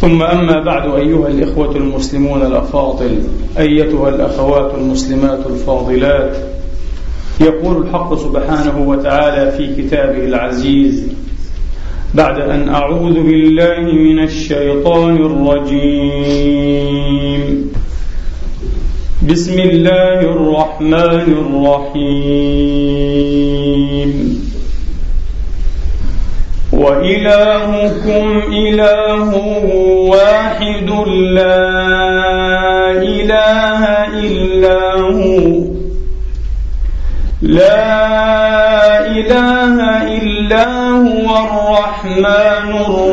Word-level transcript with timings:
ثم 0.00 0.22
أما 0.22 0.64
بعد 0.64 0.94
أيها 0.94 1.28
الإخوة 1.28 1.76
المسلمون 1.76 2.42
الأفاضل 2.42 3.22
أيتها 3.58 4.08
الأخوات 4.08 4.74
المسلمات 4.74 5.46
الفاضلات 5.46 6.36
يقول 7.40 7.86
الحق 7.86 8.14
سبحانه 8.14 8.88
وتعالى 8.88 9.52
في 9.52 9.82
كتابه 9.82 10.24
العزيز 10.24 11.08
بعد 12.14 12.40
أن 12.40 12.68
أعوذ 12.68 13.14
بالله 13.14 13.92
من 13.92 14.18
الشيطان 14.22 15.16
الرجيم. 15.16 16.66
بسم 19.28 19.60
الله 19.60 20.20
الرحمن 20.20 21.26
الرحيم. 21.42 22.36
وإلهكم 26.76 28.42
إله 28.52 29.30
واحد 30.12 30.90
لا 31.38 31.70
إله 32.90 33.82
إلا 34.24 34.80
هو. 35.16 35.64
لا 37.42 39.06
إله 39.06 39.76
إلا 40.18 40.66
هو 41.06 41.28
الرحمن 41.46 42.68
الرحيم. 42.70 43.05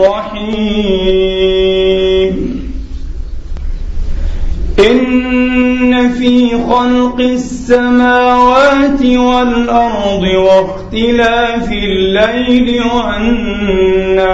في 5.93 6.49
خلق 6.70 7.20
السماوات 7.20 9.05
والأرض 9.05 10.23
واختلاف 10.23 11.71
الليل 11.71 12.81
والنهار. 12.95 14.33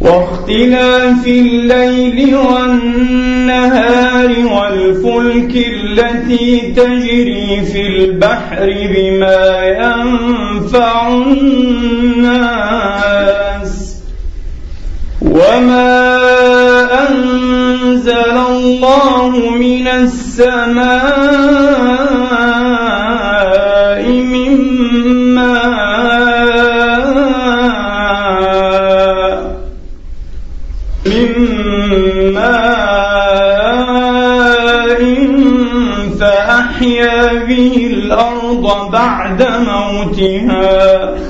واختلاف 0.00 1.26
الليل 1.26 2.36
والنهار 2.36 4.28
والفلك 4.28 5.52
التي 5.56 6.60
تجري 6.60 7.60
في 7.72 7.86
البحر 7.86 8.66
بما 8.94 9.66
ينفع 9.66 11.08
الناس. 11.08 12.60
وما 15.22 16.10
أنزل 17.08 18.36
الله 18.48 19.50
من 19.50 19.88
السماء 19.88 20.90
من 24.10 24.70
فأحيا 36.20 37.44
به 37.48 37.90
الأرض 37.92 38.90
بعد 38.90 39.42
موتها. 39.42 41.29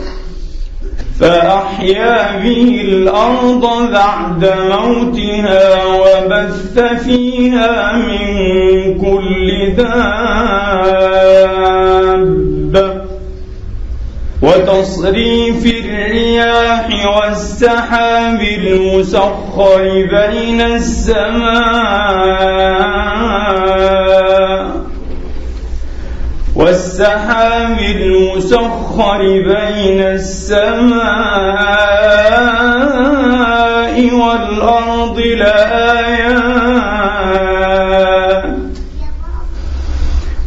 فأحيا 1.21 2.39
به 2.39 2.81
الأرض 2.85 3.93
بعد 3.93 4.53
موتها 4.71 5.85
وبث 5.85 6.79
فيها 6.79 7.93
من 7.93 8.25
كل 8.99 9.73
دابة. 9.77 10.01
وتصريف 14.43 15.67
الرياح 15.67 16.87
والسحاب 17.17 18.41
المسخر 18.41 19.83
بين 20.11 20.61
السماء. 20.61 22.01
والسحاب 26.57 27.79
المسخر 27.81 29.19
بين 29.23 30.01
السماء 30.01 30.81
والأرض 34.15 35.19
لآيات 35.21 36.41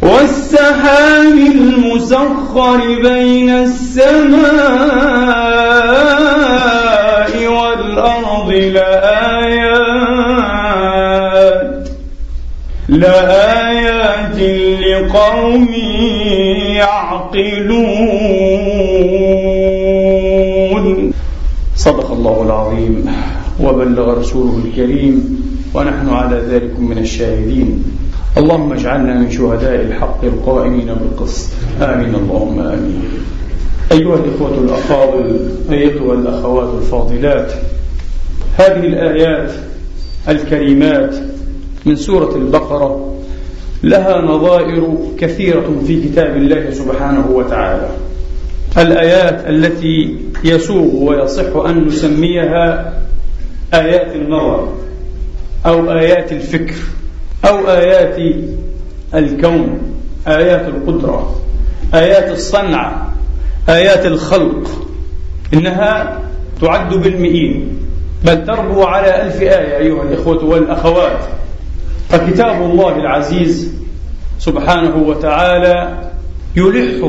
والسحاب 0.02 1.38
المسخر 1.54 2.80
بين 3.02 3.50
السماء 3.50 4.44
والأرض 7.46 8.50
لآيات 8.50 9.84
لآيات 12.88 14.38
لقوم 14.94 15.68
يعقلون. 16.76 17.94
صدق 21.76 22.10
الله 22.12 22.42
العظيم 22.42 23.10
وبلغ 23.60 24.18
رسوله 24.20 24.58
الكريم 24.64 25.14
ونحن 25.74 26.08
على 26.08 26.36
ذلك 26.50 26.80
من 26.80 26.98
الشاهدين. 26.98 27.84
اللهم 28.38 28.72
اجعلنا 28.72 29.18
من 29.18 29.30
شهداء 29.30 29.80
الحق 29.80 30.24
القائمين 30.24 30.86
بالقسط. 30.86 31.50
آمين. 31.82 32.14
اللهم 32.14 32.60
آمين. 32.60 33.02
أيها 33.92 34.14
الإخوة 34.14 34.58
الأفاضل 34.58 35.48
أيتها 35.70 36.12
الأخوات 36.12 36.68
الفاضلات 36.82 37.52
هذه 38.58 38.86
الآيات 38.86 39.50
الكريمات 40.28 41.14
من 41.86 41.96
سورة 41.96 42.36
البقرة 42.36 43.14
لها 43.84 44.20
نظائر 44.20 44.98
كثيرة 45.18 45.82
في 45.86 46.08
كتاب 46.08 46.36
الله 46.36 46.70
سبحانه 46.70 47.30
وتعالى. 47.30 47.88
الآيات 48.78 49.48
التي 49.48 50.16
يسوغ 50.44 50.94
ويصح 50.94 51.56
أن 51.66 51.86
نسميها 51.86 52.92
آيات 53.74 54.14
النظر 54.14 54.72
أو 55.66 55.92
آيات 55.92 56.32
الفكر 56.32 56.74
أو 57.48 57.70
آيات 57.70 58.34
الكون 59.14 59.78
آيات 60.28 60.68
القدرة 60.68 61.40
آيات 61.94 62.30
الصنع 62.30 63.06
آيات 63.68 64.06
الخلق. 64.06 64.88
إنها 65.54 66.20
تعد 66.60 66.94
بالمئين. 66.94 67.78
بل 68.24 68.44
تربو 68.46 68.82
على 68.82 69.22
ألف 69.22 69.40
آية 69.40 69.76
أيها 69.78 70.02
الإخوة 70.02 70.44
والأخوات. 70.44 71.20
فكتاب 72.14 72.62
الله 72.62 72.96
العزيز 72.96 73.72
سبحانه 74.38 74.96
وتعالى 74.96 75.98
يلح 76.56 77.04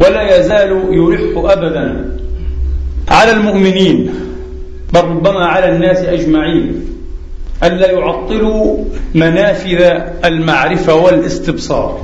ولا 0.00 0.38
يزال 0.38 0.70
يلح 0.90 1.50
أبدا 1.52 2.16
على 3.08 3.30
المؤمنين 3.30 4.14
بل 4.92 5.00
ربما 5.00 5.46
على 5.46 5.68
الناس 5.68 5.98
أجمعين 5.98 6.84
ألا 7.64 7.90
يعطلوا 7.90 8.84
منافذ 9.14 9.82
المعرفة 10.24 10.94
والاستبصار. 10.94 12.00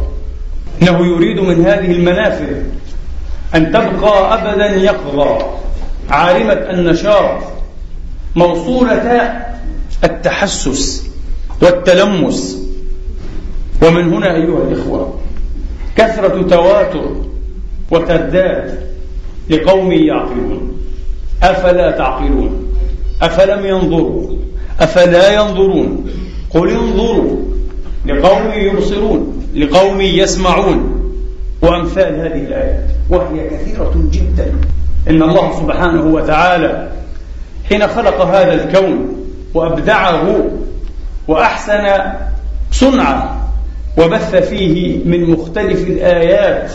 إنه 0.82 1.06
يريد 1.06 1.40
من 1.40 1.66
هذه 1.66 1.90
المنافذ 1.92 2.56
أن 3.54 3.72
تبقى 3.72 4.34
أبدا 4.34 4.66
يقظة. 4.66 5.38
عارمة 6.10 6.52
النشاط 6.52 7.38
موصولة 8.36 9.32
التحسس. 10.04 11.11
والتلمس. 11.62 12.62
ومن 13.82 14.12
هنا 14.12 14.34
أيها 14.34 14.62
الإخوة 14.68 15.18
كثرة 15.96 16.42
تواتر 16.42 17.16
وترداد 17.90 18.80
لقوم 19.50 19.92
يعقلون. 19.92 20.78
أفلا 21.42 21.90
تعقلون؟ 21.90 22.68
أفلم 23.22 23.66
ينظروا؟ 23.66 24.36
أفلا 24.80 25.34
ينظرون؟ 25.34 26.10
قل 26.50 26.70
انظروا 26.70 27.36
لقوم 28.06 28.52
يبصرون 28.54 29.46
لقوم 29.54 30.00
يسمعون. 30.00 30.98
وأمثال 31.62 32.20
هذه 32.20 32.44
الآيات 32.46 32.86
وهي 33.10 33.48
كثيرة 33.48 33.94
جدا. 34.12 34.52
إن 35.08 35.22
الله 35.22 35.60
سبحانه 35.60 36.14
وتعالى 36.14 36.92
حين 37.68 37.86
خلق 37.88 38.20
هذا 38.20 38.64
الكون 38.64 39.08
وأبدعه 39.54 40.50
وأحسن 41.28 42.12
صنعة 42.72 43.48
وبث 43.98 44.34
فيه 44.36 45.04
من 45.04 45.30
مختلف 45.30 45.86
الآيات. 45.88 46.72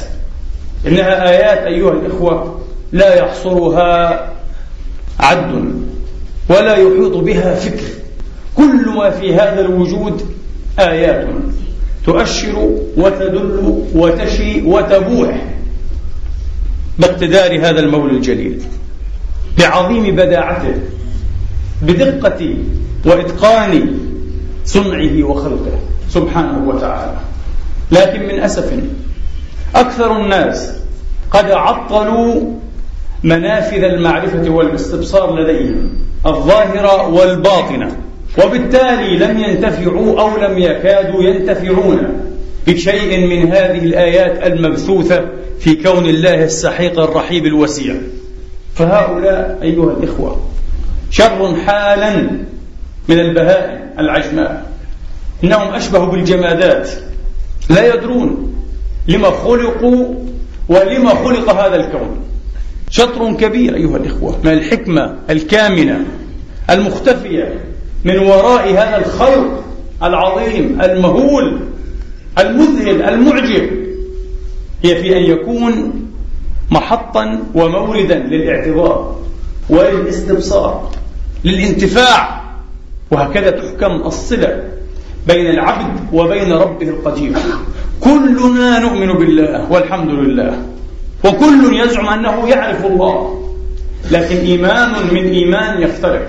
إنها 0.87 1.29
آيات 1.29 1.57
أيها 1.57 1.91
الإخوة 1.91 2.61
لا 2.91 3.15
يحصرها 3.15 4.25
عد 5.19 5.73
ولا 6.49 6.75
يحيط 6.75 7.17
بها 7.17 7.55
فكر. 7.55 7.87
كل 8.55 8.89
ما 8.95 9.09
في 9.09 9.35
هذا 9.35 9.61
الوجود 9.61 10.21
آيات 10.79 11.27
تؤشر 12.05 12.69
وتدل 12.97 13.83
وتشي 13.95 14.61
وتبوح 14.61 15.45
باقتدار 16.99 17.59
هذا 17.59 17.79
المولى 17.79 18.13
الجليل 18.13 18.61
بعظيم 19.59 20.15
بداعته 20.15 20.73
بدقة 21.81 22.55
وإتقان 23.05 23.99
صنعه 24.67 25.23
وخلقه 25.23 25.79
سبحانه 26.09 26.69
وتعالى. 26.69 27.17
لكن 27.91 28.27
من 28.27 28.39
أسف 28.39 28.73
أكثر 29.75 30.21
الناس 30.21 30.71
قد 31.31 31.51
عطلوا 31.51 32.41
منافذ 33.23 33.83
المعرفة 33.83 34.49
والاستبصار 34.49 35.39
لديهم 35.39 35.89
الظاهرة 36.25 37.07
والباطنة 37.07 37.95
وبالتالي 38.43 39.17
لم 39.17 39.37
ينتفعوا 39.37 40.21
أو 40.21 40.37
لم 40.37 40.57
يكادوا 40.57 41.23
ينتفعون 41.23 42.07
بشيء 42.67 43.27
من 43.27 43.51
هذه 43.51 43.83
الآيات 43.83 44.47
المبثوثة 44.47 45.25
في 45.59 45.75
كون 45.75 46.05
الله 46.05 46.43
السحيق 46.43 46.99
الرحيب 46.99 47.45
الوسيع. 47.45 47.95
فهؤلاء 48.75 49.59
أيها 49.61 49.91
الإخوة 49.91 50.41
شر 51.11 51.55
حالا 51.65 52.29
من 53.09 53.19
البهائم 53.19 53.89
العجماء. 53.99 54.71
إنهم 55.43 55.73
أشبه 55.73 56.05
بالجمادات. 56.05 56.89
لا 57.69 57.93
يدرون 57.93 58.53
لما 59.07 59.31
خلقوا 59.31 60.15
ولما 60.69 61.09
خلق 61.09 61.49
هذا 61.49 61.75
الكون. 61.75 62.17
شطر 62.89 63.33
كبير 63.33 63.75
أيها 63.75 63.97
الإخوة 63.97 64.39
من 64.43 64.51
الحكمة 64.51 65.15
الكامنة 65.29 66.05
المختفية 66.69 67.59
من 68.03 68.17
وراء 68.17 68.71
هذا 68.71 68.97
الخلق 68.97 69.63
العظيم 70.03 70.81
المهول 70.81 71.59
المذهل 72.39 73.01
المعجب. 73.01 73.69
هي 74.83 74.95
في 75.01 75.17
أن 75.17 75.23
يكون 75.23 75.93
محطا 76.71 77.43
وموردا 77.55 78.15
للاعتبار 78.15 79.19
وللاستبصار 79.69 80.91
للانتفاع. 81.43 82.46
وهكذا 83.11 83.49
تحكم 83.49 83.91
الصلة 84.05 84.63
بين 85.27 85.47
العبد 85.47 85.99
وبين 86.13 86.51
ربه 86.53 86.89
القدير. 86.89 87.31
كلنا 88.01 88.79
نؤمن 88.79 89.13
بالله 89.13 89.71
والحمد 89.71 90.09
لله 90.09 90.57
وكل 91.23 91.79
يزعم 91.83 92.07
أنه 92.07 92.49
يعرف 92.49 92.85
الله 92.85 93.43
لكن 94.11 94.35
إيمان 94.35 94.89
من 95.11 95.25
إيمان 95.29 95.81
يفترق 95.81 96.27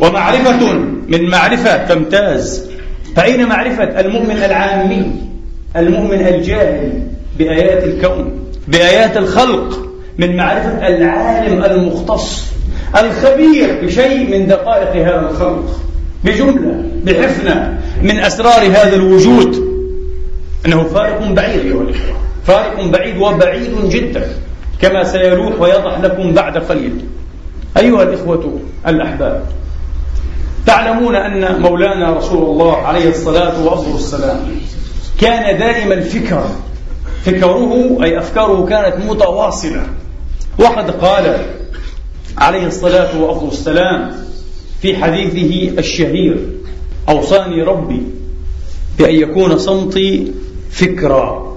ومعرفة 0.00 0.72
من 1.08 1.30
معرفة 1.30 1.76
تمتاز. 1.76 2.70
فأين 3.16 3.48
معرفة 3.48 4.00
المؤمن 4.00 4.36
العامي 4.36 5.12
المؤمن 5.76 6.20
الجاهل 6.26 7.02
بآيات 7.38 7.84
الكون 7.84 8.40
بآيات 8.68 9.16
الخلق؟ 9.16 9.86
من 10.18 10.36
معرفة 10.36 10.88
العالم 10.88 11.64
المختص 11.64 12.44
الخبير 12.98 13.80
بشيء 13.82 14.30
من 14.30 14.46
دقائق 14.46 15.06
هذا 15.06 15.30
الخلق. 15.30 15.80
بجملة 16.24 16.84
بحفنة 17.04 17.80
من 18.02 18.18
أسرار 18.18 18.66
هذا 18.66 18.96
الوجود. 18.96 19.70
أنه 20.66 20.84
فارق 20.84 21.32
بعيد 21.32 21.60
أيها 21.60 21.82
الإخوة. 21.82 22.16
فارق 22.46 22.86
بعيد 22.86 23.16
وبعيد 23.16 23.88
جدا 23.88 24.28
كما 24.80 25.04
سيلوح 25.04 25.60
ويضح 25.60 25.98
لكم 26.00 26.34
بعد 26.34 26.58
قليل. 26.58 27.04
أيها 27.76 28.02
الإخوة 28.02 28.60
الأحباب 28.88 29.42
تعلمون 30.66 31.16
أن 31.16 31.60
مولانا 31.60 32.10
رسول 32.10 32.42
الله 32.42 32.76
عليه 32.76 33.08
الصلاة 33.10 33.64
والسلام 33.92 34.40
كان 35.20 35.58
دائم 35.58 35.92
الفكر 35.92 36.44
فكره 37.24 37.98
أي 38.02 38.18
أفكاره 38.18 38.66
كانت 38.66 39.04
متواصلة. 39.04 39.86
وقد 40.58 40.90
قال 40.90 41.46
عليه 42.38 42.66
الصلاة 42.66 43.20
والسلام 43.20 44.12
في 44.82 44.96
حديثه 44.96 45.78
الشهير 45.78 46.36
أوصاني 47.08 47.62
ربي 47.62 48.02
بأن 48.98 49.14
يكون 49.14 49.58
صمتي 49.58 50.32
فكرا 50.70 51.56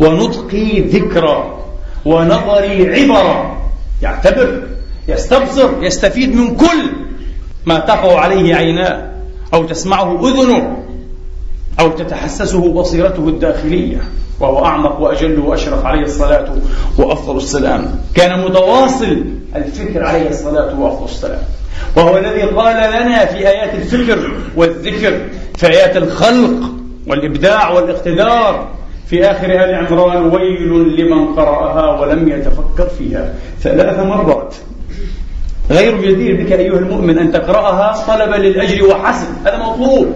ونطقي 0.00 0.80
ذكرا 0.80 1.60
ونظري 2.04 2.94
عبرا. 2.94 3.60
يعتبر 4.02 4.62
يستبصر 5.08 5.82
يستفيد 5.82 6.34
من 6.34 6.56
كل 6.56 6.90
ما 7.66 7.78
تقع 7.78 8.20
عليه 8.20 8.54
عيناه 8.54 9.10
أو 9.54 9.64
تسمعه 9.64 10.28
أذنه 10.28 10.76
أو 11.80 11.90
تتحسسه 11.90 12.72
بصيرته 12.72 13.28
الداخلية 13.28 14.00
وهو 14.40 14.64
أعمق 14.64 15.00
وأجل 15.00 15.38
وأشرف 15.38 15.86
عليه 15.86 16.02
الصلاة 16.02 16.54
وأفضل 16.98 17.36
السلام. 17.36 18.00
كان 18.14 18.44
متواصل 18.44 19.24
الفكر 19.56 20.04
عليه 20.04 20.28
الصلاة 20.28 20.80
وأفضل 20.80 21.04
السلام. 21.04 21.42
وهو 21.96 22.18
الذي 22.18 22.42
قال 22.42 22.76
لنا 22.76 23.24
في 23.24 23.48
آيات 23.48 23.74
الفكر 23.74 24.30
والذكر 24.56 25.20
في 25.56 25.66
آيات 25.66 25.96
الخلق 25.96 26.70
والإبداع 27.06 27.70
والاقتدار 27.70 28.68
في 29.06 29.30
آخر 29.30 29.46
آل 29.46 29.74
عمران 29.74 30.22
ويل 30.22 31.00
لمن 31.00 31.34
قرأها 31.34 32.00
ولم 32.00 32.28
يتفكر 32.28 32.88
فيها. 32.98 33.34
ثلاث 33.62 33.98
مرات. 33.98 34.54
غير 35.70 35.96
جدير 36.02 36.44
بك 36.44 36.52
أيها 36.52 36.78
المؤمن 36.78 37.18
أن 37.18 37.32
تقرأها 37.32 38.04
طلبا 38.06 38.36
للأجر 38.36 38.84
وحسب. 38.86 39.28
هذا 39.44 39.58
مطلوب. 39.58 40.14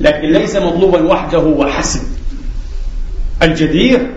لكن 0.00 0.28
ليس 0.32 0.56
مطلوبا 0.56 1.02
وحده 1.12 1.38
وحسب. 1.38 2.00
الجدير 3.42 4.10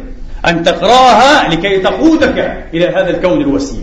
أن 0.48 0.64
تقرأها 0.64 1.50
لكي 1.50 1.80
تقودك 1.80 2.66
إلى 2.74 2.88
هذا 2.88 3.10
الكون 3.10 3.42
الوسيع. 3.42 3.82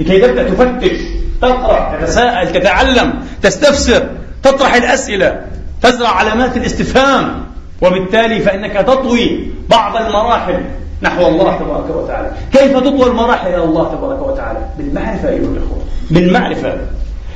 لكي 0.00 0.20
تبدأ 0.20 0.42
تفتش. 0.42 1.00
تقرأ 1.48 1.98
تتساءل 2.00 2.52
تتعلم 2.52 3.14
تستفسر 3.42 4.08
تطرح 4.42 4.74
الأسئلة 4.74 5.40
تزرع 5.82 6.08
علامات 6.08 6.56
الاستفهام. 6.56 7.44
وبالتالي 7.82 8.40
فإنك 8.40 8.72
تطوي 8.72 9.50
بعض 9.68 9.96
المراحل 9.96 10.64
نحو 11.02 11.26
الله 11.26 11.56
تبارك 11.56 11.90
وتعالى. 11.90 12.30
كيف 12.52 12.76
تطوى 12.76 13.06
المراحل 13.06 13.48
إلى 13.48 13.64
الله 13.64 13.94
تبارك 13.94 14.22
وتعالى؟ 14.22 14.58
بالمعرفة 14.78 15.28
أيها 15.28 15.38
الأخوة. 15.38 15.82
بالمعرفة. 16.10 16.76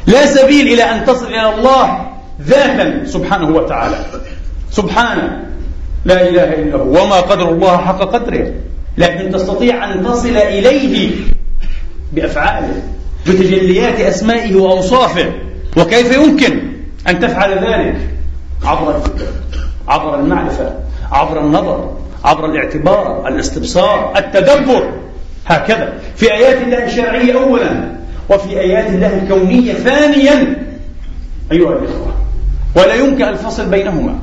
لا 0.06 0.26
سبيل 0.26 0.66
إلى 0.68 0.82
أن 0.82 1.04
تصل 1.04 1.26
إلى 1.26 1.54
الله 1.54 2.06
ذاتا 2.42 3.04
سبحانه 3.06 3.48
وتعالى. 3.48 3.96
سبحانه 4.70 5.44
لا 6.04 6.28
إله 6.28 6.54
إلا 6.54 6.76
هو. 6.76 7.02
وما 7.02 7.20
قدر 7.20 7.48
الله 7.48 7.76
حق 7.76 8.00
قدره. 8.00 8.52
لكن 8.98 9.30
تستطيع 9.30 9.92
أن 9.92 10.04
تصل 10.04 10.36
إليه 10.36 11.10
بأفعاله. 12.12 12.82
بتجليات 13.26 14.00
أسمائه 14.00 14.56
وأوصافه 14.56 15.32
وكيف 15.76 16.16
يمكن 16.16 16.72
أن 17.08 17.20
تفعل 17.20 17.50
ذلك؟ 17.50 17.96
عبر 18.64 18.96
الفكر 18.96 19.26
عبر 19.88 20.20
المعرفة 20.20 20.74
عبر 21.12 21.40
النظر 21.40 21.96
عبر 22.24 22.46
الاعتبار 22.46 23.28
الاستبصار 23.28 24.12
التدبر. 24.16 24.92
هكذا. 25.46 25.92
في 26.16 26.32
آيات 26.32 26.62
الله 26.62 26.84
الشرعية 26.84 27.32
أولا 27.42 27.92
وفي 28.30 28.60
آيات 28.60 28.86
الله 28.86 29.22
الكونية 29.22 29.72
ثانيا. 29.72 30.66
أيها 31.52 31.72
الإخوة 31.72 32.14
ولا 32.76 32.94
يمكن 32.94 33.24
الفصل 33.24 33.66
بينهما 33.70 34.18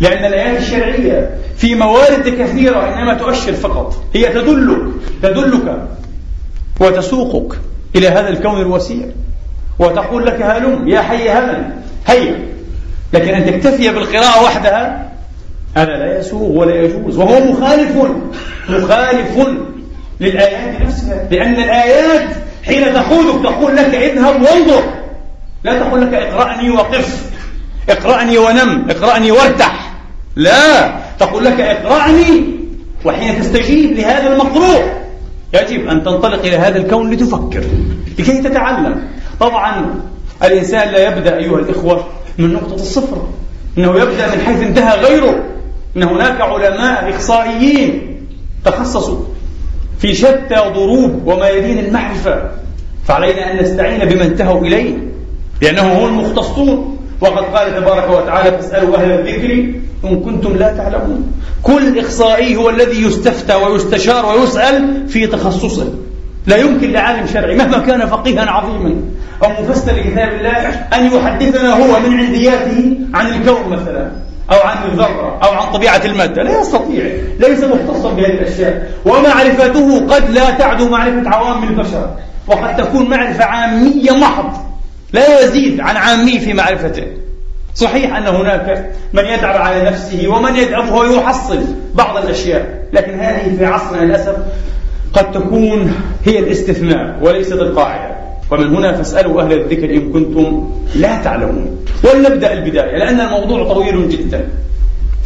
لأن 0.00 0.24
الآيات 0.24 0.58
الشرعية 0.62 1.30
في 1.56 1.74
موارد 1.74 2.28
كثيرة 2.28 2.94
إنما 2.94 3.14
تؤشر 3.14 3.52
فقط. 3.52 4.04
هي 4.14 4.28
تدلك 4.28 4.78
تدلك 5.22 5.88
وتسوقك. 6.80 7.58
إلى 7.96 8.08
هذا 8.08 8.28
الكون 8.28 8.60
الوسيع. 8.60 9.06
وتقول 9.78 10.26
لك 10.26 10.42
هلم 10.42 10.88
يا 10.88 11.00
حي 11.00 11.30
هلا 11.30 11.62
هيا. 12.06 12.38
لكن 13.12 13.34
أن 13.34 13.46
تكتفي 13.46 13.88
بالقراءة 13.88 14.44
وحدها 14.44 15.12
هذا 15.76 15.90
لا 15.90 16.18
يسوغ 16.18 16.58
ولا 16.58 16.74
يجوز. 16.74 17.18
وهو 17.18 17.44
مخالف 17.44 17.96
مخالف 18.68 19.48
للآيات 20.20 20.80
نفسها. 20.80 21.28
لأن 21.30 21.54
الآيات 21.54 22.28
حين 22.64 22.94
تقودك 22.94 23.42
تقول 23.42 23.76
لك 23.76 23.94
اذهب 23.94 24.42
وانظر. 24.42 24.82
لا 25.64 25.78
تقول 25.78 26.00
لك 26.00 26.14
اقرأني 26.14 26.70
وقف. 26.70 27.30
اقرأني 27.90 28.38
ونم 28.38 28.90
اقرأني 28.90 29.30
وارتح. 29.30 29.92
لا 30.36 30.94
تقول 31.18 31.44
لك 31.44 31.60
اقرأني 31.60 32.44
وحين 33.04 33.40
تستجيب 33.40 33.92
لهذا 33.92 34.32
المقروء. 34.32 35.03
يجب 35.54 35.88
أن 35.88 36.04
تنطلق 36.04 36.40
إلى 36.40 36.56
هذا 36.56 36.78
الكون 36.78 37.10
لتفكر 37.10 37.64
لكي 38.18 38.42
تتعلم. 38.42 39.02
طبعا 39.40 39.94
الإنسان 40.44 40.92
لا 40.92 41.08
يبدأ 41.08 41.36
أيها 41.36 41.58
الإخوة 41.58 42.04
من 42.38 42.52
نقطة 42.52 42.74
الصفر 42.74 43.26
إنه 43.78 43.94
يبدأ 43.94 44.34
من 44.34 44.40
حيث 44.40 44.62
انتهى 44.62 45.00
غيره. 45.00 45.44
إن 45.96 46.02
هناك 46.02 46.40
علماء 46.40 47.10
إخصائيين 47.10 48.16
تخصصوا 48.64 49.18
في 49.98 50.14
شتى 50.14 50.54
ضروب 50.74 51.26
وميادين 51.26 51.78
المعرفة 51.78 52.50
فعلينا 53.04 53.52
أن 53.52 53.62
نستعين 53.62 54.08
بما 54.08 54.24
انتهوا 54.24 54.60
إليه 54.60 54.94
لأنهم 55.62 55.90
هم 55.90 56.06
المختصون. 56.06 56.98
وقد 57.20 57.44
قال 57.44 57.76
تبارك 57.76 58.10
وتعالى 58.10 58.50
فاسألوا 58.50 58.96
أهل 58.96 59.10
الذكر 59.10 59.72
إن 60.06 60.20
كنتم 60.20 60.56
لا 60.56 60.76
تعلمون. 60.76 61.32
كل 61.62 61.98
إخصائي 61.98 62.56
هو 62.56 62.70
الذي 62.70 63.02
يستفتى 63.02 63.54
ويستشار 63.54 64.26
ويسأل 64.26 65.08
في 65.08 65.26
تخصصه. 65.26 65.88
لا 66.46 66.56
يمكن 66.56 66.92
لعالم 66.92 67.26
شرعي 67.26 67.56
مهما 67.56 67.78
كان 67.78 68.06
فقيها 68.06 68.50
عظيما 68.50 68.94
أو 69.44 69.62
مفسر 69.62 69.92
لكتاب 69.92 70.32
الله 70.32 70.50
أن 70.94 71.06
يحدثنا 71.06 71.72
هو 71.72 72.00
من 72.00 72.18
عندياته 72.18 72.96
عن 73.14 73.26
الكون 73.26 73.72
مثلا 73.72 74.10
أو 74.50 74.58
عن 74.68 74.76
الذرة 74.92 75.38
أو 75.42 75.50
عن 75.50 75.72
طبيعة 75.72 76.00
المادة. 76.04 76.42
لا 76.42 76.60
يستطيع. 76.60 77.04
ليس 77.40 77.64
مختصا 77.64 78.12
بهذه 78.12 78.30
الأشياء. 78.30 78.90
ومعرفته 79.04 80.06
قد 80.14 80.30
لا 80.30 80.50
تعدو 80.50 80.88
معرفة 80.88 81.30
عوام 81.30 81.62
البشر. 81.62 82.10
وقد 82.46 82.76
تكون 82.76 83.10
معرفة 83.10 83.44
عامية 83.44 84.10
محض. 84.10 84.52
لا 85.12 85.40
يزيد 85.40 85.80
عن 85.80 85.96
عامي 85.96 86.38
في 86.38 86.52
معرفته. 86.52 87.06
صحيح 87.74 88.16
أن 88.16 88.26
هناك 88.26 88.90
من 89.12 89.24
يدعم 89.24 89.62
على 89.62 89.84
نفسه 89.84 90.28
ومن 90.28 90.56
يدعمه 90.56 90.96
ويحصل 90.96 91.60
بعض 91.94 92.16
الأشياء 92.16 92.84
لكن 92.92 93.20
هذه 93.20 93.56
في 93.58 93.64
عصرنا 93.64 94.04
للأسف 94.04 94.36
قد 95.12 95.32
تكون 95.32 95.94
هي 96.24 96.38
الاستثناء 96.38 97.18
وليست 97.22 97.52
القاعدة. 97.52 98.14
ومن 98.50 98.76
هنا 98.76 98.92
فاسألوا 98.92 99.42
أهل 99.42 99.52
الذكر 99.52 99.90
إن 99.90 100.12
كنتم 100.12 100.70
لا 100.94 101.22
تعلمون. 101.22 101.84
ولنبدأ 102.04 102.52
البداية 102.52 102.96
لأن 102.98 103.20
الموضوع 103.20 103.74
طويل 103.74 104.08
جدا. 104.08 104.48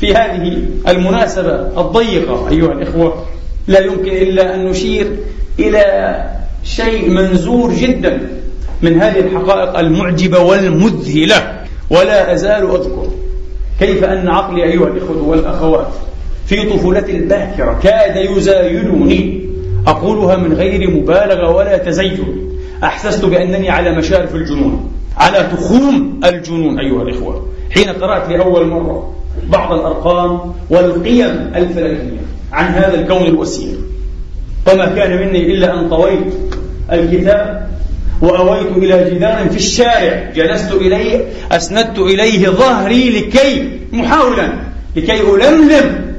في 0.00 0.14
هذه 0.14 0.62
المناسبة 0.88 1.80
الضيقة 1.80 2.48
أيها 2.48 2.72
الإخوة 2.72 3.24
لا 3.68 3.80
يمكن 3.80 4.12
إلا 4.12 4.54
أن 4.54 4.64
نشير 4.64 5.16
إلى 5.58 6.14
شيء 6.64 7.10
منزور 7.10 7.72
جدا 7.72 8.20
من 8.82 9.00
هذه 9.00 9.20
الحقائق 9.20 9.78
المعجبة 9.78 10.38
والمذهلة. 10.38 11.58
ولا 11.90 12.33
أزال 12.35 12.71
أذكر 12.71 13.09
كيف 13.80 14.04
أن 14.04 14.28
عقلي 14.28 14.64
أيها 14.64 14.87
الإخوة 14.87 15.23
والأخوات 15.23 15.88
في 16.47 16.71
طفولتي 16.71 17.16
الباكرة 17.16 17.78
كاد 17.83 18.16
يزايدني. 18.16 19.49
أقولها 19.87 20.37
من 20.37 20.52
غير 20.52 20.90
مبالغة 20.90 21.57
ولا 21.57 21.78
تزين 21.78 22.49
أحسست 22.85 23.25
بأنني 23.25 23.71
على 23.71 23.97
مشارف 23.97 24.35
الجنون 24.35 24.90
على 25.16 25.49
تخوم 25.57 26.21
الجنون 26.25 26.78
أيها 26.78 27.02
الإخوة. 27.02 27.47
حين 27.71 27.88
قرأت 27.88 28.28
لأول 28.28 28.66
مرة 28.66 29.14
بعض 29.49 29.73
الأرقام 29.73 30.40
والقيم 30.71 31.50
الفلكية 31.57 32.21
عن 32.52 32.64
هذا 32.73 33.00
الكون 33.00 33.26
الوسيع 33.26 33.75
فما 34.66 34.87
كان 34.87 35.26
مني 35.26 35.54
إلا 35.54 35.80
أن 35.80 35.88
طويت 35.88 36.35
الكتاب 36.92 37.68
وأويت 38.20 38.76
إلى 38.76 39.10
جدار 39.10 39.48
في 39.50 39.56
الشارع. 39.56 40.30
جلست 40.34 40.72
إليه 40.72 41.25
أسندت 41.52 41.98
إليه 41.98 42.48
ظهري 42.48 43.10
لكي 43.10 43.78
محاولا 43.92 44.52
لكي 44.96 45.20
ألملم 45.20 46.14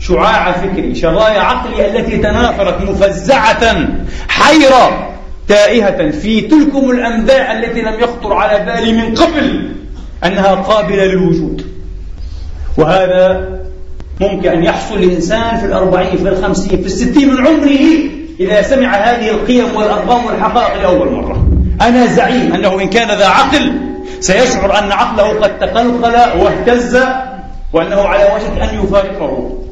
شعاع 0.00 0.52
فكري 0.52 0.94
شظايا 0.94 1.40
عقلي 1.40 1.86
التي 1.86 2.16
تناثرت 2.16 2.82
مفزعة 2.82 3.88
حيرة 4.28 5.12
تائهة 5.48 6.10
في 6.10 6.40
تلكم 6.40 6.90
الأنباء 6.90 7.58
التي 7.58 7.82
لم 7.82 7.94
يخطر 8.00 8.32
على 8.32 8.64
بالي 8.64 8.92
من 8.92 9.14
قبل 9.14 9.68
أنها 10.24 10.54
قابلة 10.54 11.04
للوجود. 11.04 11.66
وهذا 12.78 13.48
ممكن 14.20 14.48
أن 14.48 14.64
يحصل 14.64 15.00
لإنسان 15.00 15.56
في 15.56 15.66
الأربعين 15.66 16.16
في 16.16 16.28
الخمسين 16.28 16.80
في 16.80 16.86
الستين 16.86 17.34
من 17.34 17.46
عمره. 17.46 17.80
إذا 18.40 18.62
سمع 18.62 18.96
هذه 18.96 19.30
القيم 19.30 19.76
والأرقام 19.76 20.26
والحقائق 20.26 20.82
لأول 20.82 21.12
مرة. 21.12 21.46
أنا 21.80 22.06
زعيم 22.06 22.54
أنه 22.54 22.80
إن 22.82 22.90
كان 22.90 23.18
ذا 23.18 23.26
عقل 23.26 23.72
سيشعر 24.20 24.78
أن 24.78 24.92
عقله 24.92 25.40
قد 25.40 25.58
تقلقل 25.58 26.40
واهتز 26.40 26.98
وأنه 27.72 28.00
على 28.00 28.24
وشك 28.34 28.62
أن 28.62 28.84
يفارقه. 28.84 29.62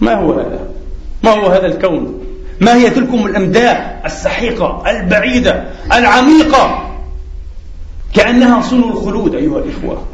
ما 0.00 0.14
هو 0.14 0.32
هذا؟ 0.32 0.58
ما 1.22 1.30
هو 1.30 1.46
هذا 1.46 1.66
الكون؟ 1.66 2.24
ما 2.60 2.74
هي 2.74 2.90
تلكم 2.90 3.26
الأمداح 3.26 4.02
السحيقة 4.04 4.82
البعيدة 4.90 5.64
العميقة؟ 5.92 6.86
كأنها 8.14 8.62
صنو 8.62 8.88
الخلود 8.88 9.34
أيها 9.34 9.58
الإخوة. 9.58 10.06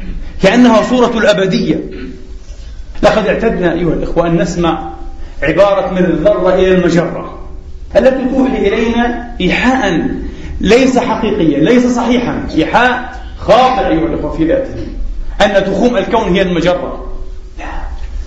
كأنها 0.43 0.83
صورة 0.83 1.17
الأبدية. 1.17 1.79
لقد 3.03 3.27
اعتدنا 3.27 3.73
أيها 3.73 3.93
الإخوة 3.93 4.27
أن 4.27 4.37
نسمع 4.37 4.89
عبارة 5.43 5.91
من 5.91 5.97
الذرة 6.05 6.53
إلى 6.53 6.71
المجرة. 6.71 7.26
التي 7.95 8.29
توحي 8.35 8.67
إلينا 8.67 9.35
إيحاء 9.41 10.07
ليس 10.61 10.97
حقيقيا 10.97 11.59
ليس 11.59 11.87
صحيحا. 11.87 12.47
إيحاء 12.55 13.21
خاطئ 13.37 13.87
أيها 13.87 14.05
الإخوة 14.05 14.31
في 14.31 14.45
ذاته. 14.45 14.87
أن 15.41 15.65
تخوم 15.65 15.97
الكون 15.97 16.35
هي 16.35 16.41
المجرة. 16.41 17.07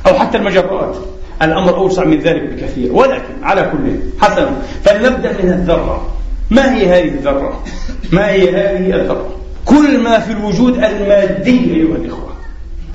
أو 0.06 0.14
حتى 0.14 0.38
المجرات. 0.38 0.96
الأمر 1.42 1.76
أوسع 1.76 2.04
من 2.04 2.18
ذلك 2.18 2.42
بكثير. 2.42 2.92
ولكن 2.92 3.34
على 3.42 3.62
كل 3.72 3.96
حسنا 4.20 4.50
فلنبدأ 4.84 5.32
من 5.42 5.50
الذرة. 5.52 6.14
ما 6.50 6.74
هي 6.74 6.86
هذه 6.86 7.08
الذرة؟ 7.08 7.64
ما 8.12 8.28
هي 8.28 8.50
هذه 8.50 8.94
الذرة؟ 8.94 9.36
كل 9.64 9.98
ما 9.98 10.18
في 10.18 10.32
الوجود 10.32 10.74
المادي 10.74 11.74
أيها 11.74 11.96
الإخوة. 11.96 12.30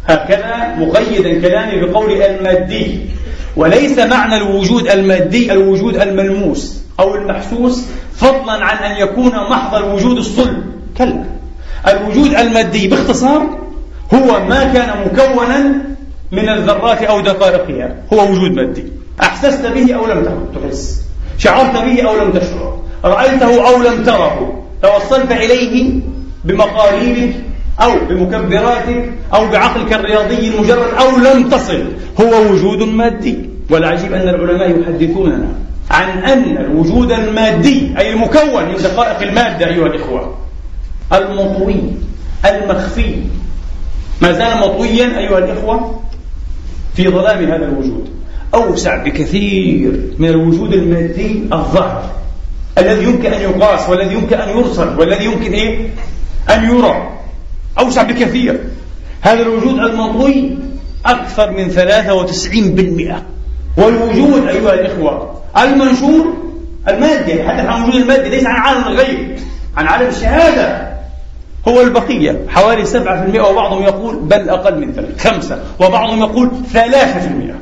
هكذا 0.07 0.75
مقيدا 0.77 1.41
كلامي 1.41 1.86
بقول 1.86 2.12
المادي. 2.22 3.00
وليس 3.55 4.00
معنى 4.00 4.38
الوجود 4.38 4.88
المادي 4.88 5.51
الوجود 5.51 5.95
الملموس 5.95 6.81
أو 7.00 7.15
المحسوس 7.15 7.85
فضلا 8.15 8.65
عن 8.65 8.91
أن 8.91 9.01
يكون 9.01 9.31
محض 9.51 9.75
الوجود 9.75 10.17
الصلب. 10.17 10.63
كلا. 10.97 11.24
الوجود 11.88 12.33
المادي 12.33 12.88
باختصار 12.88 13.59
هو 14.13 14.45
ما 14.50 14.63
كان 14.74 14.89
مكونا 15.05 15.81
من 16.31 16.50
الذرات 16.50 17.03
أو 17.03 17.21
دقائقها. 17.21 17.95
هو 18.13 18.31
وجود 18.31 18.51
مادي. 18.51 18.83
أحسست 19.21 19.65
به 19.65 19.93
أو 19.95 20.07
لم 20.07 20.47
تحس؟ 20.55 21.01
شعرت 21.38 21.74
به 21.74 22.09
أو 22.09 22.15
لم 22.15 22.31
تشعر. 22.31 22.79
رأيته 23.05 23.67
أو 23.67 23.81
لم 23.81 24.03
تره. 24.03 24.63
توصلت 24.81 25.31
إليه 25.31 26.00
بمقاليدك 26.43 27.35
أو 27.82 27.91
بمكبراتك 28.10 29.13
أو 29.34 29.48
بعقلك 29.48 29.94
الرياضي 29.94 30.48
المجرد 30.48 30.94
أو 31.00 31.17
لم 31.17 31.50
تصل. 31.50 31.84
هو 32.22 32.51
وجود 32.51 32.82
مادي. 32.82 33.50
والعجيب 33.70 34.13
أن 34.13 34.29
العلماء 34.29 34.79
يحدثوننا 34.79 35.48
عن 35.91 36.10
أن 36.10 36.58
الوجود 36.58 37.12
المادي 37.12 37.94
أي 37.98 38.13
المكون 38.13 38.65
من 38.65 38.75
دقائق 38.75 39.22
المادة 39.22 39.67
أيها 39.67 39.86
الإخوة 39.86 40.38
المطوي 41.13 41.82
المخفي. 42.46 43.15
ما 44.22 44.32
زال 44.32 44.60
مطويا 44.60 45.17
أيها 45.17 45.38
الإخوة 45.38 46.01
في 46.96 47.10
ظلام 47.10 47.46
هذا 47.46 47.65
الوجود. 47.65 48.10
أوسع 48.53 49.03
بكثير 49.03 50.01
من 50.20 50.29
الوجود 50.29 50.74
المادي 50.74 51.44
الظاهر. 51.53 52.03
الذي 52.77 53.03
يمكن 53.03 53.34
أن 53.34 53.41
يقاس 53.41 53.89
والذي 53.89 54.13
يمكن 54.13 54.36
أن 54.36 54.58
يرسل 54.58 55.00
والذي 55.00 55.25
يمكن 55.25 55.51
إيه؟ 55.53 55.89
أن 56.50 56.63
يرى. 56.63 57.10
أوسع 57.79 58.03
بكثير. 58.03 58.60
هذا 59.22 59.41
الوجود 59.41 59.79
المطوي 59.79 60.58
أكثر 61.05 61.51
من 61.51 61.70
93% 61.70 63.24
والوجود 63.77 64.48
أيها 64.48 64.74
الإخوة 64.74 65.41
المنشور 65.58 66.34
المادي 66.88 67.32
يتحدث 67.32 67.65
عن 67.65 67.84
وجود 67.84 68.01
المادي 68.01 68.29
ليس 68.29 68.46
عن 68.46 68.55
عالم 68.55 68.88
الغيب 68.88 69.39
عن 69.77 69.88
عالم 69.88 70.10
الشهادة. 70.10 70.96
هو 71.67 71.82
البقية. 71.82 72.41
حوالي 72.48 72.86
7% 72.86 73.39
وبعضهم 73.39 73.84
يقول 73.84 74.15
بل 74.15 74.50
أقل 74.50 74.79
من 74.79 74.91
ذلك 74.91 75.22
خمسة 75.22 75.63
وبعضهم 75.79 76.20
يقول 76.20 76.51
ثلاثة 76.74 77.20
في 77.20 77.27
المئة. 77.27 77.55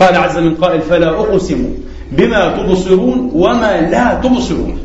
قال 0.00 0.16
عز 0.16 0.38
من 0.38 0.54
قائل 0.54 0.82
فلا 0.82 1.08
أقسم 1.08 1.74
بما 2.12 2.56
تبصرون 2.56 3.30
وما 3.34 3.80
لا 3.80 4.14
تبصرون. 4.14 4.78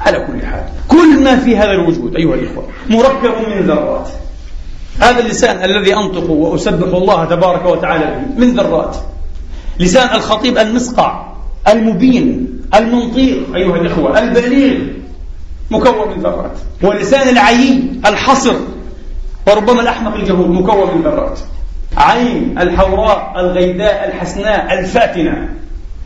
على 0.00 0.26
كل 0.26 0.46
حال. 0.46 0.64
كل 0.88 1.24
ما 1.24 1.36
في 1.36 1.56
هذا 1.56 1.70
الوجود 1.70 2.16
أيها 2.16 2.34
الإخوة 2.34 2.68
مركب 2.90 3.48
من 3.48 3.66
ذرات. 3.66 4.08
هذا 5.00 5.18
اللسان 5.18 5.70
الذي 5.70 5.96
أنطق 5.96 6.30
وأسبح 6.30 6.96
الله 6.96 7.24
تبارك 7.24 7.66
وتعالى 7.66 8.04
به 8.04 8.46
من 8.46 8.54
ذرات. 8.54 8.96
لسان 9.80 10.16
الخطيب 10.16 10.58
المسقع 10.58 11.26
المبين 11.68 12.60
المنطيق 12.74 13.54
أيها 13.54 13.76
الإخوة 13.76 14.18
البليغ 14.18 14.80
مكون 15.70 16.16
من 16.16 16.22
ذرات. 16.22 16.58
ولسان 16.82 17.28
العيي 17.28 18.00
الحصر 18.06 18.54
وربما 19.46 19.82
الأحمق 19.82 20.14
الجهول 20.14 20.48
مكون 20.48 20.96
من 20.96 21.02
ذرات. 21.02 21.38
عين 21.96 22.58
الحوراء 22.58 23.32
الغيداء 23.36 24.08
الحسناء 24.08 24.78
الفاتنة 24.78 25.48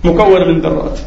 مكونة 0.05 0.45
من 0.45 0.61
ذرات. 0.61 0.99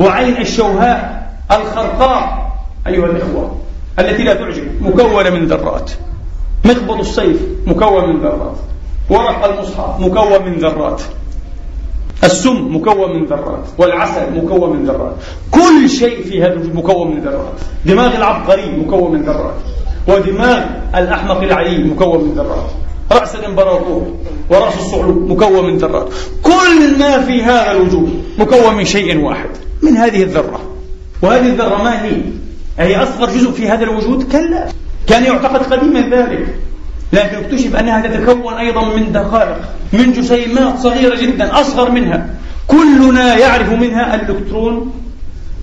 وعين 0.00 0.36
الشوهاء 0.36 1.19
الخرقاء 1.52 2.50
أيها 2.86 3.06
الإخوة 3.06 3.56
التي 3.98 4.22
لا 4.22 4.34
تعجب 4.34 4.82
مكونة 4.82 5.30
من 5.30 5.46
ذرات. 5.46 5.90
مخبط 6.64 6.98
السيف 6.98 7.40
مكون 7.66 8.08
من 8.08 8.20
ذرات. 8.20 8.56
ورق 9.10 9.44
المصحف 9.44 10.00
مكون 10.00 10.44
من 10.46 10.58
ذرات. 10.58 11.02
السم 12.24 12.76
مكون 12.76 13.16
من 13.16 13.26
ذرات. 13.26 13.64
والعسل 13.78 14.44
مكون 14.44 14.76
من 14.76 14.84
ذرات. 14.86 15.14
كل 15.50 15.90
شيء 15.90 16.22
في 16.22 16.42
هذا 16.42 16.52
الوجود 16.52 16.74
مكون 16.74 17.14
من 17.14 17.20
ذرات. 17.20 17.54
دماغ 17.86 18.16
العبقري 18.16 18.76
مكون 18.76 19.12
من 19.12 19.22
ذرات. 19.22 19.54
ودماغ 20.08 20.64
الأحمق 20.94 21.42
العليم 21.42 21.92
مكون 21.92 22.24
من 22.24 22.34
ذرات. 22.34 22.70
رأس 23.12 23.34
الإمبراطور 23.34 24.14
ورأس 24.50 24.74
الصعلوك 24.74 25.30
مكون 25.30 25.64
من 25.64 25.78
ذرات. 25.78 26.08
كل 26.42 26.98
ما 26.98 27.20
في 27.20 27.42
هذا 27.42 27.72
الوجود 27.72 28.24
مكون 28.38 28.74
من 28.74 28.84
شيء 28.84 29.18
واحد 29.18 29.50
من 29.82 29.96
هذه 29.96 30.22
الذرة. 30.22 30.69
وهذه 31.22 31.46
الذرة 31.46 31.82
ما 31.82 32.04
هي؟ 32.04 32.20
هي 32.78 33.02
أصغر 33.02 33.30
جزء 33.30 33.50
في 33.50 33.68
هذا 33.68 33.84
الوجود؟ 33.84 34.32
كلا. 34.32 34.66
كان 35.06 35.24
يعتقد 35.24 35.72
قديما 35.72 36.00
ذلك. 36.00 36.46
لكن 37.12 37.36
اكتشف 37.36 37.76
أنها 37.76 38.06
تتكون 38.06 38.54
أيضا 38.54 38.84
من 38.96 39.12
دقائق 39.12 39.56
من 39.92 40.12
جسيمات 40.12 40.78
صغيرة 40.78 41.16
جدا 41.16 41.60
أصغر 41.60 41.90
منها. 41.90 42.26
كلنا 42.66 43.38
يعرف 43.38 43.72
منها 43.72 44.14
الإلكترون 44.14 44.92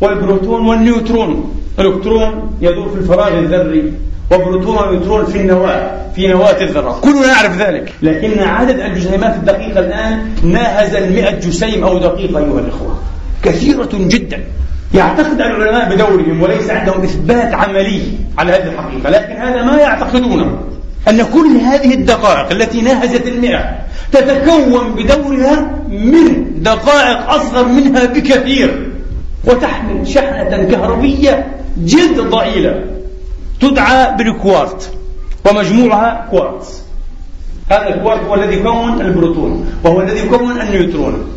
والبروتون 0.02 0.66
والنيوترون. 0.66 1.56
الإلكترون 1.80 2.58
يدور 2.62 2.90
في 2.90 2.96
الفراغ 2.96 3.40
الذري 3.40 3.94
وبروتون 4.32 4.78
ونيوترون 4.78 5.26
في 5.26 5.38
النواة 5.38 5.92
في 6.16 6.28
نواة 6.28 6.64
الذرة. 6.64 7.00
كلنا 7.02 7.28
يعرف 7.28 7.62
ذلك. 7.62 7.94
لكن 8.02 8.40
عدد 8.40 8.80
الجسيمات 8.80 9.36
الدقيقة 9.36 9.80
الآن 9.80 10.30
ناهز 10.44 10.96
المئة 10.96 11.40
جسيم 11.40 11.84
أو 11.84 11.98
دقيقة 11.98 12.40
أيها 12.40 12.60
الإخوة. 12.60 13.00
كثيرة 13.44 13.90
جدا. 13.94 14.44
يعتقد 14.94 15.42
العلماء 15.42 15.96
بدورهم 15.96 16.42
وليس 16.42 16.70
عندهم 16.70 17.04
إثبات 17.04 17.54
عملي 17.54 18.02
على 18.38 18.52
هذه 18.52 18.68
الحقيقة 18.68 19.10
لكن 19.10 19.42
هذا 19.42 19.64
ما 19.64 19.78
يعتقدونه. 19.78 20.60
أن 21.10 21.24
كل 21.34 21.58
هذه 21.58 21.94
الدقائق 21.94 22.52
التي 22.52 22.82
ناهزت 22.82 23.28
المئة 23.28 23.76
تتكون 24.12 24.96
بدورها 24.96 25.70
من 25.90 26.46
دقائق 26.64 27.30
أصغر 27.30 27.68
منها 27.68 28.06
بكثير 28.06 28.92
وتحمل 29.46 30.08
شحنة 30.08 30.64
كهربية 30.64 31.48
جد 31.78 32.20
ضئيلة 32.20 32.84
تدعى 33.62 34.16
بالكوارك 34.18 34.92
ومجموعها 35.46 36.28
كوارتز. 36.32 36.82
هذا 37.70 37.96
الكوارك 37.96 38.24
هو 38.24 38.36
الذي 38.36 38.56
يكون 38.56 39.02
البروتون 39.02 39.72
وهو 39.84 40.02
الذي 40.02 40.20
يكون 40.20 40.62
النيوترون. 40.62 41.28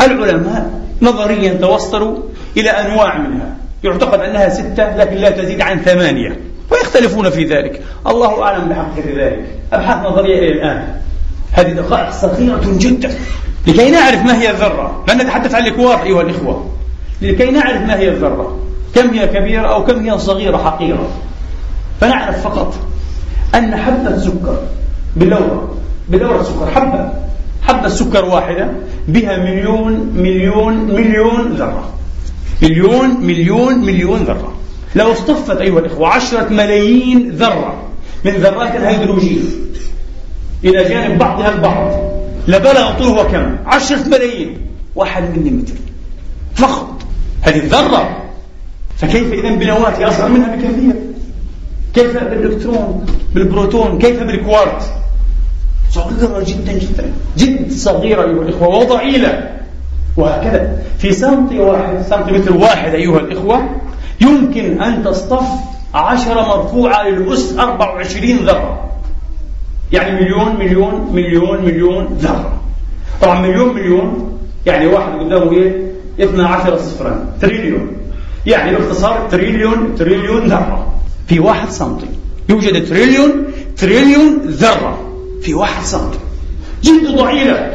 العلماء 0.00 0.87
نظريا 1.02 1.52
توصلوا 1.52 2.16
إلى 2.56 2.70
أنواع 2.70 3.18
منها. 3.18 3.56
يعتقد 3.84 4.20
أنها 4.20 4.48
ستة 4.48 4.96
لكن 4.96 5.16
لا 5.16 5.30
تزيد 5.30 5.60
عن 5.60 5.78
ثمانية. 5.78 6.40
ويختلفون 6.70 7.30
في 7.30 7.44
ذلك. 7.44 7.82
الله 8.06 8.42
أعلم 8.42 8.68
بحقيقة 8.68 9.26
ذلك. 9.26 9.44
أبحاث 9.72 10.06
نظرية 10.06 10.38
إلى 10.38 10.52
الآن. 10.52 10.88
هذه 11.52 11.72
دقائق 11.72 12.10
صغيرة 12.10 12.60
جدا. 12.64 13.10
لكي 13.66 13.90
نعرف 13.90 14.24
ما 14.24 14.40
هي 14.40 14.50
الذرة. 14.50 15.04
لن 15.08 15.16
نتحدث 15.16 15.54
عن 15.54 15.66
الكوار 15.66 16.02
أيها 16.02 16.22
الإخوة. 16.22 16.70
لكي 17.22 17.50
نعرف 17.50 17.82
ما 17.82 17.98
هي 17.98 18.08
الذرة. 18.08 18.58
كم 18.94 19.10
هي 19.10 19.26
كبيرة 19.26 19.68
أو 19.68 19.84
كم 19.84 20.08
هي 20.08 20.18
صغيرة 20.18 20.56
حقيرة. 20.56 21.08
فنعرف 22.00 22.42
فقط 22.44 22.74
أن 23.54 23.76
حبة 23.76 24.18
سكر 24.18 24.58
بلورة. 25.16 25.74
بلورة 26.08 26.42
سكر 26.42 26.70
حبة. 26.74 27.10
حبة 27.68 27.88
سكر 27.88 28.24
واحدة 28.24 28.70
بها 29.08 29.36
مليون 29.36 30.12
مليون 30.16 30.74
مليون 30.74 31.52
ذرة. 31.52 31.90
مليون 32.62 33.20
مليون 33.20 33.78
مليون 33.78 34.18
ذرة. 34.18 34.52
لو 34.94 35.12
اصطفت 35.12 35.56
أيها 35.56 35.78
الإخوة 35.78 36.08
عشرة 36.08 36.48
ملايين 36.48 37.30
ذرة 37.30 37.82
من 38.24 38.32
ذرات 38.32 38.76
الهيدروجين 38.76 39.44
إلى 40.64 40.84
جانب 40.84 41.18
بعضها 41.18 41.54
البعض 41.54 41.92
لبلغ 42.48 42.98
طوله 42.98 43.22
كم؟ 43.22 43.56
عشرة 43.66 44.08
ملايين. 44.08 44.58
واحد 44.94 45.38
مليمتر. 45.38 45.74
فقط. 46.54 47.02
هذه 47.42 47.58
الذرة. 47.58 48.22
فكيف 48.96 49.32
إذا 49.32 49.54
بنواة 49.54 50.08
أصغر 50.08 50.28
منها 50.28 50.56
بكثير؟ 50.56 50.94
كيف 51.94 52.24
بالإلكترون 52.24 53.06
بالبروتون 53.34 53.98
كيف 53.98 54.22
بالكوارت؟ 54.22 54.82
صغيرة 55.90 56.44
جدا 56.46 56.72
جدا. 56.72 57.12
جد 57.36 57.72
صغيرة 57.72 58.22
أيها 58.22 58.42
الإخوة 58.42 58.68
وضئيلة 58.68 59.50
وهكذا. 60.16 60.82
في 60.98 61.12
سنتي 61.12 61.58
واحد 61.58 62.02
سنتيمتر 62.10 62.56
واحد 62.56 62.94
أيها 62.94 63.18
الإخوة 63.18 63.68
يمكن 64.20 64.82
أن 64.82 65.04
تصطف 65.04 65.46
عشرة 65.94 66.40
مرفوعة 66.40 67.08
للأس 67.08 67.54
24 67.58 68.36
ذرة. 68.36 68.90
يعني 69.92 70.20
مليون 70.20 70.56
مليون 70.58 71.10
مليون 71.12 71.64
مليون 71.64 72.04
ذرة. 72.20 72.52
طبعا 73.22 73.40
مليون 73.40 73.74
مليون 73.74 74.38
يعني 74.66 74.86
واحد 74.86 75.12
قدامه 75.12 75.52
إيه؟ 75.52 75.92
12 76.20 76.78
صفرا. 76.78 77.26
تريليون. 77.40 77.96
يعني 78.46 78.76
باختصار 78.76 79.28
تريليون 79.30 79.94
تريليون 79.98 80.46
ذرة. 80.46 80.92
في 81.28 81.40
واحد 81.40 81.70
سنتي 81.70 82.06
يوجد 82.48 82.88
تريليون 82.88 83.44
تريليون 83.76 84.38
ذرة. 84.46 85.07
في 85.42 85.54
واحد 85.54 85.84
سنتي 85.84 86.18
جد 86.82 87.16
ضئيلة 87.16 87.70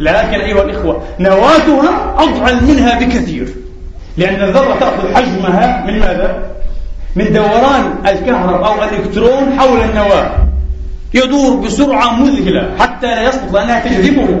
لكن 0.00 0.40
أيها 0.40 0.62
الإخوة 0.62 1.02
نواتها 1.18 2.14
أضعل 2.18 2.64
منها 2.64 2.98
بكثير. 3.00 3.48
لأن 4.16 4.48
الذرة 4.48 4.76
تأخذ 4.80 5.14
حجمها 5.14 5.84
من 5.86 5.98
ماذا؟ 5.98 6.42
من 7.16 7.32
دوران 7.32 7.94
الكهرب 8.06 8.62
أو 8.62 8.74
الإلكترون 8.84 9.58
حول 9.58 9.80
النواة. 9.80 10.30
يدور 11.14 11.56
بسرعة 11.56 12.20
مذهلة 12.20 12.70
حتى 12.78 13.06
لا 13.06 13.28
يسقط 13.28 13.52
لأنها 13.52 13.80
تجذبه 13.80 14.40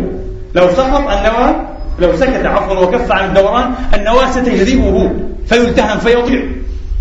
لو 0.54 0.68
سقط 0.68 1.00
النواة 1.00 1.54
لو 1.98 2.16
سكت 2.16 2.46
عفوا 2.46 2.78
وكف 2.78 3.12
عن 3.12 3.28
الدوران 3.28 3.74
النواة 3.94 4.30
ستجذبه 4.30 5.10
فيلتهم 5.46 5.98
فيضيع. 5.98 6.42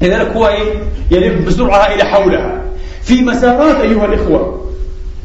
لذلك 0.01 0.27
هو 0.27 0.47
إيه؟ 0.47 0.73
يلف 1.11 1.47
بسرعة 1.47 1.93
إلى 1.93 2.03
حولها. 2.03 2.61
في 3.03 3.21
مسارات 3.21 3.75
أيها 3.75 4.05
الإخوة 4.05 4.64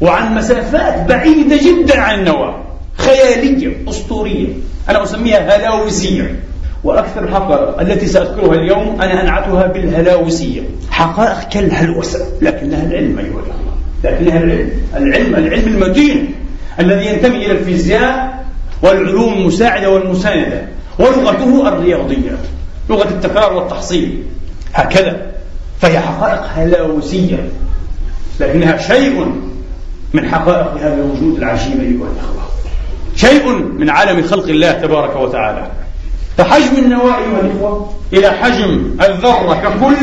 وعن 0.01 0.35
مسافات 0.35 1.07
بعيدة 1.09 1.57
جدا 1.57 1.99
عن 2.01 2.19
النواة 2.19 2.63
خيالية 2.97 3.89
أسطورية. 3.89 4.47
أنا 4.89 5.03
أسميها 5.03 5.57
هلاوسية. 5.57 6.39
وأكثر 6.83 7.23
الحقائق 7.23 7.79
التي 7.81 8.07
سأذكرها 8.07 8.55
اليوم 8.55 9.01
أنا 9.01 9.21
أنعتها 9.21 9.67
بالهلاوسية. 9.67 10.61
حقائق 10.91 11.49
كالهلوسة. 11.49 12.19
لكنها 12.41 12.83
العلم 12.83 13.19
أيها 13.19 13.27
الأخوة. 13.27 13.73
لكنها 14.03 14.37
العلم. 14.37 14.69
العلم 14.95 15.35
العلم 15.35 15.67
المتين 15.67 16.33
الذي 16.79 17.05
ينتمي 17.05 17.45
إلى 17.45 17.51
الفيزياء 17.51 18.43
والعلوم 18.83 19.33
المساعدة 19.33 19.89
والمساندة 19.89 20.61
ولغته 20.99 21.67
الرياضيات 21.67 22.39
لغة 22.89 23.07
التكرار 23.07 23.53
والتحصيل. 23.53 24.23
هكذا. 24.73 25.31
فهي 25.81 25.99
حقائق 25.99 26.41
هلاوسية. 26.55 27.49
لكنها 28.39 28.77
شيء 28.77 29.50
من 30.13 30.29
حقائق 30.29 30.73
هذا 30.73 30.93
الوجود 30.93 31.37
العجيب 31.37 31.79
أيها 31.81 32.07
الأخوة. 32.11 32.41
شيء 33.15 33.51
من 33.53 33.89
عالم 33.89 34.27
خلق 34.27 34.47
الله 34.47 34.71
تبارك 34.71 35.15
وتعالى. 35.15 35.67
فحجم 36.37 36.77
النواة 36.77 37.17
أيها 37.17 37.39
الإخوة 37.41 37.93
إلى 38.13 38.31
حجم 38.31 38.95
الذرة 39.01 39.53
ككل. 39.53 39.95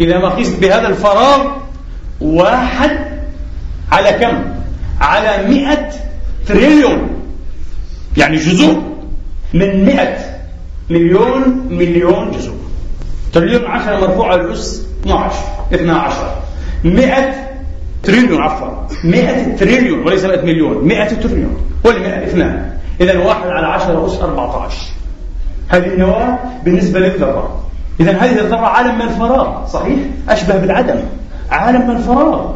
إذا 0.00 0.18
ما 0.18 0.28
قست 0.28 0.60
بهذا 0.60 0.88
الفراغ 0.88 1.46
واحد 2.20 2.98
على 3.92 4.12
كم؟ 4.12 4.44
على 5.00 5.48
مئة 5.48 5.90
تريليون. 6.46 7.08
يعني 8.16 8.36
جزء 8.36 8.82
من 9.54 9.84
100 9.84 10.16
مليون 10.90 11.68
مليون 11.70 12.30
جزء. 12.30 12.54
تريليون 13.32 13.64
10 13.64 14.00
مرفوعة 14.00 14.36
للأس 14.36 14.86
12 15.02 15.36
12 15.72 16.42
100 16.84 17.53
تريليون 18.06 18.42
عفوا. 18.42 18.68
100 19.04 19.56
تريليون 19.56 20.06
وليس 20.06 20.24
100 20.24 20.42
مليون. 20.42 20.88
100 20.88 21.08
تريليون. 21.08 21.56
ولا 21.84 21.98
100 21.98 22.24
اثنان. 22.24 22.70
إذا 23.00 23.18
واحد 23.18 23.46
على 23.46 23.66
10 23.66 24.06
أس 24.06 24.20
14 24.20 24.76
هذه 25.68 25.86
النواة 25.86 26.38
بالنسبة 26.64 27.00
للذرة. 27.00 27.60
إذا 28.00 28.12
هذه 28.12 28.38
الذرة 28.38 28.66
عالم 28.66 28.94
من 28.94 29.02
الفراغ 29.02 29.66
صحيح؟ 29.66 29.98
أشبه 30.28 30.56
بالعدم. 30.56 31.00
عالم 31.50 31.88
من 31.88 31.96
الفراغ 31.96 32.50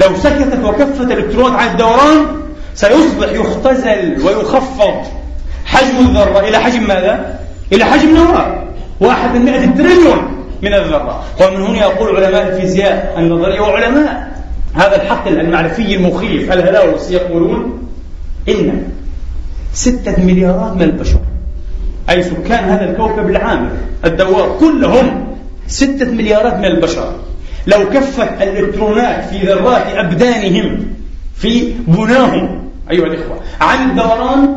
لو 0.00 0.16
سكتت 0.16 0.64
وكفت 0.64 1.00
الإلكترونات 1.00 1.60
عن 1.60 1.68
الدوران 1.68 2.26
سيصبح 2.74 3.28
يختزل 3.32 4.26
ويخفض 4.26 4.94
حجم 5.66 5.98
الذرة. 5.98 6.48
إلى 6.48 6.58
حجم 6.58 6.82
ماذا؟ 6.88 7.40
إلى 7.72 7.84
حجم 7.84 8.16
نواة. 8.16 8.64
واحد 9.00 9.34
من 9.34 9.44
مئة 9.44 9.66
تريليون 9.66 10.44
من 10.62 10.74
الذرة. 10.74 11.24
ومن 11.40 11.62
هنا 11.62 11.78
يقول 11.78 12.16
علماء 12.16 12.48
الفيزياء 12.48 13.14
النظرية 13.18 13.60
وعلماء 13.60 14.27
هذا 14.78 15.02
الحق 15.02 15.28
المعرفي 15.28 15.94
المخيف. 15.94 16.52
الهلاوس 16.52 17.10
يقولون 17.10 17.88
إن. 18.48 18.82
ستة 19.74 20.24
مليارات 20.24 20.72
من 20.72 20.82
البشر. 20.82 21.20
أي 22.10 22.22
سكان 22.22 22.64
هذا 22.64 22.90
الكوكب 22.90 23.30
العامر 23.30 23.70
الدوار 24.04 24.56
كلهم 24.60 25.36
ستة 25.66 26.10
مليارات 26.10 26.54
من 26.54 26.64
البشر. 26.64 27.12
لو 27.66 27.90
كفت 27.90 28.42
الإلكترونات 28.42 29.24
في 29.24 29.46
ذرات 29.46 29.86
أبدانهم 29.94 30.86
في 31.34 31.72
بناهم 31.86 32.70
أيها 32.90 33.04
الإخوة 33.04 33.40
عن 33.60 33.90
الدوران 33.90 34.56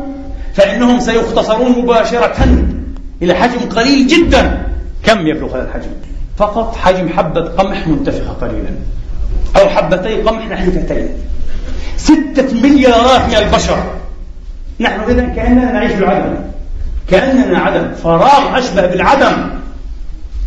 فإنهم 0.54 1.00
سيختصرون 1.00 1.72
مباشرة 1.78 2.64
إلى 3.22 3.34
حجم 3.34 3.58
قليل 3.76 4.06
جدا. 4.06 4.62
كم 5.04 5.26
يبلغ 5.26 5.56
هذا 5.56 5.68
الحجم؟ 5.68 5.90
فقط 6.36 6.76
حجم 6.76 7.08
حبة 7.08 7.40
قمح 7.40 7.88
منتفخة 7.88 8.32
قليلا. 8.32 8.70
أو 9.56 9.68
حبتي 9.68 10.22
قمح 10.22 10.48
نحيفتين 10.48 11.08
ستة 11.96 12.54
مليارات 12.62 13.24
من 13.28 13.34
البشر. 13.34 13.78
نحن 14.80 15.00
إذا 15.08 15.24
كأننا 15.36 15.72
نعيش 15.72 15.92
العدم 15.92 16.34
كأننا 17.10 17.58
عدم. 17.58 17.94
فراغ 18.04 18.58
أشبه 18.58 18.86
بالعدم. 18.86 19.48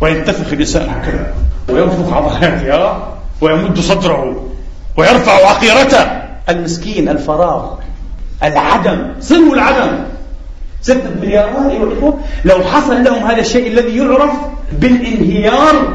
وينتفخ 0.00 0.52
الإنسان 0.52 0.88
هكذا 0.88 1.34
وينفخ 1.68 2.12
عضلاته 2.12 2.98
ويمد 3.40 3.80
صدره. 3.80 4.50
ويرفع 4.96 5.32
عقيرته. 5.32 6.06
المسكين 6.48 7.08
الفراغ 7.08 7.74
العدم. 8.42 9.12
سلو 9.20 9.54
العدم. 9.54 9.98
ستة 10.82 11.10
مليارات 11.22 11.70
أيها 11.70 11.82
الإخوة 11.82 12.18
لو 12.44 12.64
حصل 12.64 13.04
لهم 13.04 13.26
هذا 13.26 13.40
الشيء 13.40 13.66
الذي 13.68 13.96
يعرف 13.96 14.30
بالانهيار 14.72 15.94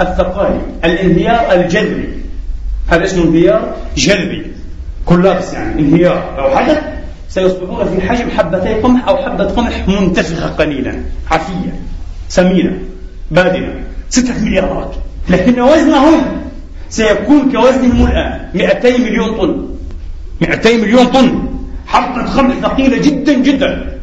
الثقالي 0.00 0.60
الانهيار 0.84 1.52
الجذري. 1.52 2.08
هذا 2.88 3.04
اسمه 3.04 3.24
انهيار 3.24 3.76
جذري. 3.96 4.46
كولابس 5.04 5.52
يعني 5.52 5.80
انهيار 5.82 6.34
لو 6.38 6.56
حدث 6.56 6.82
سيصبحون 7.28 7.88
في 7.88 8.08
حجم 8.08 8.30
حبتي 8.30 8.74
قمح 8.74 9.08
أو 9.08 9.16
حبة 9.16 9.44
قمح 9.44 9.88
منتفخة 9.88 10.46
قليلا 10.46 10.94
عفية 11.30 11.74
سمينة 12.28 12.78
بادنة. 13.30 13.74
ستة 14.10 14.44
مليارات. 14.44 14.94
لكن 15.28 15.60
وزنهم 15.60 16.22
سيكون 16.88 17.52
كوزنهم 17.52 18.06
الآن 18.06 18.48
200 18.54 18.98
مليون 18.98 19.28
طن. 19.38 19.66
200 20.40 20.76
مليون 20.76 21.06
طن. 21.06 21.48
حبة 21.86 22.26
خمر 22.26 22.54
ثقيلة 22.62 22.96
جدا 22.96 23.32
جدا. 23.32 23.98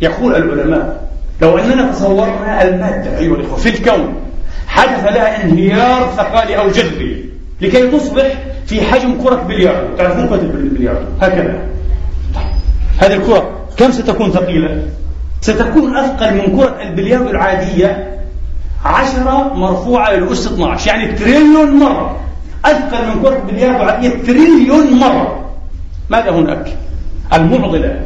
يقول 0.00 0.34
العلماء 0.34 1.08
لو 1.42 1.58
أننا 1.58 1.92
تصورنا 1.92 2.62
المادة 2.62 3.18
أيها 3.18 3.34
الإخوة 3.34 3.56
في 3.56 3.68
الكون 3.68 4.14
حدث 4.74 5.04
لها 5.04 5.44
انهيار 5.44 6.12
ثقالي 6.16 6.58
أو 6.58 6.68
جذري 6.68 7.24
لكي 7.60 7.90
تصبح 7.90 8.34
في 8.66 8.82
حجم 8.82 9.22
كرة 9.22 9.34
بلياردو 9.34 9.96
تعرفون 9.96 10.28
كرة 10.28 10.40
البلياردو 10.40 11.06
هكذا 11.20 11.58
هذه 12.98 13.14
الكرة 13.14 13.50
كم 13.76 13.92
ستكون 13.92 14.30
ثقيلة؟ 14.30 14.82
ستكون 15.40 15.96
أثقل 15.96 16.34
من 16.34 16.56
كرة 16.56 16.82
البلياردو 16.82 17.30
العادية 17.30 18.20
عشرة 18.84 19.54
مرفوعة 19.54 20.10
للأس 20.12 20.46
12 20.46 20.88
يعني 20.88 21.12
تريليون 21.12 21.70
مرة 21.70 22.16
أثقل 22.64 23.06
من 23.08 23.22
كرة 23.22 23.36
البلياردو 23.36 23.82
العادية 23.82 24.08
تريليون 24.08 24.98
مرة 24.98 25.44
ماذا 26.10 26.30
هناك؟ 26.30 26.76
المعضلة 27.32 28.00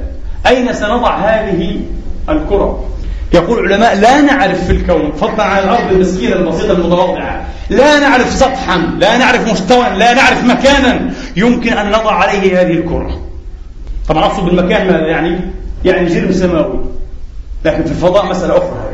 أين 0.47 0.73
سنضع 0.73 1.17
هذه 1.17 1.81
الكرة؟ 2.29 2.85
يقول 3.35 3.67
العلماء 3.67 3.97
لا 3.97 4.21
نعرف 4.21 4.65
في 4.65 4.73
الكون 4.73 5.13
فضلا 5.13 5.43
عن 5.43 5.63
الأرض 5.63 5.93
المسكينة 5.93 6.37
البسيطة 6.37 6.73
المتواضعة 6.73 7.47
لا 7.71 8.01
نعرف 8.01 8.33
سطحا 8.33 8.79
لا 8.99 9.17
نعرف 9.17 9.53
مستوى 9.53 9.87
لا 9.99 10.15
نعرف 10.15 10.45
مكانا. 10.45 11.11
يمكن 11.37 11.73
أن 11.73 11.89
نضع 11.89 12.13
عليه 12.13 12.61
هذه 12.61 12.73
الكرة. 12.73 13.21
طبعا 14.09 14.25
أقصد 14.25 14.45
بالمكان 14.45 14.87
ماذا 14.87 15.07
يعني؟ 15.07 15.41
يعني 15.85 16.15
جرم 16.15 16.33
سماوي. 16.33 16.81
لكن 17.65 17.85
في 17.85 17.91
الفضاء 17.91 18.27
مسألة 18.27 18.59
أخرى. 18.59 18.91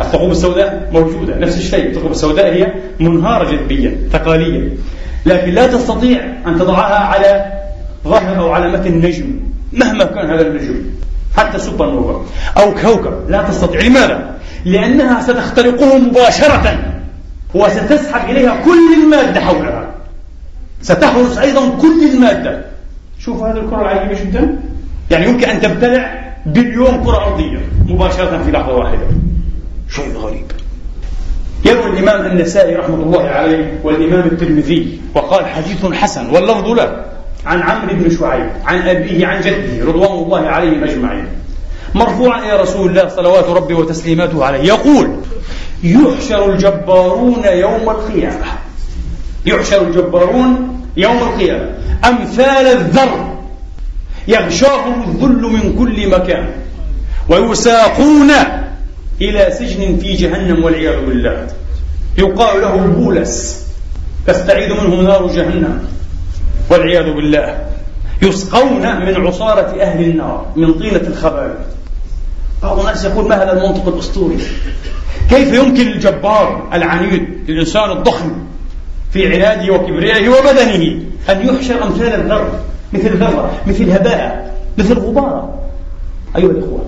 الثقوب 0.00 0.30
السوداء 0.30 0.90
موجودة 0.92 1.36
نفس 1.38 1.56
الشيء. 1.56 1.86
الثقوب 1.86 2.10
السوداء 2.10 2.54
هي 2.54 2.72
منهارة 3.00 3.50
جذبيا 3.50 3.98
ثقاليا 4.12 4.70
لكن 5.26 5.50
لا 5.50 5.66
تستطيع 5.66 6.20
أن 6.46 6.58
تضعها 6.58 7.04
على 7.04 7.52
ظهر 8.04 8.38
أو 8.38 8.52
على 8.52 8.68
متن 8.68 8.94
نجم 8.94 9.40
مهما 9.72 10.04
كان 10.04 10.30
هذا 10.30 10.46
النجم. 10.46 10.74
حتى 11.38 11.58
سوبر 11.58 11.90
نوفا 11.90 12.24
أو 12.56 12.74
كوكب. 12.74 13.30
لا 13.30 13.42
تستطيع. 13.42 13.80
لماذا؟ 13.80 14.34
لأنها 14.64 15.22
ستخترقه 15.22 15.98
مباشرة 15.98 16.78
وستسحب 17.54 18.30
إليها 18.30 18.62
كل 18.64 19.02
المادة 19.02 19.40
حولها. 19.40 19.88
ستحرس 20.82 21.38
أيضا 21.38 21.68
كل 21.80 22.10
المادة. 22.14 22.64
شوف 23.18 23.42
هذه 23.42 23.56
الكرة 23.56 23.80
العجيبة 23.80 24.20
جدا 24.20 24.58
يعني 25.10 25.26
يمكن 25.26 25.48
أن 25.48 25.60
تبتلع 25.60 26.34
بليون 26.46 27.04
كرة 27.04 27.16
أرضية 27.16 27.58
مباشرة 27.86 28.42
في 28.44 28.50
لحظة 28.50 28.74
واحدة. 28.74 29.06
شيء 29.90 30.16
غريب. 30.16 30.52
يروي 31.64 31.86
الإمام 31.86 32.26
النسائي 32.26 32.76
رحمة 32.76 32.94
الله 32.94 33.22
عليه 33.22 33.80
والإمام 33.84 34.26
الترمذي 34.26 35.00
وقال 35.14 35.46
حديث 35.46 35.86
حسن 35.86 36.30
واللفظ 36.30 36.68
له 36.68 37.04
عن 37.46 37.62
عمرو 37.62 37.94
بن 37.94 38.10
شعيب 38.10 38.50
عن 38.64 38.88
أبيه 38.88 39.26
عن 39.26 39.40
جده 39.40 39.84
رضوان 39.84 40.24
الله 40.24 40.40
عليهم 40.40 40.84
أجمعين. 40.84 41.28
مرفوعا 41.94 42.42
إلى 42.42 42.60
رسول 42.60 42.90
الله 42.90 43.08
صلوات 43.08 43.44
ربي 43.44 43.74
وتسليماته 43.74 44.44
عليه. 44.44 44.58
يقول 44.58 45.16
يحشر 45.82 46.52
الجبارون 46.52 47.42
يوم 47.44 47.90
القيامة. 47.90 48.46
يحشر 49.46 49.82
الجبارون 49.82 50.80
يوم 50.96 51.16
القيامة. 51.16 51.70
أمثال 52.04 52.66
الذر 52.66 53.38
يغشاهم 54.28 55.02
الذل 55.02 55.42
من 55.42 55.76
كل 55.78 56.10
مكان 56.10 56.50
ويساقون 57.28 58.30
إلى 59.20 59.50
سجن 59.58 59.98
في 59.98 60.12
جهنم 60.12 60.64
والعياذ 60.64 61.06
بالله. 61.06 61.46
يقال 62.18 62.60
له 62.60 62.76
بولس 62.76 63.66
تستعيد 64.26 64.72
منه 64.72 65.00
نار 65.02 65.26
جهنم. 65.26 65.88
والعياذ 66.70 67.12
بالله 67.12 67.58
يسقون 68.22 69.00
من 69.06 69.26
عصارة 69.26 69.82
أهل 69.82 70.04
النار 70.04 70.46
من 70.56 70.74
طينة 70.74 71.00
الخبال 71.00 71.54
بعض 72.62 72.78
الناس 72.78 73.04
يقول 73.04 73.28
ما 73.28 73.42
هذا 73.42 73.52
المنطق 73.52 73.88
الأسطوري؟ 73.88 74.38
كيف 75.30 75.54
يمكن 75.54 75.88
الجبار 75.88 76.68
العنيد 76.72 77.28
الإنسان 77.48 77.90
الضخم 77.90 78.32
في 79.12 79.34
عناده 79.34 79.74
وكبريائه 79.74 80.28
وبدنه 80.28 81.02
أن 81.30 81.48
يحشر 81.48 81.84
أمثال 81.84 82.20
الذر 82.20 82.50
مثل 82.92 83.16
ذرة 83.16 83.52
مثل 83.66 83.90
هباء 83.90 84.54
مثل 84.78 84.98
غبارة 84.98 85.54
أيها 86.36 86.50
الإخوة 86.50 86.84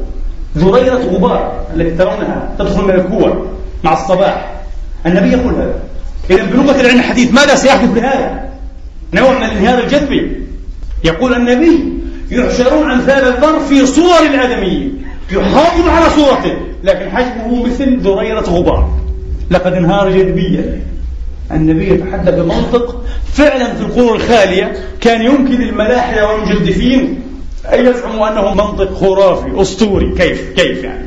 ذريرة 0.59 0.99
غبار 0.99 1.66
التي 1.77 1.90
ترونها 1.90 2.55
تدخل 2.59 2.83
من 2.83 2.90
الكوة 2.90 3.47
مع 3.85 3.93
الصباح. 3.93 4.62
النبي 5.07 5.33
يقول 5.33 5.55
هذا. 5.55 5.75
إذا 6.31 6.45
بلغة 6.45 6.81
العلم 6.81 6.99
الحديث 6.99 7.35
ماذا 7.35 7.55
سيحدث 7.55 7.90
بهذا؟ 7.90 8.50
نوع 9.14 9.31
من 9.38 9.44
الانهيار 9.44 9.79
الجذبي 9.79 10.33
يقول 11.05 11.35
النبي 11.35 11.92
يحشرون 12.31 12.90
أمثال 12.90 13.25
الذر 13.29 13.61
في 13.61 13.87
صور 13.87 14.20
الآدميين 14.27 15.05
يحافظ 15.33 15.88
على 15.88 16.11
صورته 16.11 16.57
لكن 16.85 17.11
حجمه 17.11 17.66
مثل 17.66 17.99
ذريرة 18.01 18.40
غبار. 18.40 18.99
لقد 19.51 19.73
انهار 19.73 20.11
جذبيا. 20.11 20.81
النبي 21.53 21.90
يتحدث 21.90 22.35
بمنطق 22.35 23.05
فعلا 23.33 23.75
في 23.75 23.81
القرون 23.81 24.16
الخالية 24.16 24.73
كان 25.01 25.23
يمكن 25.23 25.62
الملاحدة 25.62 26.29
والمجدفين 26.29 27.20
أن 27.73 27.87
يزعموا 27.87 28.29
أنه 28.29 28.55
منطق 28.55 28.94
خرافي 28.94 29.62
أسطوري. 29.62 30.14
كيف؟ 30.18 30.53
كيف 30.57 30.85
يعني؟ 30.85 31.07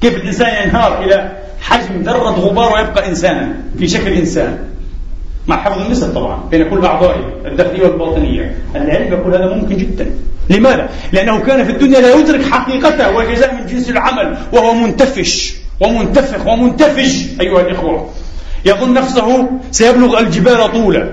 كيف 0.00 0.16
الإنسان 0.16 0.64
ينهار 0.64 1.04
إلى 1.04 1.32
حجم 1.60 2.02
ذرة 2.02 2.30
غبار 2.30 2.72
ويبقى 2.72 3.08
إنسانا 3.08 3.54
في 3.78 3.88
شكل 3.88 4.12
إنسان؟ 4.12 4.58
مع 5.48 5.56
حفظ 5.56 5.82
النسب 5.82 6.14
طبعا 6.14 6.40
بين 6.50 6.70
كل 6.70 6.84
أعضائه 6.84 7.24
الداخلية 7.46 7.82
والباطنية. 7.82 8.56
العلم 8.74 9.12
يقول 9.12 9.34
هذا 9.34 9.54
ممكن 9.54 9.76
جدا. 9.76 10.10
لماذا؟ 10.50 10.88
لأنه 11.12 11.38
كان 11.38 11.64
في 11.64 11.72
الدنيا 11.72 12.00
لا 12.00 12.14
يدرك 12.14 12.44
حقيقته 12.44 13.16
والجزاء 13.16 13.54
من 13.54 13.66
جنس 13.66 13.90
العمل 13.90 14.36
وهو 14.52 14.74
منتفش 14.74 15.54
ومنتفخ 15.80 16.46
ومنتفج. 16.46 17.40
أيها 17.40 17.60
الإخوة 17.60 18.10
يظن 18.64 18.94
نفسه 18.94 19.48
سيبلغ 19.70 20.18
الجبال 20.18 20.72
طولا 20.72 21.12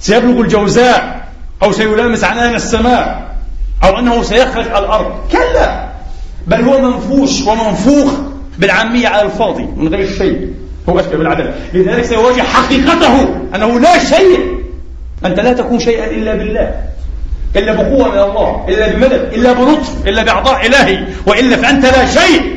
سيبلغ 0.00 0.40
الجوزاء 0.40 1.26
أو 1.62 1.72
سيلامس 1.72 2.24
عنان 2.24 2.54
السماء 2.54 3.36
أو 3.84 3.98
أنه 3.98 4.22
سيخرج 4.22 4.66
الأرض. 4.66 5.12
كلا 5.32 5.88
بل 6.46 6.60
هو 6.60 6.80
منفوش 6.80 7.42
ومنفوخ 7.42 8.12
بالعامية 8.58 9.08
على 9.08 9.22
الفاضي 9.22 9.62
من 9.76 9.88
غير 9.88 10.08
شيء. 10.18 10.50
هو 10.88 11.00
أشبه 11.00 11.16
بالعدل 11.16 11.50
لذلك 11.74 12.04
سيواجه 12.04 12.42
حقيقته 12.42 13.28
أنه 13.54 13.80
لا 13.80 13.98
شيء 13.98 14.56
أنت 15.24 15.40
لا 15.40 15.52
تكون 15.52 15.78
شيئا 15.78 16.10
إلا 16.10 16.34
بالله 16.34 16.74
إلا 17.56 17.72
بقوة 17.72 18.08
من 18.08 18.18
الله 18.18 18.64
إلا 18.68 18.92
بمدد 18.92 19.30
إلا 19.32 19.52
بلطف 19.52 20.08
إلا 20.08 20.22
بأعضاء 20.22 20.66
إلهي 20.66 21.04
وإلا 21.26 21.56
فأنت 21.56 21.84
لا 21.86 22.06
شيء. 22.06 22.56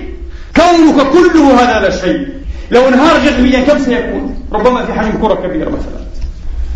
كونك 0.55 1.07
كله 1.07 1.61
هذا 1.61 1.79
لا 1.79 1.89
شيء. 2.01 2.27
لو 2.71 2.87
انهار 2.87 3.19
جذبيا 3.25 3.59
كم 3.59 3.79
سيكون؟ 3.79 4.45
ربما 4.51 4.85
في 4.85 4.93
حجم 4.93 5.11
كرة 5.21 5.33
كبيرة 5.33 5.69
مثلا. 5.69 5.99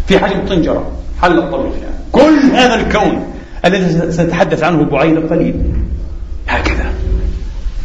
في 0.08 0.20
حجم 0.20 0.46
طنجرة 0.50 0.92
حل 1.22 1.38
الطريق 1.38 1.74
يعني. 1.82 1.96
كل 2.12 2.56
هذا 2.56 2.76
الكون 2.76 3.34
الذي 3.66 4.12
سنتحدث 4.12 4.64
عنه 4.64 4.84
بعيد 4.84 5.30
قليل. 5.30 5.56
هكذا. 6.48 6.86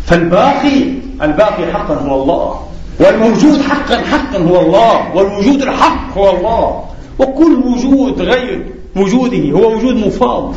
فالباقي 0.06 0.84
الباقي 1.22 1.72
حقا 1.72 1.94
هو 1.94 2.22
الله. 2.22 2.68
والموجود 3.00 3.60
حقا 3.60 3.96
حقا 3.96 4.38
هو 4.38 4.60
الله 4.60 5.14
والوجود 5.14 5.62
الحق 5.62 6.18
هو 6.18 6.30
الله. 6.30 6.84
وكل 7.18 7.54
وجود 7.54 8.20
غير 8.20 8.66
وجوده 8.96 9.50
هو 9.50 9.76
وجود 9.76 9.94
مفاض 9.94 10.54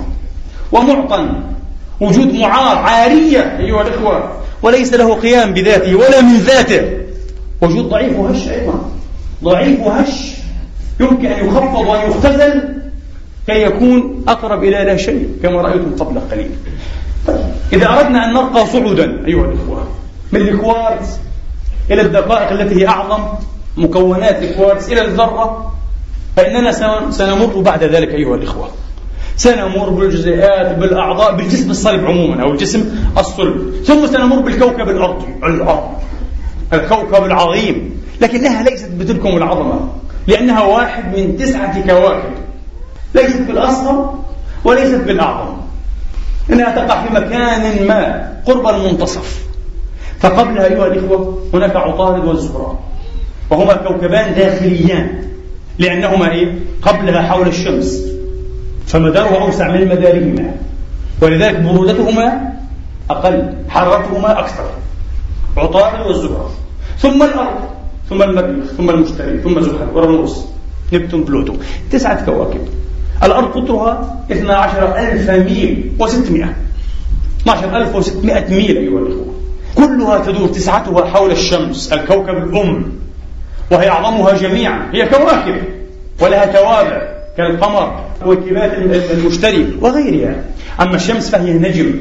ومعطن 0.71 1.29
وجود 1.99 2.33
معار 2.33 2.77
عارية 2.77 3.57
أيها 3.59 3.81
الإخوة. 3.81 4.31
وليس 4.63 4.93
له 4.93 5.13
قيام 5.13 5.53
بذاته 5.53 5.95
ولا 5.95 6.21
من 6.21 6.37
ذاته. 6.37 6.89
وجود 7.61 7.89
ضعيف 7.89 8.19
وهش 8.19 8.47
أيضا. 8.47 8.91
ضعيف 9.43 9.79
وهش. 9.79 10.31
يمكن 10.99 11.25
أن 11.25 11.47
يخفض 11.47 11.87
وأن 11.87 12.09
يختزل 12.11 12.63
كي 13.47 13.63
يكون 13.63 14.23
أقرب 14.27 14.63
إلى 14.63 14.83
لا 14.85 14.97
شيء 14.97 15.29
كما 15.43 15.61
رأيتم 15.61 15.95
قبل 15.99 16.19
قليل. 16.31 16.51
طيب 17.27 17.37
إذا 17.73 17.89
أردنا 17.89 18.25
أن 18.25 18.33
نرقى 18.33 18.65
صعودا 18.67 19.25
أيها 19.27 19.45
الإخوة 19.45 19.87
من 20.31 20.41
الكوارتز 20.41 21.19
إلى 21.91 22.01
الدقائق 22.01 22.51
التي 22.51 22.81
هي 22.81 22.87
أعظم 22.87 23.23
مكونات 23.77 24.43
الكوارتز 24.43 24.91
إلى 24.91 25.01
الذرة 25.01 25.73
فإننا 26.35 26.71
سنمر 27.11 27.61
بعد 27.61 27.83
ذلك 27.83 28.09
أيها 28.09 28.35
الإخوة. 28.35 28.69
سنمر 29.37 29.89
بالجزيئات 29.89 30.75
بالأعضاء 30.77 31.35
بالجسم 31.35 31.71
الصلب 31.71 32.05
عموما 32.05 32.43
أو 32.43 32.51
الجسم 32.51 32.95
الصلب. 33.17 33.83
ثم 33.85 34.07
سنمر 34.07 34.39
بالكوكب 34.39 34.89
الأرضي 34.89 35.27
الأرض 35.43 35.89
الكوكب 36.73 37.23
العظيم. 37.25 38.01
لكنها 38.21 38.63
ليست 38.63 38.91
بتلكم 38.91 39.37
العظمة 39.37 39.89
لأنها 40.27 40.63
واحد 40.63 41.17
من 41.17 41.37
تسعة 41.37 41.87
كواكب. 41.87 42.33
ليست 43.15 43.41
بالأصغر 43.41 44.19
وليست 44.63 45.01
بالأعظم. 45.01 45.57
إنها 46.49 46.75
تقع 46.75 47.03
في 47.03 47.13
مكان 47.13 47.87
ما 47.87 48.31
قرب 48.45 48.67
المنتصف. 48.67 49.50
فقبلها 50.21 50.65
أيها 50.65 50.87
الإخوة 50.87 51.37
هناك 51.53 51.75
عطارد 51.75 52.25
والزهرة 52.25 52.79
وهما 53.49 53.73
كوكبان 53.73 54.35
داخليان 54.35 55.23
لأنهما 55.79 56.31
إيه؟ 56.31 56.59
قبلها 56.81 57.21
حول 57.21 57.47
الشمس 57.47 58.07
فمدارها 58.87 59.41
أوسع 59.41 59.67
من 59.67 59.87
مدارهما 59.87 60.55
ولذلك 61.21 61.59
برودتهما 61.59 62.53
أقل 63.09 63.53
حرارتهما 63.69 64.39
أكثر 64.39 64.65
عطارد 65.57 66.07
والزهرة 66.07 66.51
ثم 66.99 67.23
الأرض 67.23 67.59
ثم 68.09 68.21
المريخ 68.23 68.65
ثم 68.77 68.89
المشتري 68.89 69.37
ثم 69.41 69.59
زحل 69.61 69.89
ورموس 69.93 70.45
نبتون 70.93 71.23
بلوتو 71.23 71.53
تسعة 71.91 72.25
كواكب. 72.25 72.61
الأرض 73.23 73.47
قطرها 73.47 74.25
12000 74.31 75.29
ميل 75.29 75.91
و600 75.99 76.45
12600 77.47 78.49
ميل 78.49 78.77
أيها 78.77 78.99
الأخوة. 78.99 79.30
كلها 79.87 80.25
تدور 80.25 80.47
تسعتها 80.47 81.05
حول 81.05 81.31
الشمس 81.31 81.93
الكوكب 81.93 82.37
الأم 82.37 82.91
وهي 83.71 83.89
أعظمها 83.89 84.33
جميعا 84.33 84.89
هي 84.93 85.05
كواكب 85.05 85.55
ولها 86.21 86.45
توابع 86.45 87.01
كالقمر 87.37 88.05
وكبات 88.25 88.73
المشتري 89.11 89.77
وغيرها. 89.81 90.35
أما 90.81 90.95
الشمس 90.95 91.29
فهي 91.29 91.53
نجم 91.53 91.93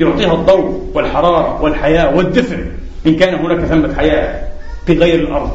يعطيها 0.00 0.34
الضوء 0.34 0.90
والحرارة 0.94 1.62
والحياة 1.62 2.16
والدفء 2.16 2.58
إن 3.06 3.16
كان 3.16 3.34
هناك 3.34 3.64
ثمة 3.64 3.94
حياة 3.94 4.42
في 4.86 4.92
غير 4.98 5.20
الأرض. 5.20 5.50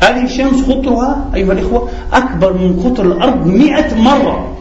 هذه 0.00 0.24
الشمس 0.24 0.70
قطرها 0.70 1.30
أيها 1.34 1.52
الإخوة 1.52 1.88
أكبر 2.12 2.52
من 2.52 2.82
قطر 2.84 3.04
الأرض 3.04 3.46
مئة 3.46 3.94
مرة 3.94 4.56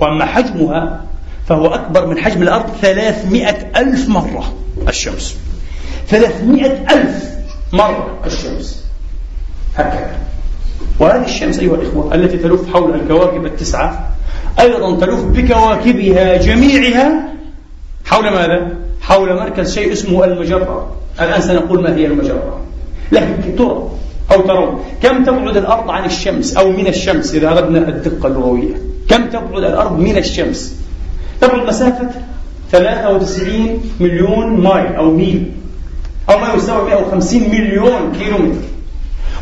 وأما 0.00 0.24
حجمها 0.24 1.00
فهو 1.48 1.66
أكبر 1.66 2.06
من 2.06 2.18
حجم 2.18 2.42
الأرض 2.42 2.70
ثلاثمائة 2.82 3.70
ألف 3.76 4.08
مرة. 4.08 4.54
الشمس. 4.88 5.36
ثلاثمائة 6.08 6.84
ألف 6.90 7.24
مرة. 7.72 8.18
الشمس. 8.26 8.84
هكذا. 9.76 10.18
وهذه 10.98 11.24
الشمس 11.24 11.58
أيها 11.58 11.74
الإخوة 11.74 12.14
التي 12.14 12.38
تلف 12.38 12.72
حول 12.72 12.94
الكواكب 12.94 13.46
التسعة 13.46 14.08
أيضا 14.60 14.96
تلف 14.96 15.24
بكواكبها 15.24 16.36
جميعها 16.36 17.28
حول 18.04 18.30
ماذا؟ 18.30 18.76
حول 19.00 19.34
مركز 19.34 19.74
شيء 19.74 19.92
اسمه 19.92 20.24
المجرة. 20.24 20.96
الآن 21.20 21.40
سنقول 21.40 21.82
ما 21.82 21.96
هي 21.96 22.06
المجرة. 22.06 22.60
لكن 23.12 23.56
ترى 23.58 23.90
أو 24.32 24.40
ترون 24.40 24.84
كم 25.02 25.24
تبعد 25.24 25.56
الأرض 25.56 25.90
عن 25.90 26.04
الشمس 26.04 26.56
أو 26.56 26.72
من 26.72 26.86
الشمس 26.86 27.34
إذا 27.34 27.48
أردنا 27.48 27.88
الدقة 27.88 28.26
اللغوية؟ 28.26 28.74
كم 29.08 29.26
تبعد 29.26 29.64
الأرض 29.64 29.98
من 29.98 30.16
الشمس؟ 30.16 30.76
تبعد 31.40 31.66
مسافة 31.66 32.10
93 32.72 33.80
مليون 34.00 34.60
mile 34.60 34.94
أو 34.94 35.10
ميل 35.10 35.52
أو 36.30 36.38
ما 36.38 36.54
يساوي 36.54 36.90
150 36.90 37.40
مليون 37.40 38.12
كيلومتر. 38.18 38.60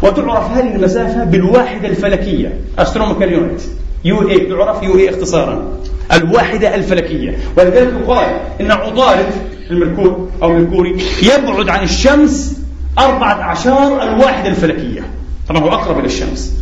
وتعرف 0.02 0.50
هذه 0.50 0.74
المسافة 0.74 1.24
بالواحدة 1.24 1.88
الفلكية 1.88 2.60
astronomical 2.78 3.32
unit 3.32 3.60
UA 4.04 4.38
تعرف 4.38 4.82
UA 4.82 5.10
اختصارا 5.10 5.78
الواحدة 6.12 6.74
الفلكية. 6.74 7.38
ولذلك 7.56 7.92
يقال 8.02 8.40
إن 8.60 8.70
عطارد 8.70 9.26
ال 9.70 9.79
Merkur 9.79 10.30
أو 10.42 10.50
ال 10.50 10.56
Mercury 10.56 10.96
يبعد 11.22 11.68
عن 11.68 11.84
الشمس 11.84 12.60
أربعة 12.98 13.40
أعشار 13.40 14.02
الواحدة 14.02 14.48
الفلكية. 14.48 15.02
طبعا 15.48 15.62
هو 15.62 15.68
أقرب 15.68 15.98
إلى 15.98 16.06
الشمس. 16.06 16.54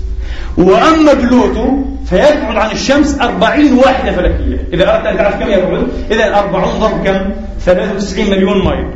وأما 0.59 1.13
بلوتو 1.13 1.69
فيبعد 2.07 2.57
عن 2.57 2.71
الشمس 2.71 3.21
أربعين 3.21 3.73
واحدة 3.73 4.13
فلكية. 4.13 4.69
إذا 4.73 4.95
أردت 4.95 5.07
أن 5.07 5.17
تعرف 5.17 5.41
كم 5.43 5.51
يبعد 5.51 5.87
إذا 6.11 6.39
أربعون 6.39 6.81
ضرب 6.81 7.05
كم؟ 7.05 7.31
93 7.61 8.31
مليون 8.31 8.65
mile. 8.65 8.87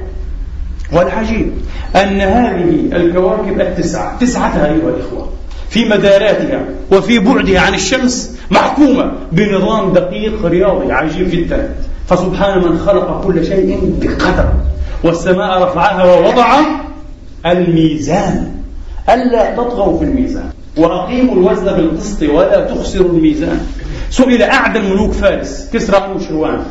والعجيب 0.92 1.52
أن 1.96 2.20
هذه 2.20 2.80
الكواكب 2.92 3.60
التسعة 3.60 4.18
تسعتها 4.18 4.66
أيها 4.66 4.88
الإخوة 4.88 5.28
في 5.70 5.84
مداراتها 5.84 6.60
وفي 6.92 7.18
بعدها 7.18 7.60
عن 7.60 7.74
الشمس 7.74 8.38
محكومة 8.50 9.12
بنظام 9.32 9.92
دقيق 9.92 10.46
رياضي 10.46 10.92
عجيب 10.92 11.30
جدا. 11.30 11.74
فسبحان 12.08 12.58
من 12.58 12.78
خلق 12.78 13.24
كل 13.24 13.46
شيء 13.46 13.94
بقدر 14.00 14.52
والسماء 15.04 15.62
رفعها 15.62 16.04
ووضع 16.04 16.58
الميزان. 17.46 18.54
ألا 19.08 19.54
تطغوا 19.54 19.98
في 19.98 20.04
الميزان. 20.04 20.50
وأقيموا 20.76 21.34
الوزن 21.34 21.64
بالقسط 21.64 22.22
ولا 22.22 22.60
تخسروا 22.74 23.10
الميزان. 23.10 23.60
سئل 24.10 24.42
أعدى 24.42 24.78
ملوك 24.78 25.12
فارس 25.12 25.70
كسرى 25.72 26.16
شروان. 26.28 26.62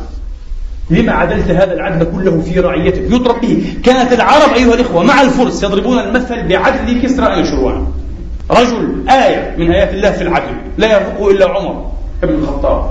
لما 0.90 1.12
عدلت 1.12 1.50
هذا 1.50 1.72
العدل 1.72 2.06
كله 2.12 2.40
في 2.40 2.60
رعيتك 2.60 3.02
يضرب 3.02 3.40
به. 3.40 3.74
كانت 3.84 4.12
العرب 4.12 4.52
أيها 4.54 4.74
الإخوة 4.74 5.02
مع 5.02 5.20
الفرس 5.22 5.62
يضربون 5.62 5.98
المثل 5.98 6.48
بعدل 6.48 7.02
كسرى 7.02 7.44
شروان. 7.44 7.86
رجل 8.50 9.08
آية 9.10 9.56
من 9.58 9.70
آيات 9.70 9.94
الله 9.94 10.10
في 10.10 10.22
العدل 10.22 10.54
لا 10.78 10.92
يرفقه 10.92 11.30
إلا 11.30 11.48
عمر 11.48 11.90
بن 12.22 12.34
الخطاب 12.34 12.90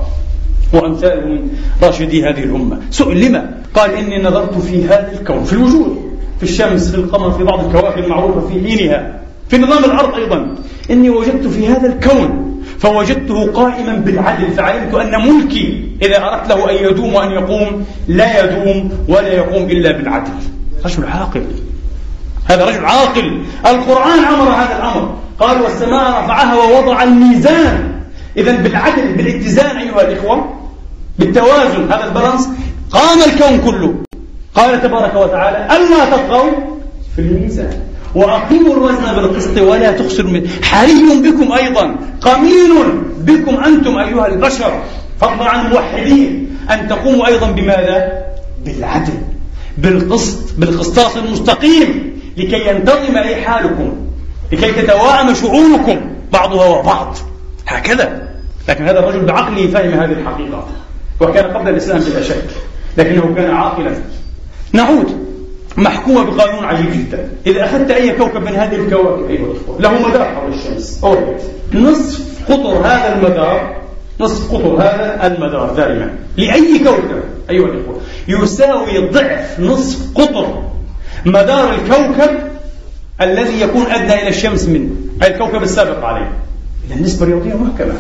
وأمثاله 0.73 1.25
من 1.25 1.49
راشدي 1.83 2.23
هذه 2.29 2.43
الأمة. 2.43 2.79
سئل 2.91 3.25
لما؟ 3.25 3.49
قال 3.73 3.93
إني 3.93 4.23
نظرت 4.23 4.57
في 4.57 4.85
هذا 4.85 5.11
الكون 5.19 5.43
في 5.43 5.53
الوجود 5.53 6.09
في 6.37 6.43
الشمس 6.43 6.89
في 6.89 6.95
القمر 6.95 7.31
في 7.31 7.43
بعض 7.43 7.65
الكواكب 7.65 8.03
المعروفة 8.03 8.47
في 8.47 8.53
حينها. 8.53 9.19
في 9.49 9.57
نظام 9.57 9.83
الأرض 9.85 10.15
أيضا. 10.15 10.55
إني 10.91 11.09
وجدت 11.09 11.47
في 11.47 11.67
هذا 11.67 11.87
الكون 11.87 12.49
فوجدته 12.79 13.51
قائما 13.51 13.93
بالعدل 13.93 14.51
فعلمت 14.51 14.93
أن 14.95 15.11
ملكي 15.11 15.89
إذا 16.01 16.23
أردت 16.23 16.49
له 16.49 16.69
أن 16.71 16.85
يدوم 16.85 17.13
وأن 17.13 17.31
يقوم 17.31 17.85
لا 18.07 18.43
يدوم 18.43 18.91
ولا 19.07 19.33
يقوم 19.33 19.63
إلا 19.63 19.91
بالعدل. 19.91 20.31
رجل 20.85 21.05
عاقل. 21.05 21.45
هذا 22.49 22.65
رجل 22.65 22.85
عاقل. 22.85 23.41
القرآن 23.65 24.19
أمر 24.19 24.49
هذا 24.49 24.77
الأمر. 24.77 25.15
قال 25.39 25.61
والسماء 25.61 26.23
رفعها 26.23 26.55
ووضع 26.55 27.03
الميزان. 27.03 28.01
إذا 28.37 28.55
بالعدل 28.55 29.13
بالاتزان 29.13 29.77
أيها 29.77 30.01
الإخوة 30.01 30.53
بالتوازن. 31.19 31.91
هذا 31.91 32.05
البالانس. 32.05 32.49
قام 32.91 33.17
الكون 33.25 33.71
كله. 33.71 33.95
قال 34.55 34.81
تبارك 34.81 35.15
وتعالى 35.15 35.67
ألا 35.75 36.05
تطغوا 36.05 36.51
في 37.15 37.21
الميزان. 37.21 37.88
وأقيموا 38.15 38.73
الوزن 38.73 39.15
بالقسط 39.15 39.57
ولا 39.57 39.91
تخسروا 39.91 40.31
من 40.31 40.49
حري 40.63 41.31
بكم 41.31 41.51
أيضا 41.51 41.95
قمين 42.21 43.03
بكم 43.19 43.63
أنتم 43.63 43.97
أيها 43.97 44.27
البشر. 44.27 44.83
فضلا 45.21 45.49
عن 45.49 45.65
الموحدين 45.65 46.57
أن 46.71 46.87
تقوموا 46.87 47.27
أيضا 47.27 47.51
بماذا؟ 47.51 48.25
بالعدل 48.65 49.13
بالقسط 49.77 50.37
بالقسطاس 50.57 51.17
المستقيم 51.17 52.19
لكي 52.37 52.67
ينتظم 52.69 53.17
أي 53.17 53.35
حالكم 53.35 53.93
لكي 54.51 54.71
تتواءم 54.71 55.33
شعوركم 55.33 55.99
بعضها 56.31 56.65
وبعض. 56.65 57.17
هكذا. 57.67 58.29
لكن 58.69 58.83
هذا 58.85 58.99
الرجل 58.99 59.25
بعقله 59.25 59.67
فهم 59.67 59.89
هذه 59.91 60.11
الحقيقة 60.11 60.67
وكان 61.21 61.45
قبل 61.45 61.69
الإسلام 61.69 61.99
بلا 61.99 62.23
شك 62.23 62.45
لكنه 62.97 63.35
كان 63.35 63.51
عاقلا. 63.51 63.91
نعود. 64.73 65.28
محكومة 65.77 66.23
بقانون 66.23 66.65
عجيب 66.65 66.91
جدا. 66.93 67.29
إذا 67.47 67.65
أخذت 67.65 67.91
أي 67.91 68.11
كوكب 68.11 68.41
من 68.41 68.55
هذه 68.55 68.75
الكواكب 68.75 69.29
أيها 69.29 69.45
الأخوة 69.45 69.81
له 69.81 70.09
مدار 70.09 70.25
حول 70.25 70.53
الشمس. 70.53 71.03
أوربت 71.03 71.41
نصف 71.73 72.51
قطر 72.51 72.77
هذا 72.77 73.15
المدار 73.15 73.81
نصف 74.19 74.53
قطر 74.53 74.75
هذا 74.75 75.27
المدار 75.27 75.73
دائما. 75.73 76.13
لأي 76.37 76.79
كوكب؟ 76.79 77.23
أيها 77.49 77.65
الأخوة 77.65 78.01
يساوي 78.27 79.09
ضعف 79.09 79.59
نصف 79.59 80.13
قطر 80.15 80.63
مدار 81.25 81.73
الكوكب 81.73 82.39
الذي 83.21 83.61
يكون 83.61 83.81
أدنى 83.81 84.21
إلى 84.21 84.29
الشمس 84.29 84.65
منه. 84.65 84.89
أي 85.23 85.33
الكوكب 85.33 85.63
السابق 85.63 86.05
عليه. 86.05 86.31
إذا 86.87 86.95
النسبة 86.95 87.25
الرياضية 87.25 87.53
محكمة 87.53 87.93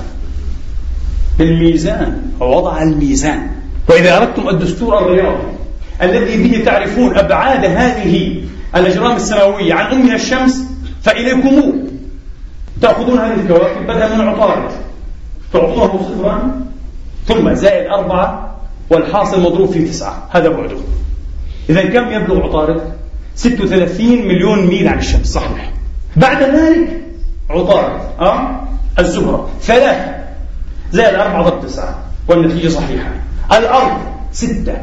الميزان 1.39 2.21
وضع 2.39 2.81
الميزان. 2.81 3.47
وإذا 3.89 4.17
أردتم 4.17 4.49
الدستور 4.49 4.99
الرياضي 4.99 5.58
الذي 6.01 6.43
به 6.43 6.65
تعرفون 6.65 7.17
أبعاد 7.17 7.65
هذه 7.65 8.43
الأجرام 8.75 9.15
السماوية 9.15 9.73
عن 9.73 9.91
أمها 9.91 10.15
الشمس 10.15 10.63
فإليكم. 11.01 11.73
تأخذون 12.81 13.19
هذه 13.19 13.33
الكواكب 13.33 13.83
بدءا 13.83 14.15
من 14.15 14.27
عطارد. 14.27 14.71
تعطوه 15.53 16.01
صفرا 16.03 16.61
ثم 17.27 17.53
زائد 17.53 17.87
أربعة 17.91 18.55
والحاصل 18.89 19.41
مضروب 19.41 19.71
في 19.71 19.85
تسعة. 19.85 20.27
هذا 20.31 20.49
بعده 20.49 20.77
إذا 21.69 21.81
كم 21.81 22.11
يبلغ 22.11 22.45
عطارد؟ 22.45 22.81
36 23.35 24.27
مليون 24.27 24.67
ميل 24.67 24.87
عن 24.87 24.97
الشمس. 24.97 25.27
صحيح. 25.27 25.73
بعد 26.15 26.43
ذلك 26.43 27.01
عطارد 27.49 28.01
أه؟ 28.19 28.61
الزهرة. 28.99 29.49
ثلاثة 29.61 30.15
زائد 30.91 31.15
أربعة 31.15 31.43
ضرب 31.43 31.65
تسعة. 31.65 31.99
والنتيجة 32.27 32.69
صحيحة. 32.69 33.11
الأرض 33.51 33.97
ستة. 34.31 34.73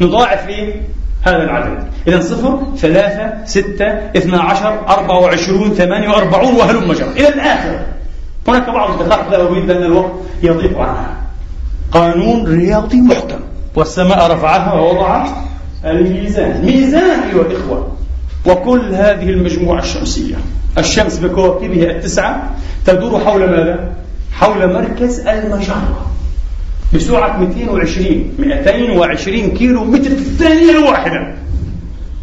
نضاعف 0.00 0.48
إيه؟ 0.48 0.82
هذا 1.22 1.42
العدد. 1.42 1.84
إذا 2.08 2.20
صفر 2.20 2.62
ثلاثة 2.76 3.44
ستة 3.44 3.86
اثنا 4.16 4.42
عشر 4.42 4.88
أربعة 4.88 5.18
وعشرون 5.18 5.70
ثمانية 5.70 6.08
وأربعون 6.08 6.54
وهلم 6.54 6.92
جرى 6.92 7.08
إلى 7.10 7.28
الآخر. 7.28 7.78
هناك 8.48 8.70
بعض 8.70 9.00
الدقائق 9.00 9.30
لا 9.30 9.42
أريد 9.42 9.70
لأن 9.70 9.82
الوقت 9.82 10.12
يضيق 10.42 10.78
عنها. 10.78 11.16
قانون 11.92 12.46
رياضي 12.46 13.00
محكم. 13.00 13.40
والسماء 13.74 14.30
رفعها 14.30 14.72
ووضع 14.72 15.26
الميزان. 15.84 16.64
ميزان 16.64 17.20
أيها 17.20 17.42
الإخوة. 17.42 17.92
وكل 18.46 18.94
هذه 18.94 19.30
المجموعة 19.30 19.78
الشمسية. 19.78 20.34
الشمس 20.78 21.18
بكواكبها 21.18 21.90
التسعة 21.90 22.50
تدور 22.86 23.20
حول 23.20 23.50
ماذا؟ 23.50 23.92
حول 24.32 24.72
مركز 24.72 25.20
المجرة. 25.20 26.06
بسرعة 26.94 27.38
220 27.38 28.30
220 28.38 29.50
كيلو 29.50 29.84
متر 29.84 30.10
في 30.10 30.10
الثانية 30.10 30.70
الواحدة. 30.70 31.34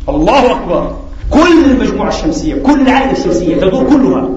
الله 0.10 0.52
أكبر. 0.52 0.96
كل 1.30 1.64
المجموعة 1.72 2.10
الشمسية 2.10 2.56
كل 2.56 2.82
العائلة 2.82 3.12
الشمسية 3.12 3.56
تدور 3.56 3.84
كلها. 3.90 4.30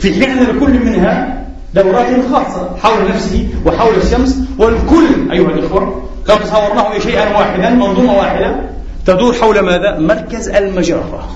في 0.00 0.12
حين 0.12 0.30
أن 0.30 0.56
لكل 0.56 0.84
منها 0.84 1.44
دورات 1.74 2.06
خاصة 2.32 2.76
حول 2.82 3.08
نفسه 3.08 3.48
وحول 3.66 3.94
الشمس. 4.02 4.38
والكل 4.58 5.30
أيها 5.32 5.50
الإخوة 5.50 6.02
لو 6.28 6.36
تصورناه 6.36 6.98
شيئا 6.98 7.38
واحدا 7.38 7.70
منظومة 7.70 8.18
واحدة 8.18 8.60
تدور 9.06 9.32
حول 9.32 9.60
ماذا؟ 9.60 9.98
مركز 9.98 10.48
المجرة. 10.48 11.28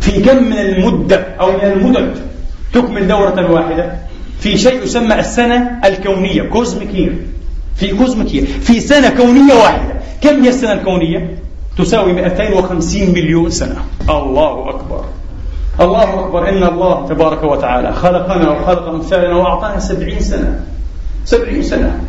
في 0.00 0.22
كم 0.22 0.44
من 0.44 0.58
المدة 0.58 1.26
أو 1.40 1.52
من 1.52 1.64
المدد 1.64 2.14
تكمل 2.72 3.08
دورة 3.08 3.52
واحدة؟ 3.52 3.92
في 4.42 4.58
شيء 4.58 4.82
يسمى 4.82 5.20
السنة 5.20 5.80
الكونية 5.84 6.42
cosmic 6.42 6.94
year 6.94 7.16
في 7.76 7.96
cosmic 7.96 8.34
year 8.34 8.46
في 8.46 8.80
سنة 8.80 9.08
كونية 9.08 9.54
واحدة. 9.54 9.94
كم 10.20 10.42
هي 10.42 10.48
السنة 10.48 10.72
الكونية؟ 10.72 11.38
تساوي 11.78 12.12
250 12.12 13.10
مليون 13.10 13.50
سنة. 13.50 13.76
الله 14.10 14.68
أكبر. 14.70 15.04
الله 15.80 16.20
أكبر. 16.20 16.48
إن 16.48 16.62
الله 16.62 17.06
تبارك 17.08 17.42
وتعالى 17.42 17.92
خلقنا 17.92 18.50
وخلق 18.50 18.88
أمثالنا 18.88 19.36
وأعطانا 19.36 19.80
سبعين 19.80 20.20
سنة. 20.20 20.60
سبعين 21.24 21.62
سنة. 21.62 22.00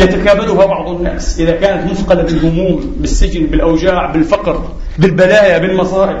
يتكابدها 0.00 0.66
بعض 0.66 0.88
الناس. 0.88 1.40
إذا 1.40 1.56
كانت 1.56 1.90
مثقلة 1.90 2.22
بالهموم 2.22 2.94
بالسجن 2.96 3.46
بالأوجاع 3.46 4.10
بالفقر 4.10 4.64
بالبلايا 4.98 5.58
بالمصائب. 5.58 6.18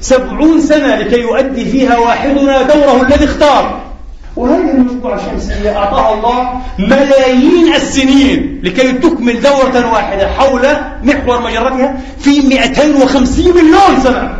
سبعون 0.00 0.60
سنة 0.60 0.96
لكي 0.96 1.20
يؤدي 1.20 1.64
فيها 1.64 1.98
واحدنا 1.98 2.62
دوره 2.62 3.02
الذي 3.06 3.24
اختار. 3.24 3.91
وهذه 4.36 4.70
المجموعة 4.70 5.14
الشمسية 5.16 5.76
أعطاها 5.76 6.14
الله 6.14 6.60
ملايين 6.78 7.74
السنين 7.74 8.60
لكي 8.64 8.92
تكمل 8.92 9.40
دورة 9.40 9.92
واحدة 9.92 10.28
حول 10.28 10.62
محور 11.02 11.40
مجرتها 11.40 12.00
في 12.18 12.40
250 12.40 13.44
مليون 13.44 14.00
سنة. 14.02 14.36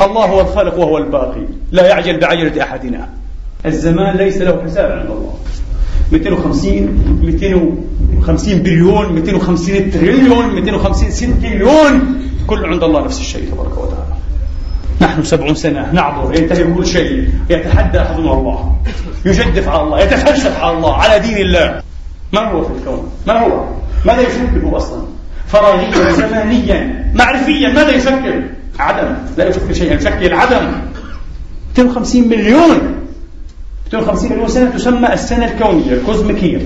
الله 0.00 0.24
هو 0.24 0.40
الخالق 0.40 0.78
وهو 0.78 0.98
الباقي. 0.98 1.46
لا 1.72 1.88
يعجل 1.88 2.20
بعجلة 2.20 2.62
أحدنا. 2.62 3.08
الزمان 3.66 4.16
ليس 4.16 4.36
له 4.36 4.62
حساب 4.64 4.92
عند 4.92 5.10
الله. 5.10 5.34
250 6.12 7.20
250 7.22 8.54
بليون 8.54 9.12
250 9.12 9.90
تريليون 9.90 10.54
250 10.54 11.10
سنتيليون 11.10 12.20
كل 12.46 12.64
عند 12.64 12.82
الله 12.84 13.04
نفس 13.04 13.20
الشيء 13.20 13.50
تبارك 13.52 13.78
وتعالى. 13.78 14.14
نحن 15.04 15.22
سبعون 15.22 15.54
سنة 15.54 15.92
نعبر 15.92 16.34
ينتهي 16.38 16.64
كل 16.74 16.86
شيء. 16.86 17.28
يتحدى 17.50 18.00
أحدنا 18.00 18.32
الله. 18.32 18.76
يجدف 19.24 19.68
على 19.68 19.82
الله 19.82 20.00
يتفلسف 20.00 20.60
على 20.60 20.76
الله 20.76 20.94
على 20.96 21.18
دين 21.18 21.36
الله. 21.36 21.82
ما 22.32 22.40
هو 22.50 22.62
في 22.62 22.70
الكون؟ 22.78 23.10
ما 23.26 23.38
هو؟ 23.40 23.64
ماذا 24.04 24.20
يشكل 24.20 24.76
أصلا؟ 24.76 25.02
فراغيا 25.46 26.12
زمانيا 26.12 27.12
معرفيا 27.14 27.68
ماذا 27.68 27.90
يشكل 27.90 28.42
عدم. 28.78 29.14
لا 29.36 29.48
يشكل 29.48 29.76
شيئا 29.76 29.94
يشكل 29.94 30.34
عدم. 30.34 30.72
250 31.78 32.28
مليون. 32.28 32.94
250 33.86 34.32
مليون 34.32 34.48
سنة 34.48 34.70
تسمى 34.70 35.12
السنة 35.12 35.44
الكونية 35.44 35.92
الكوزميكية 35.92 36.60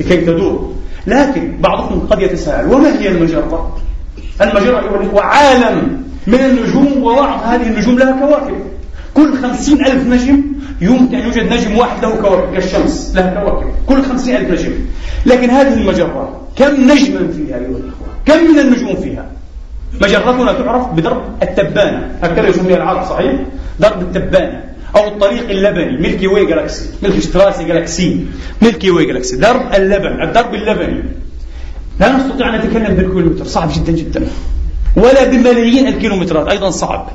لكي 0.00 0.16
تدور. 0.16 0.74
لكن 1.06 1.56
بعضكم 1.60 2.00
قد 2.10 2.20
يتساءل 2.20 2.72
وما 2.72 3.00
هي 3.00 3.08
المجرة؟ 3.08 3.78
المجرة 4.40 4.80
أيها 4.80 5.00
الإخوة 5.00 5.22
عالم. 5.22 6.04
من 6.26 6.40
النجوم 6.40 7.02
وبعض 7.02 7.40
هذه 7.44 7.66
النجوم 7.66 7.98
لها 7.98 8.20
كواكب. 8.20 8.56
كل 9.14 9.38
خمسين 9.42 9.86
ألف 9.86 10.06
نجم 10.06 10.42
يمكن 10.80 11.14
أن 11.14 11.24
يوجد 11.24 11.52
نجم 11.52 11.76
واحد 11.76 12.04
له 12.04 12.16
كواكب 12.16 12.54
كالشمس 12.54 13.12
لها 13.14 13.34
كواكب. 13.34 13.68
كل 13.86 14.02
خمسين 14.02 14.36
ألف 14.36 14.50
نجم. 14.50 14.72
لكن 15.26 15.50
هذه 15.50 15.72
المجرة 15.72 16.40
كم 16.56 16.90
نجما 16.90 17.28
فيها 17.36 17.56
أيها 17.56 17.68
الإخوة؟ 17.68 18.06
كم 18.26 18.52
من 18.52 18.58
النجوم 18.58 18.96
فيها؟ 18.96 19.26
مجرتنا 20.02 20.52
تعرف 20.52 20.92
بدرب 20.92 21.22
التبانة. 21.42 22.18
هكذا 22.22 22.48
يسميها 22.48 22.76
العرب 22.76 23.04
صحيح؟ 23.04 23.40
درب 23.80 24.02
التبانة 24.02 24.64
أو 24.96 25.08
الطريق 25.08 25.50
اللبني 25.50 25.98
Milky 25.98 26.26
Way 26.26 26.46
galaxy 26.46 26.88
Milchstraße 27.02 27.64
galaxy 27.64 28.26
Milky 28.62 28.90
Way 28.90 29.04
galaxy. 29.04 29.36
درب 29.36 29.74
اللبن 29.74 30.22
الدرب 30.22 30.54
اللبني. 30.54 31.02
لا 32.00 32.16
نستطيع 32.16 32.54
أن 32.54 32.60
نتكلم 32.60 32.94
بالكيلومتر 32.94 33.44
صعب 33.44 33.70
جدا 33.74 33.92
جدا. 33.92 34.26
ولا 34.96 35.24
بملايين 35.24 35.86
الكيلومترات 35.88 36.48
أيضا 36.48 36.70
صعب. 36.70 37.08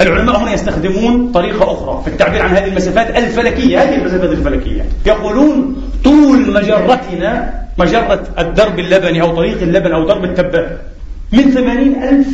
العلماء 0.00 0.36
هنا 0.36 0.52
يستخدمون 0.52 1.32
طريقة 1.32 1.72
أخرى 1.72 2.02
في 2.04 2.10
التعبير 2.10 2.42
عن 2.42 2.50
هذه 2.50 2.64
المسافات 2.64 3.16
الفلكية. 3.16 3.82
هذه 3.82 3.94
المسافات 3.94 4.30
الفلكية. 4.30 4.86
يقولون 5.06 5.82
طول 6.04 6.52
مجرتنا 6.52 7.54
مجرة 7.78 8.24
الدرب 8.38 8.78
اللبني 8.78 9.22
أو 9.22 9.36
طريق 9.36 9.62
اللبن 9.62 9.92
أو 9.92 10.06
درب 10.06 10.24
التبان 10.24 10.76
من 11.32 11.50
ثمانين 11.50 12.02
ألف 12.02 12.26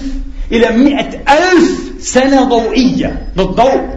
إلى 0.53 0.77
مئة 0.77 1.09
ألف 1.29 1.93
سنة 2.01 2.45
ضوئية 2.45 3.27
بالضوء. 3.37 3.89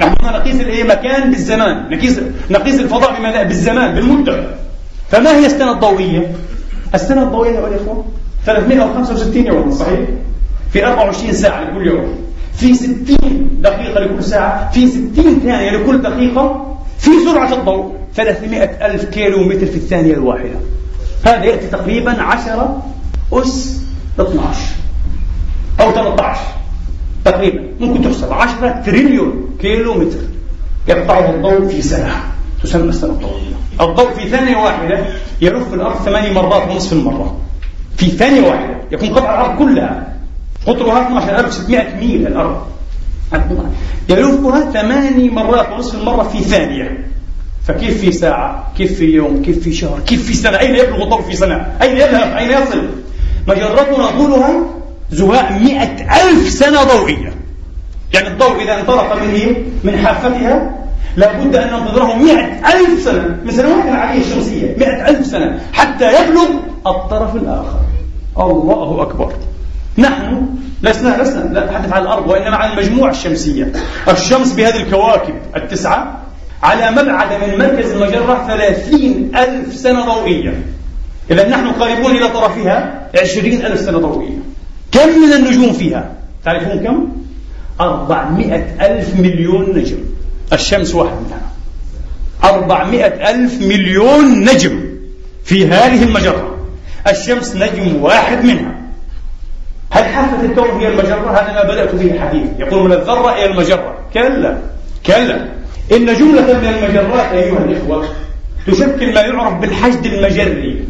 نحن 0.00 0.24
نقيس 0.24 0.60
الإيه؟ 0.60 0.84
مكان 0.84 1.30
بالزمان. 1.30 1.90
نقيس 1.90 2.20
نقيس 2.50 2.80
الفضاء 2.80 3.18
بماذا؟ 3.18 3.42
بالزمان 3.42 3.94
بالمدة. 3.94 4.44
فما 5.10 5.36
هي 5.36 5.46
السنة 5.46 5.72
الضوئية؟ 5.72 6.32
السنة 6.94 7.22
الضوئية 7.22 7.54
يا 7.54 7.76
اخوان 7.76 8.02
365 8.46 9.46
يوما 9.46 9.70
صحيح؟ 9.74 10.00
في 10.72 10.86
24 10.86 11.32
ساعة 11.32 11.70
لكل 11.70 11.86
يوم. 11.86 12.14
في 12.56 12.74
60 12.74 12.96
دقيقة 13.60 14.00
لكل 14.00 14.24
ساعة. 14.24 14.70
في 14.70 14.86
60 14.86 15.40
ثانية 15.44 15.70
لكل 15.70 16.02
دقيقة. 16.02 16.76
في 16.98 17.10
سرعة 17.24 17.54
الضوء. 17.54 17.94
300 18.14 18.62
ألف 18.62 19.04
كيلو 19.04 19.44
متر 19.44 19.66
في 19.66 19.76
الثانية 19.76 20.14
الواحدة. 20.14 20.58
هذا 21.24 21.44
يأتي 21.44 21.66
تقريبا 21.66 22.22
10 22.22 22.82
أس 23.32 23.82
12 24.20 24.60
أو 25.80 25.92
13 25.92 26.40
تقريبا. 27.24 27.60
ممكن 27.80 28.02
تحسب. 28.02 28.32
10 28.32 28.82
تريليون 28.86 29.56
كيلو 29.60 29.94
متر 29.94 30.18
يقطعه 30.88 31.30
الضوء 31.30 31.68
في 31.68 31.82
سنة 31.82 32.14
تسمى 32.62 32.88
السنة 32.88 33.10
الضوئية 33.10 33.56
الضوء 33.80 34.10
في 34.10 34.28
ثانية 34.28 34.56
واحدة 34.56 35.06
يلف 35.40 35.74
الأرض 35.74 35.96
ثماني 35.96 36.34
مرات 36.34 36.70
ونصف 36.70 36.92
المرة. 36.92 37.36
في 37.98 38.06
ثانية 38.06 38.48
واحدة 38.48 38.76
يكون 38.92 39.08
قطع 39.08 39.40
الأرض 39.40 39.58
كلها. 39.58 40.12
قطرها 40.66 41.02
12600 41.02 41.96
ميل 42.00 42.26
الأرض. 42.26 42.62
يلفها 44.08 44.70
ثماني 44.72 45.30
مرات 45.30 45.72
ونصف 45.72 45.94
المرة 45.94 46.22
في 46.22 46.40
ثانية. 46.40 47.08
فكيف 47.66 48.00
في 48.00 48.12
ساعة؟ 48.12 48.72
كيف 48.76 48.98
في 48.98 49.04
يوم؟ 49.04 49.42
كيف 49.42 49.62
في 49.62 49.72
شهر؟ 49.72 50.00
كيف 50.00 50.26
في 50.26 50.34
سنة؟ 50.34 50.58
أين 50.58 50.74
يبلغ 50.74 51.02
الضوء 51.02 51.22
في 51.22 51.36
سنة؟ 51.36 51.66
أين 51.82 51.96
يذهب؟ 51.96 52.36
أين 52.36 52.50
يصل؟ 52.50 52.88
مجرتنا 53.48 54.10
طولها 54.10 54.60
زهاء 55.10 55.52
مئة 55.52 56.22
ألف 56.22 56.48
سنة 56.48 56.82
ضوئية. 56.82 57.32
يعني 58.14 58.28
الضوء 58.28 58.62
إذا 58.62 58.80
انطلق 58.80 59.22
من 59.22 59.28
إيه؟ 59.30 59.62
من 59.84 59.98
حافتها. 60.06 60.74
لابد 61.16 61.56
أن 61.56 61.70
ننتظره 61.72 62.14
مئة 62.14 62.44
ألف 62.44 63.02
سنة. 63.04 63.38
من 63.44 63.50
سنوات 63.50 63.84
العالية 63.84 64.20
الشمسية. 64.20 64.76
مئة 64.78 65.08
ألف 65.08 65.26
سنة. 65.26 65.60
حتى 65.72 66.22
يبلغ 66.22 66.48
الطرف 66.86 67.36
الآخر. 67.36 67.80
الله 68.40 69.02
أكبر. 69.02 69.32
نحن 69.98 70.46
لسنا 70.82 71.22
لسنا 71.22 71.54
لا 71.54 71.64
نتحدث 71.64 71.92
عن 71.92 72.02
الأرض 72.02 72.30
وإنما 72.30 72.56
عن 72.56 72.78
المجموعة 72.78 73.10
الشمسية. 73.10 73.72
الشمس 74.08 74.52
بهذه 74.52 74.82
الكواكب 74.82 75.34
التسعة 75.56 76.22
على 76.62 76.90
مبعد 76.90 77.28
من 77.42 77.58
مركز 77.58 77.90
المجرة 77.90 78.44
ثلاثين 78.46 79.36
ألف 79.36 79.74
سنة 79.74 80.14
ضوئية. 80.14 80.62
إذا 81.30 81.48
نحن 81.48 81.66
قريبون 81.66 82.10
إلى 82.16 82.28
طرفها 82.28 83.08
عشرين 83.22 83.66
ألف 83.66 83.80
سنة 83.80 83.98
ضوئية. 83.98 84.38
كم 84.92 85.08
من 85.08 85.32
النجوم 85.32 85.72
فيها؟ 85.72 86.10
تعرفون 86.44 86.84
كم؟ 86.84 87.08
أربعمائة 87.80 88.64
ألف 88.80 89.20
مليون 89.20 89.78
نجم. 89.78 89.98
الشمس 90.52 90.94
واحد 90.94 91.12
منها. 91.26 91.40
أربعمائة 92.44 93.30
ألف 93.30 93.62
مليون 93.62 94.44
نجم 94.44 94.80
في 95.44 95.66
هذه 95.66 96.02
المجرة. 96.02 96.57
الشمس 97.06 97.56
نجم 97.56 98.02
واحد 98.02 98.44
منها. 98.44 98.74
هل 99.90 100.04
حافة 100.04 100.44
الكون 100.44 100.80
هي 100.80 100.88
المجرة؟ 100.88 101.30
هذا 101.30 101.52
ما 101.52 101.62
بدأت 101.62 101.94
به 101.94 102.10
الحديث. 102.10 102.46
يقول 102.58 102.84
من 102.84 102.92
الذرة 102.92 103.32
إلى 103.32 103.44
المجرة. 103.44 103.98
كلا. 104.14 104.58
كلا. 105.06 105.48
إن 105.92 106.06
جملة 106.06 106.58
من 106.58 106.68
المجرات 106.68 107.32
أيها 107.32 107.58
الإخوة 107.58 108.08
تشكل 108.66 109.14
ما 109.14 109.20
يعرف 109.20 109.54
بالحشد 109.54 110.06
المجري. 110.06 110.84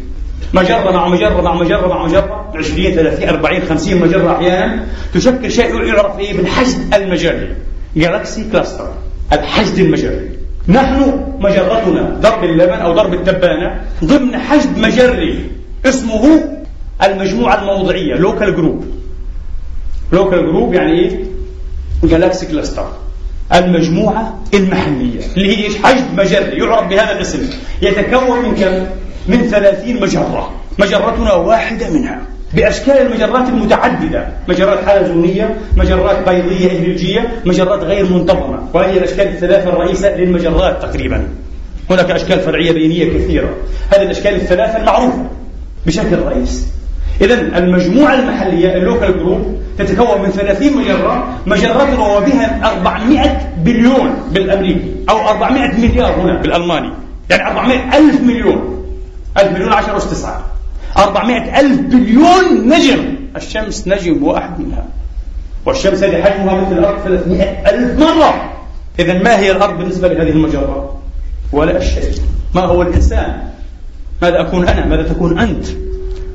مجرة 0.53 0.91
مع 0.91 1.07
مجرة 1.07 1.41
مع 1.41 1.53
مجرة 1.53 1.87
مع 1.87 2.05
مجرة. 2.05 2.51
20 2.55 2.91
30 2.95 3.29
40 3.29 3.61
50 3.69 4.01
مجرة 4.01 4.35
أحيانا 4.35 4.85
تشكل 5.13 5.51
شيء 5.51 5.83
يعرف 5.83 6.19
إيه 6.19 6.37
بالحشد 6.37 6.93
المجري. 6.93 7.55
galaxy 7.95 8.49
cluster 8.51 8.93
الحشد 9.33 9.77
المجري. 9.77 10.29
نحن 10.67 11.23
مجرتنا 11.39 12.19
درب 12.23 12.43
اللبن 12.43 12.73
أو 12.73 12.93
درب 12.93 13.13
التبانة 13.13 13.81
ضمن 14.03 14.37
حشد 14.37 14.77
مجري. 14.77 15.58
اسمه 15.85 16.43
المجموعة 17.03 17.61
الموضعية 17.61 18.15
local 18.15 18.55
group 18.55 18.85
local 20.11 20.45
group 20.45 20.73
يعني 20.73 20.99
إيه؟ 20.99 21.19
galaxy 22.03 22.45
cluster 22.45 22.87
المجموعة 23.53 24.39
المحلية 24.53 25.19
اللي 25.37 25.57
هي 25.57 25.69
حشد 25.83 26.13
مجري 26.17 26.57
يعرف 26.57 26.87
بهذا 26.87 27.11
الاسم. 27.11 27.49
يتكون 27.81 28.39
من 28.39 28.55
كم؟ 28.55 28.85
من 29.27 29.47
ثلاثين 29.47 30.01
مجرة. 30.01 30.51
مجرتنا 30.79 31.33
واحدة 31.33 31.89
منها. 31.89 32.21
بأشكال 32.53 32.93
المجرات 32.93 33.49
المتعددة 33.49 34.27
مجرات 34.47 34.85
حلزونية 34.89 35.57
مجرات 35.77 36.29
بيضية 36.29 36.79
إهليلجية 36.79 37.41
مجرات 37.45 37.79
غير 37.83 38.05
منتظمة. 38.13 38.69
وهي 38.73 38.97
الأشكال 38.97 39.27
الثلاثة 39.27 39.69
الرئيسة 39.69 40.15
للمجرات 40.15 40.81
تقريبا. 40.81 41.27
هناك 41.89 42.11
أشكال 42.11 42.39
فرعية 42.39 42.71
بينية 42.71 43.13
كثيرة. 43.17 43.49
هذه 43.93 44.01
الأشكال 44.01 44.35
الثلاثة 44.35 44.77
المعروفة. 44.77 45.25
بشكل 45.85 46.19
رئيس. 46.19 46.67
إذا 47.21 47.33
المجموعة 47.33 48.15
المحلية 48.15 48.77
ال 48.77 48.84
local 48.84 49.19
group 49.19 49.59
تتكون 49.77 50.21
من 50.21 50.29
30 50.29 50.77
مجرة 50.77 51.37
مجرة 51.45 52.15
وبها 52.15 52.71
400 52.71 53.51
بليون 53.57 54.13
بالأمريكي 54.31 54.91
أو 55.09 55.29
400 55.29 55.79
مليار 55.79 56.21
هنا 56.21 56.41
بالألماني. 56.41 56.91
يعني 57.29 57.47
400 57.47 57.97
ألف 57.97 58.21
مليون. 58.21 58.85
ألف 59.37 59.51
مليون 59.51 59.73
10 59.73 59.97
أس 59.97 60.09
9 60.09 60.45
400 60.97 61.59
ألف 61.59 61.79
بليون 61.79 62.69
نجم. 62.69 63.15
الشمس 63.35 63.87
نجم 63.87 64.23
واحد 64.23 64.59
منها. 64.59 64.85
والشمس 65.65 66.03
هذه 66.03 66.21
حجمها 66.23 66.61
مثل 66.61 66.77
الأرض 66.77 66.99
300 67.03 67.43
ألف 67.43 67.99
مرة. 67.99 68.53
إذا 68.99 69.13
ما 69.13 69.39
هي 69.39 69.51
الأرض 69.51 69.77
بالنسبة 69.77 70.07
لهذه 70.07 70.29
المجرة؟ 70.29 70.99
ولا 71.51 71.79
شيء. 71.79 72.11
ما 72.55 72.61
هو 72.61 72.81
الإنسان؟ 72.81 73.49
ماذا 74.21 74.41
أكون 74.41 74.67
أنا؟ 74.67 74.85
ماذا 74.85 75.03
تكون 75.03 75.39
أنت 75.39 75.65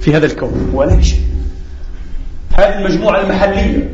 في 0.01 0.17
هذا 0.17 0.27
الكون؟ 0.27 0.71
ولا 0.75 1.03
شيء. 1.03 1.21
هذه 2.59 2.79
المجموعة 2.79 3.21
المحلية 3.21 3.89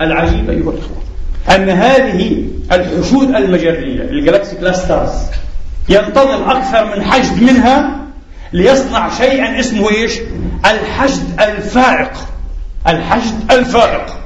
العجيبة 0.00 0.52
أيها 0.52 0.70
الأخوة 0.70 1.04
أن 1.50 1.70
هذه 1.70 2.44
الحشود 2.72 3.34
المجرية 3.34 4.02
الجلاكسي 4.02 4.56
كلاسترز 4.56 5.12
ينتظم 5.88 6.42
أكثر 6.50 6.96
من 6.96 7.02
حشد 7.02 7.42
منها 7.42 7.96
ليصنع 8.52 9.08
شيئا 9.18 9.60
اسمه 9.60 9.90
إيش؟ 9.90 10.12
الحشد 10.64 11.40
الفائق 11.40 12.10
الحشد 12.88 13.52
الفائق 13.52 14.18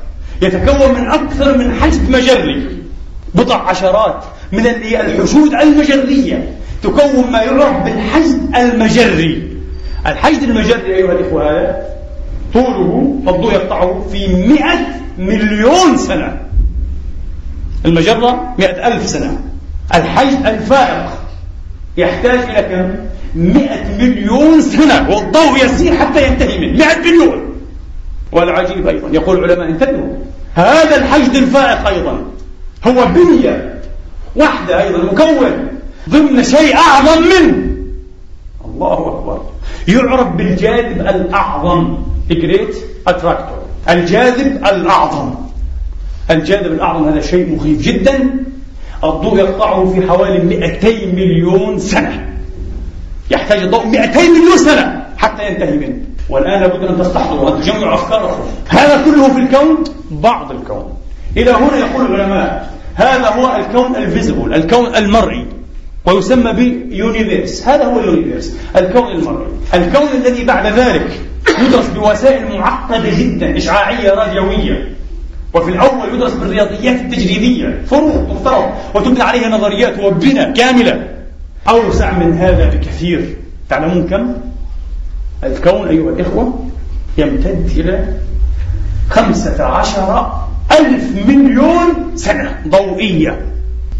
يتكون 0.42 0.94
من 0.94 1.10
أكثر 1.10 1.58
من 1.58 1.74
حشد 1.80 2.10
مجري. 2.10 2.78
بضع 3.34 3.56
عشرات 3.56 4.24
من 4.52 4.66
الحشود 4.66 5.54
المجرية. 5.54 6.54
تكون 6.82 7.30
ما 7.32 7.42
يعرف 7.42 7.84
بالحشد 7.84 8.56
المجري. 8.56 9.48
الحشد 10.06 10.42
المجري 10.42 10.94
أيها 10.94 11.12
الإخوة 11.12 11.76
طوله 12.54 13.20
الضوء 13.28 13.52
يقطعه 13.52 14.06
في 14.12 14.26
مئة 14.28 14.78
مليون 15.18 15.96
سنة. 15.96 16.40
المجرة 17.86 18.54
مئة 18.58 18.86
ألف 18.86 19.08
سنة. 19.08 19.40
الحشد 19.94 20.46
الفائق 20.46 21.12
يحتاج 21.96 22.38
إلى 22.38 22.62
كم؟ 22.62 22.94
مئة 23.40 23.96
مليون 23.98 24.60
سنة. 24.60 25.10
والضوء 25.10 25.64
يسير 25.64 25.94
حتى 25.94 26.26
ينتهي 26.26 26.58
منه. 26.58 26.78
مئة 26.78 26.98
مليون. 26.98 27.54
والعجيب 28.32 28.88
أيضا 28.88 29.08
يقول 29.12 29.44
العلماء 29.44 29.68
انتبهوا 29.68 30.16
هذا 30.54 30.96
الحشد 30.96 31.34
الفائق 31.34 31.88
أيضا. 31.88 32.24
هو 32.86 33.06
بنية 33.06 33.80
واحدة 34.36 34.82
أيضا 34.82 34.98
مكون. 34.98 35.77
ضمن 36.08 36.42
شيء 36.42 36.76
أعظم 36.76 37.22
منه 37.22 37.68
الله 38.64 38.92
أكبر. 38.92 39.40
يعرف 39.88 40.28
بالجاذب 40.28 41.00
الأعظم. 41.00 41.96
Great 42.30 42.74
Attractor. 43.08 43.90
الجاذب 43.90 44.66
الأعظم. 44.66 45.34
الجاذب 46.30 46.72
الأعظم 46.72 47.08
هذا 47.08 47.20
شيء 47.20 47.56
مخيف 47.56 47.82
جدا. 47.82 48.30
الضوء 49.04 49.38
يقطعه 49.38 49.92
في 49.92 50.08
حوالي 50.08 50.38
200 50.38 51.14
مليون 51.14 51.78
سنة. 51.78 52.28
يحتاج 53.30 53.62
الضوء 53.62 53.86
200 53.86 54.20
مليون 54.20 54.58
سنة 54.58 55.06
حتى 55.16 55.48
ينتهي 55.48 55.76
منه. 55.76 55.96
والآن 56.28 56.60
لابد 56.60 56.84
أن 56.84 56.98
تستحضروا 56.98 57.50
وأن 57.50 57.60
تجمعوا 57.60 57.94
أفكاركم 57.94 58.40
هذا 58.68 59.04
كله 59.04 59.28
في 59.28 59.38
الكون؟ 59.38 59.84
بعض 60.10 60.50
الكون. 60.50 60.94
إلى 61.36 61.50
هنا 61.50 61.76
يقول 61.76 62.06
العلماء 62.06 62.72
هذا 62.94 63.28
هو 63.28 63.56
الكون 63.56 63.96
الفيزبل 63.96 64.54
الكون 64.54 64.96
المرئي. 64.96 65.37
ويسمى 66.08 66.52
ب 66.52 66.64
universe. 66.64 67.68
هذا 67.68 67.84
هو 67.84 68.00
ال 68.00 68.06
universe 68.06 68.56
الكون 68.76 69.08
المرئي. 69.08 69.46
الكون 69.74 70.08
الذي 70.14 70.44
بعد 70.44 70.66
ذلك 70.66 71.20
يدرس 71.58 71.86
بوسائل 71.88 72.58
معقدة 72.58 73.10
جدا 73.18 73.56
إشعاعية 73.56 74.10
راديوية. 74.10 74.92
وفي 75.54 75.70
الأول 75.70 76.14
يدرس 76.14 76.32
بالرياضيات 76.32 77.00
التجريبية 77.00 77.82
فروض 77.86 78.30
مفترض 78.30 78.70
وتبنى 78.94 79.22
عليها 79.22 79.48
نظريات 79.48 79.98
وبنى 79.98 80.52
كاملة. 80.52 81.08
أوسع 81.68 82.18
من 82.18 82.38
هذا 82.38 82.70
بكثير. 82.70 83.36
تعلمون 83.70 84.08
كم؟ 84.08 84.34
الكون 85.44 85.88
أيها 85.88 86.10
الإخوة 86.10 86.66
يمتد 87.18 87.70
إلى 87.76 88.04
خمسة 89.10 89.64
عشر 89.64 90.32
ألف 90.80 91.26
مليون 91.28 92.12
سنة 92.14 92.58
ضوئية. 92.68 93.40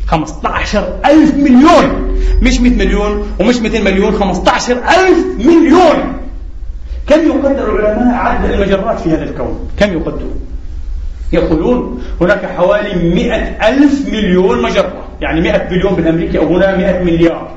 خمسة 0.09 0.40
عشر 0.44 0.94
ألف 1.06 1.34
مليون. 1.34 2.18
مش 2.42 2.61
مئة 2.61 2.76
مليون 2.76 3.26
ومش 3.40 3.56
200 3.56 3.80
مليون 3.80 4.12
خمسة 4.12 4.50
عشر 4.50 4.76
ألف 4.76 5.26
مليون. 5.38 6.18
كم 7.06 7.26
يقدر 7.26 7.78
العلماء 7.78 8.14
عدد 8.14 8.50
المجرات 8.50 9.00
في 9.00 9.11
هذا 9.11 9.24
الكون؟ 9.24 9.68
كم 9.78 9.92
يقدرون؟ 9.92 10.40
يقولون 11.32 12.02
هناك 12.20 12.46
حوالي 12.46 13.14
مئة 13.14 13.68
ألف 13.68 14.09
مليون 14.09 14.62
مجرة 14.62 15.04
يعني 15.20 15.40
مئة 15.40 15.68
بليون 15.68 15.94
بالأمريكي 15.94 16.38
أو 16.38 16.56
هنا 16.56 16.76
مئة 16.76 17.04
مليار. 17.04 17.50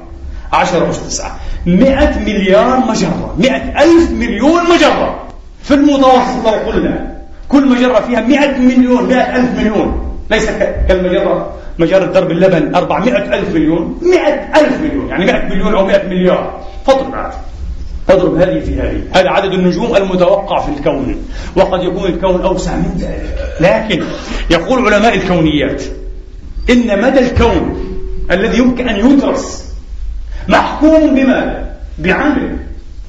10 0.53 0.89
أس 0.89 0.99
9 1.07 1.39
100 1.65 2.19
مليار 2.19 2.79
مجرة 2.79 3.35
100 3.39 3.83
ألف 3.83 4.11
مليون 4.11 4.63
مجرة. 4.63 5.19
في 5.63 5.73
المتوسط 5.73 6.45
لو 6.45 6.71
قلنا 6.71 7.17
كل 7.49 7.67
مجرة 7.67 7.99
فيها 7.99 8.21
100 8.21 8.57
مليون 8.57 9.07
100 9.07 9.35
ألف 9.35 9.59
مليون. 9.59 10.10
ليس 10.31 10.45
كالمجرة. 10.87 11.53
مجرة 11.79 12.05
درب 12.05 12.31
اللبن 12.31 12.75
400 12.75 13.17
ألف 13.17 13.49
مليون. 13.49 13.99
100 14.01 14.19
ألف 14.59 14.81
مليون. 14.81 15.09
يعني 15.09 15.25
100 15.25 15.45
مليون 15.49 15.75
أو 15.75 15.85
100 15.85 16.07
مليار. 16.07 16.61
فاضرب 16.85 17.31
اضرب 18.09 18.35
هذه 18.35 18.59
في 18.59 18.81
هذه. 18.81 19.01
هذا 19.13 19.29
عدد 19.29 19.53
النجوم 19.53 19.95
المتوقع 19.95 20.59
في 20.59 20.71
الكون. 20.77 21.15
وقد 21.55 21.83
يكون 21.83 22.05
الكون 22.05 22.41
أوسع 22.41 22.75
من 22.75 22.97
ذلك. 22.99 23.55
لكن 23.59 24.03
يقول 24.51 24.93
علماء 24.93 25.15
الكونيات 25.15 25.83
إن 26.69 27.01
مدى 27.01 27.19
الكون 27.19 27.87
الذي 28.31 28.57
يمكن 28.57 28.89
أن 28.89 29.11
يدرس 29.11 29.73
محكوم 30.47 31.15
بماذا؟ 31.15 31.75
بعامل 31.99 32.57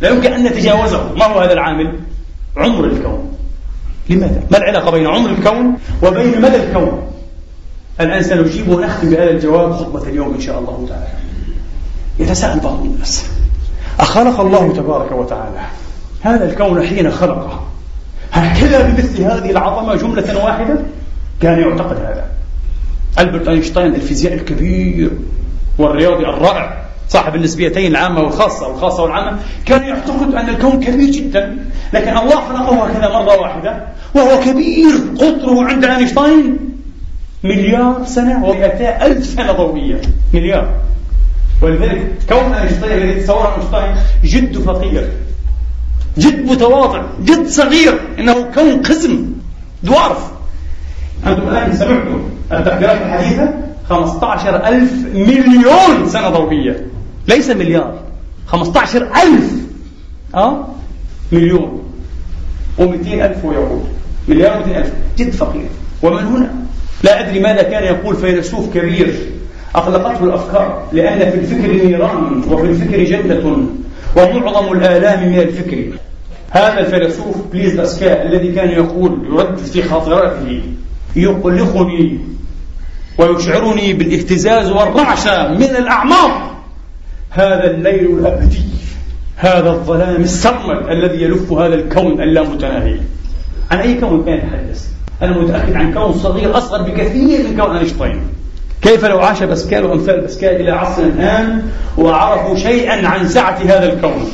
لا 0.00 0.08
يمكن 0.08 0.32
أن 0.32 0.44
نتجاوزه. 0.44 1.12
ما 1.16 1.24
هو 1.24 1.40
هذا 1.40 1.52
العامل؟ 1.52 2.00
عمر 2.56 2.84
الكون. 2.84 3.31
لماذا؟ 4.10 4.42
ما 4.50 4.58
العلاقة 4.58 4.90
بين 4.90 5.06
عمر 5.06 5.30
الكون 5.30 5.76
وبين 6.02 6.40
مدى 6.40 6.56
الكون؟ 6.56 7.02
الآن 8.00 8.22
سنجيب 8.22 8.68
ونختم 8.68 9.10
بهذا 9.10 9.30
الجواب 9.30 9.72
خطبة 9.72 10.02
اليوم 10.02 10.34
إن 10.34 10.40
شاء 10.40 10.58
الله 10.58 10.86
تعالى. 10.88 11.06
يتساءل 12.18 12.60
بعض 12.60 12.84
الناس. 12.84 13.26
أخلق 14.00 14.40
الله 14.40 14.72
تبارك 14.72 15.12
وتعالى. 15.12 15.60
هذا 16.20 16.50
الكون 16.50 16.86
حين 16.86 17.10
خلقه. 17.10 17.66
هكذا 18.32 18.82
بمثل 18.82 19.22
هذه 19.22 19.50
العظمة 19.50 19.94
جملة 19.94 20.44
واحدة؟ 20.44 20.78
كان 21.40 21.58
يعتقد 21.58 21.96
هذا. 21.96 22.24
ألبرت 23.18 23.48
أينشتاين 23.48 23.94
الفيزيائي 23.94 24.36
الكبير 24.36 25.10
والرياضي 25.78 26.24
الرائع. 26.24 26.81
صاحب 27.08 27.34
النسبيتين 27.34 27.90
العامة 27.90 28.20
والخاصة 28.20 28.68
والخاصة 28.68 29.02
والعامة 29.02 29.38
كان 29.66 29.82
يعتقد 29.82 30.34
أن 30.34 30.48
الكون 30.48 30.80
كبير 30.80 31.10
جدا 31.10 31.58
لكن 31.92 32.16
الله 32.16 32.36
خلقه 32.36 32.86
هكذا 32.86 33.08
مرة 33.08 33.40
واحدة 33.40 33.84
وهو 34.14 34.40
كبير 34.40 34.92
قطره 35.18 35.64
عند 35.64 35.84
أينشتاين 35.84 36.58
مليار 37.44 38.04
سنة 38.04 38.44
و 38.44 38.52
ألف 38.52 39.26
سنة 39.26 39.52
ضوئية 39.52 40.00
مليار. 40.34 40.68
ولذلك 41.62 42.06
كون 42.28 42.52
أينشتاين 42.54 43.02
الذي 43.02 43.20
تصوره 43.20 43.56
أينشتاين 43.56 43.96
جد 44.24 44.58
فقير 44.58 45.08
جد 46.18 46.46
متواضع 46.46 47.02
جد 47.20 47.46
صغير 47.46 48.00
إنه 48.18 48.42
كون 48.54 48.82
قزم 48.82 49.24
دوارف 49.82 50.32
أنتم 51.26 51.48
الآن 51.48 51.72
سمعتم 51.72 52.22
التقديرات 52.52 53.02
الحديثة؟ 53.02 53.54
15 53.92 54.56
ألف 54.68 54.92
مليون 55.14 56.08
سنة 56.08 56.28
ضوئية. 56.28 56.86
ليس 57.28 57.50
مليار 57.50 57.98
15 58.46 59.02
ألف 59.02 59.52
أه؟ 60.34 60.66
مليون. 61.32 61.82
و200 62.78 63.06
ألف 63.06 63.44
ويقول 63.44 63.80
مليار 64.28 64.62
و200 64.62 64.76
ألف. 64.76 64.92
جد 65.18 65.30
فقير. 65.30 65.66
ومن 66.02 66.22
هنا؟ 66.22 66.54
لا 67.04 67.20
أدري 67.20 67.40
ماذا 67.40 67.62
كان 67.62 67.82
يقول 67.82 68.16
فيلسوف 68.16 68.74
كبير. 68.74 69.14
أقلقته 69.74 70.24
الأفكار 70.24 70.88
لأن 70.92 71.30
في 71.30 71.38
الفكر 71.38 71.86
نيران 71.86 72.42
وفي 72.50 72.66
الفكر 72.66 73.04
جنة 73.04 73.66
ومعظم 74.16 74.72
الآلام 74.72 75.28
من 75.32 75.38
الفكر. 75.38 75.84
هذا 76.50 76.78
الفيلسوف 76.78 77.36
بليز 77.52 77.76
باسكال 77.76 78.08
الذي 78.08 78.52
كان 78.52 78.70
يقول 78.70 79.18
يردد 79.32 79.56
في 79.56 79.82
خاطراته 79.82 80.62
يقلقني. 81.16 82.18
ويشعرني 83.18 83.92
بالاهتزاز 83.92 84.70
والرعشة 84.70 85.48
من 85.48 85.62
الأعماق. 85.62 86.52
هذا 87.30 87.70
الليل 87.70 88.18
الأبدي 88.18 88.62
هذا 89.36 89.70
الظلام 89.70 90.22
السرمد 90.22 90.88
الذي 90.88 91.22
يلف 91.22 91.52
هذا 91.52 91.74
الكون 91.74 92.22
اللامتناهي 92.22 92.96
عن 93.70 93.78
أي 93.78 94.00
كون 94.00 94.24
كان 94.24 94.34
يتحدث؟ 94.34 94.86
أنا 95.22 95.38
متأكد 95.38 95.72
عن 95.74 95.94
كون 95.94 96.12
صغير 96.12 96.58
أصغر 96.58 96.82
بكثير 96.82 97.48
من 97.48 97.56
كون 97.56 97.76
أينشتاين. 97.76 98.22
كيف 98.82 99.04
لو 99.04 99.18
عاش 99.18 99.42
باسكال 99.42 99.84
وأمثال 99.84 100.20
باسكال 100.20 100.60
إلى 100.60 100.70
عصر 100.70 101.02
الآن 101.02 101.62
وعرفوا 101.98 102.56
شيئا 102.56 103.08
عن 103.08 103.28
سعة 103.28 103.58
هذا 103.58 103.92
الكون؟ 103.92 104.32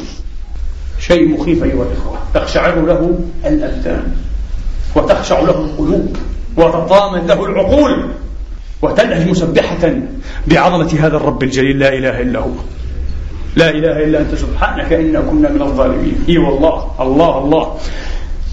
شيء 1.00 1.28
مخيف 1.28 1.64
أيها 1.64 1.82
الإخوة. 1.82 2.18
تقشعر 2.34 2.80
له 2.80 3.18
الأبدان 3.46 4.02
وتخشع 4.96 5.40
له 5.40 5.50
القلوب 5.50 6.16
وتطامن 6.56 7.26
له 7.26 7.46
العقول. 7.46 8.08
وتلهج 8.82 9.28
مسبحة 9.28 9.94
بعظمة 10.46 10.98
هذا 11.00 11.16
الرب 11.16 11.42
الجليل. 11.42 11.78
لا 11.78 11.88
إله 11.88 12.20
إلا 12.20 12.40
هو. 12.40 12.50
لا 13.56 13.70
إله 13.70 14.04
إلا 14.04 14.20
أنت. 14.20 14.34
سبحانك 14.34 14.92
إنا 14.92 15.20
كنا 15.20 15.48
من 15.48 15.62
الظالمين. 15.62 16.24
إي 16.28 16.38
والله 16.38 16.90
الله 17.00 17.38
الله. 17.38 17.76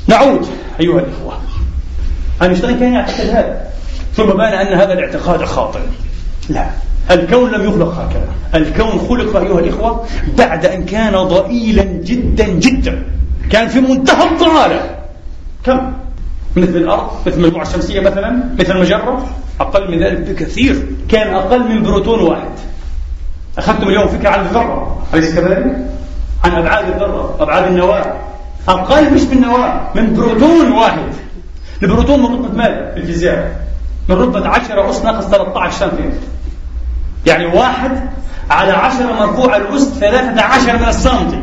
نعود 0.07 0.47
أيها 0.79 0.99
الإخوة. 0.99 1.37
أينشتاين 2.41 2.79
كان 2.79 2.93
يعتقد 2.93 3.29
هذا 3.29 3.67
ثم 4.13 4.25
بان 4.25 4.53
أن 4.53 4.73
هذا 4.73 4.93
الاعتقاد 4.93 5.43
خاطئ. 5.43 5.79
لا. 6.49 6.69
الكون 7.11 7.51
لم 7.51 7.65
يخلق 7.65 7.93
هكذا. 7.93 8.27
الكون 8.55 8.99
خلق 9.09 9.37
أيها 9.37 9.59
الإخوة 9.59 10.05
بعد 10.37 10.65
أن 10.65 10.85
كان 10.85 11.13
ضئيلا 11.13 11.83
جدا 11.83 12.47
جدا. 12.47 13.03
كان 13.51 13.67
في 13.67 13.79
منتهى 13.79 14.31
الضلالة. 14.31 14.95
كم؟ 15.65 15.93
مثل 16.55 16.77
الأرض 16.77 17.09
مثل 17.25 17.37
المجموعة 17.37 17.63
الشمسية 17.63 17.99
مثلا 17.99 18.43
مثل 18.59 18.71
المجرة. 18.75 19.25
أقل 19.59 19.91
من 19.91 20.03
ذلك 20.03 20.19
بكثير. 20.19 20.85
كان 21.09 21.33
أقل 21.35 21.69
من 21.69 21.83
بروتون 21.83 22.19
واحد. 22.19 22.49
أخذتم 23.57 23.87
اليوم 23.87 24.07
فكرة 24.07 24.29
عن 24.29 24.39
الذرة. 24.39 25.05
أليس 25.13 25.35
كذلك؟ 25.35 25.77
عن 26.43 26.51
أبعاد 26.51 26.87
الذرة 26.87 27.37
أبعاد 27.39 27.67
النواة. 27.67 28.13
أقل 28.67 29.13
مش 29.13 29.21
من 29.21 29.33
النواة 29.33 29.81
من 29.95 30.13
بروتون 30.13 30.71
واحد. 30.71 31.13
البروتون 31.83 32.19
من 32.19 32.25
رتبة 32.25 32.57
ماذا؟ 32.57 32.91
في 32.93 32.99
الفيزياء؟ 32.99 33.65
من 34.09 34.15
رتبة 34.15 34.47
10 34.47 34.89
أس 34.89 35.05
ناقص 35.05 35.25
13 35.25 35.79
سنتيمتر. 35.79 36.17
يعني 37.25 37.45
واحد 37.45 37.91
على 38.49 38.71
10 38.71 39.13
مرفوع 39.13 39.57
الأس 39.57 39.83
13 39.99 40.77
من 40.77 40.87
السنتي 40.87 41.39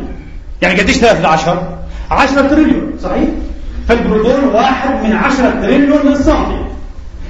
يعني 0.61 0.79
قديش 0.79 0.97
13 0.97 1.67
10 2.11 2.47
تريليون. 2.47 2.93
صحيح؟ 3.03 3.29
فالبروتون 3.87 4.43
واحد 4.53 5.03
من 5.03 5.13
10 5.13 5.61
تريليون 5.61 6.05
من 6.05 6.11
السنتي 6.11 6.65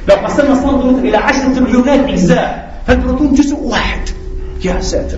لو 0.10 0.16
قسمنا 0.16 0.54
السنتيمتر 0.54 1.00
إلى 1.00 1.18
10 1.18 1.54
تريليونات 1.54 2.00
أجزاء 2.10 2.74
فالبروتون 2.88 3.34
جزء 3.34 3.56
واحد. 3.56 4.00
يا 4.66 4.82
ساتر. 4.82 5.18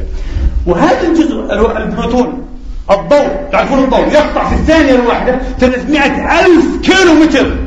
وهذا 0.68 1.08
الجزء 1.08 1.54
البروتون 1.78 2.46
الضوء 2.92 3.28
تعرفون 3.52 3.80
الضوء؟ 3.80 4.00
يقطع 4.00 4.50
في 4.50 4.56
الثانية 4.56 4.96
الواحدة 4.96 5.40
300 5.60 6.46
ألف 6.46 6.66
كيلو 6.84 7.14
متر 7.14 7.58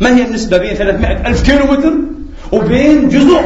ما 0.00 0.16
هي 0.16 0.24
النسبة 0.24 0.58
بين 0.58 0.74
300 0.74 1.26
ألف 1.26 1.42
كيلو 1.42 1.72
متر 1.72 1.92
وبين 2.52 3.08
جزء 3.08 3.40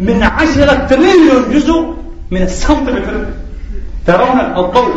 من 0.00 0.22
10 0.22 0.86
تريليون 0.86 1.52
جزء 1.52 1.94
من 2.30 2.42
السنتيمتر. 2.42 3.26
ترون 4.06 4.40
الضوء 4.40 4.94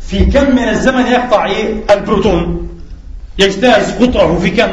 في 0.00 0.24
كم 0.24 0.50
من 0.50 0.68
الزمن 0.68 1.06
يقطع 1.06 1.50
البروتون 1.90 2.68
يجتاز 3.38 3.92
قطعه 3.92 4.38
في 4.38 4.50
كم؟ 4.50 4.70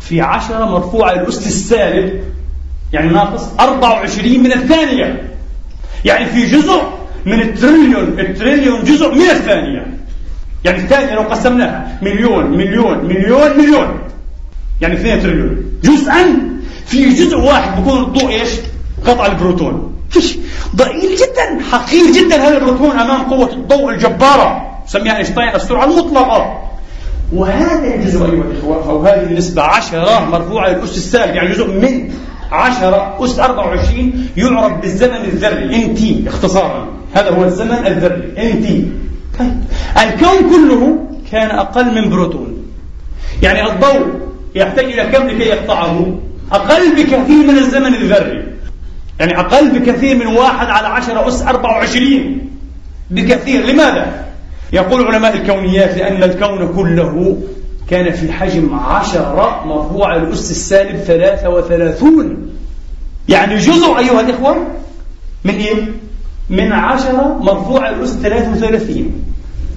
في 0.00 0.20
عشرة 0.20 0.64
مرفوعة 0.64 1.12
للأس 1.12 1.46
السالب 1.46 2.20
يعني 2.92 3.10
ناقص 3.10 3.48
24 3.60 4.40
من 4.40 4.52
الثانية. 4.52 5.28
يعني 6.04 6.26
في 6.26 6.46
جزء 6.46 6.82
من 7.24 7.40
التريليون 7.40 8.20
التريليون 8.20 8.84
جزء 8.84 9.14
من 9.14 9.30
الثانية. 9.30 9.86
يعني 10.64 10.78
الثانية 10.78 11.14
لو 11.14 11.22
قسمناها 11.22 11.98
مليون 12.02 12.50
مليون 12.50 13.04
مليون 13.04 13.58
مليون. 13.58 13.98
يعني 14.80 14.94
2 14.94 15.22
تريليون. 15.22 15.64
جزءا 15.84 16.48
في 16.86 17.08
جزء 17.14 17.36
واحد 17.36 17.76
بيكون 17.76 18.02
الضوء 18.02 18.30
إيش؟ 18.30 18.50
قطع 19.06 19.26
البروتون. 19.26 19.94
فيش. 20.10 20.36
ضئيل 20.76 21.16
جدا 21.16 21.64
حقير 21.70 22.12
جدا. 22.12 22.36
هذا 22.36 22.58
البروتون 22.58 22.90
أمام 22.90 23.22
قوة 23.22 23.52
الضوء 23.52 23.90
الجبارة. 23.90 24.78
سميها 24.86 25.16
اينشتاين 25.16 25.54
السرعة 25.54 25.84
المطلقة. 25.84 26.68
وهذا 27.32 27.94
الجزء 27.94 28.24
أيها 28.24 28.44
الإخوة 28.44 28.90
أو 28.90 29.02
هذه 29.02 29.22
النسبة 29.22 29.62
عشرة 29.62 30.28
مرفوعة 30.30 30.68
للأس 30.68 30.96
السالب 30.96 31.34
يعني 31.34 31.48
جزء 31.48 31.66
من 31.66 32.10
عشرة 32.52 33.24
أس 33.24 33.38
24 33.38 34.28
يعرف 34.36 34.72
بالزمن 34.80 35.16
الذري 35.16 35.76
NT 35.76 36.24
اختصارا. 36.26 36.88
هذا 37.14 37.30
هو 37.30 37.44
الزمن 37.44 37.86
الذري 37.86 38.50
NT. 38.50 38.88
طيب. 39.38 39.60
الكون 39.96 40.50
كله 40.50 40.98
كان 41.32 41.50
أقل 41.50 41.94
من 41.94 42.10
بروتون. 42.10 42.64
يعني 43.42 43.72
الضوء 43.72 44.06
يحتاج 44.54 44.84
إلى 44.84 45.02
كم 45.02 45.26
لكي 45.26 45.48
يقطعه؟ 45.48 46.18
أقل 46.52 46.96
بكثير 46.96 47.46
من 47.46 47.58
الزمن 47.58 47.94
الذري. 47.94 48.44
يعني 49.20 49.40
أقل 49.40 49.70
بكثير 49.78 50.16
من 50.16 50.26
واحد 50.26 50.66
على 50.66 50.86
عشرة 50.86 51.28
أس 51.28 51.42
24 51.42 52.50
بكثير. 53.10 53.66
لماذا؟ 53.66 54.27
يقول 54.72 55.06
علماء 55.06 55.36
الكونيات 55.36 55.98
لأن 55.98 56.22
الكون 56.22 56.72
كله 56.76 57.38
كان 57.90 58.12
في 58.12 58.32
حجم 58.32 58.74
عشرة 58.74 59.64
مرفوع 59.66 60.16
الأس 60.16 60.50
السالب 60.50 60.96
ثلاثة 60.96 61.48
وثلاثون. 61.48 62.50
يعني 63.28 63.56
جزء 63.56 63.98
أيها 63.98 64.20
الإخوة 64.20 64.56
من 65.44 65.54
إيه؟ 65.54 65.74
من 66.50 66.72
عشرة 66.72 67.38
مرفوع 67.40 67.90
الأس 67.90 68.10
33 68.10 69.12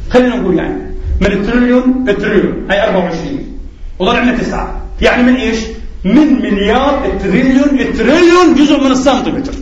خلينا 0.09 0.35
نقول 0.35 0.57
يعني 0.57 0.95
من 1.21 1.27
التريليون 1.27 2.09
التريليون 2.09 2.71
هي 2.71 2.87
24 2.87 3.59
وضل 3.99 4.15
عندنا 4.15 4.37
تسعة. 4.37 4.81
يعني 5.01 5.23
من 5.23 5.35
إيش؟ 5.35 5.59
من 6.05 6.41
مليار 6.41 7.05
التريليون. 7.05 7.79
التريليون 7.79 8.55
جزء 8.55 8.79
من 8.79 8.91
السنتيمتر. 8.91 9.53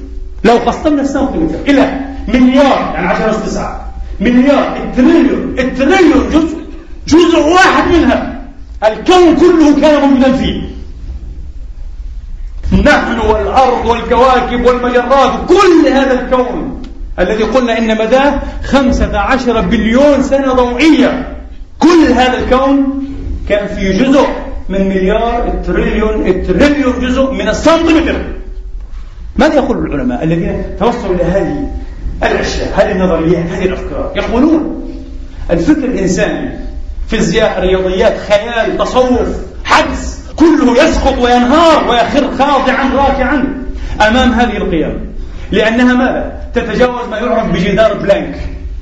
لو 0.44 0.58
قسمنا 0.58 1.02
السنتيمتر 1.02 1.56
إلى 1.68 2.00
مليار 2.28 2.92
يعني 2.94 3.08
10 3.08 3.30
أس 3.30 3.52
9 3.52 3.89
مليار 4.22 4.78
التريليون 4.84 5.56
التريليون 5.60 6.30
جزء 6.30 6.58
جزء 7.08 7.40
واحد 7.40 7.92
منها. 7.92 8.42
الكون 8.84 9.36
كله 9.36 9.82
كان 9.82 10.10
موجودا 10.10 10.32
فيه 10.32 10.62
نحن 12.86 13.20
والأرض 13.20 13.86
والكواكب 13.86 14.66
والمجرات 14.66 15.32
كل 15.48 15.88
هذا 15.88 16.22
الكون 16.22 16.82
الذي 17.20 17.44
قلنا 17.44 17.78
إن 17.78 17.98
مداه 17.98 18.42
خمسة 18.64 19.18
عشر 19.20 19.62
بليون 19.62 20.24
سنة 20.24 20.54
ضوئية. 20.54 21.38
كل 21.80 22.12
هذا 22.14 22.40
الكون 22.40 23.04
كان 23.50 23.68
في 23.68 23.94
جزء 23.94 24.28
من 24.70 24.90
مليار 24.90 25.48
التريليون 25.48 26.28
التريليون 26.28 27.00
جزء 27.00 27.32
من 27.32 27.50
السنتيمتر. 27.50 28.22
ماذا 29.36 29.56
يقول 29.56 29.78
العلماء 29.78 30.24
الذين 30.24 30.64
توصلوا 30.80 31.16
إلى 31.16 31.24
هذه 31.24 31.72
الأشياء 32.24 32.74
هذه 32.76 32.92
النظريات 32.92 33.46
هذه 33.52 33.66
الأفكار. 33.66 34.12
يقولون 34.16 34.90
الفكر 35.52 35.84
الإنساني 35.84 36.50
فيزياء 37.08 37.60
رياضيات 37.60 38.18
خيال 38.18 38.78
تصوف 38.78 39.28
حدس 39.66 40.20
كله 40.36 40.84
يسقط 40.84 41.18
وينهار 41.18 41.90
ويخر 41.90 42.32
خاضعا 42.38 42.90
راكعا 42.96 43.64
أمام 44.08 44.32
هذه 44.34 44.58
القيم. 44.58 45.10
لأنها 45.52 45.94
ماذا؟ 45.94 46.40
تتجاوز 46.56 47.08
ما 47.12 47.18
يعرف 47.18 47.52
بجدار 47.52 47.94
بلانك. 47.94 48.36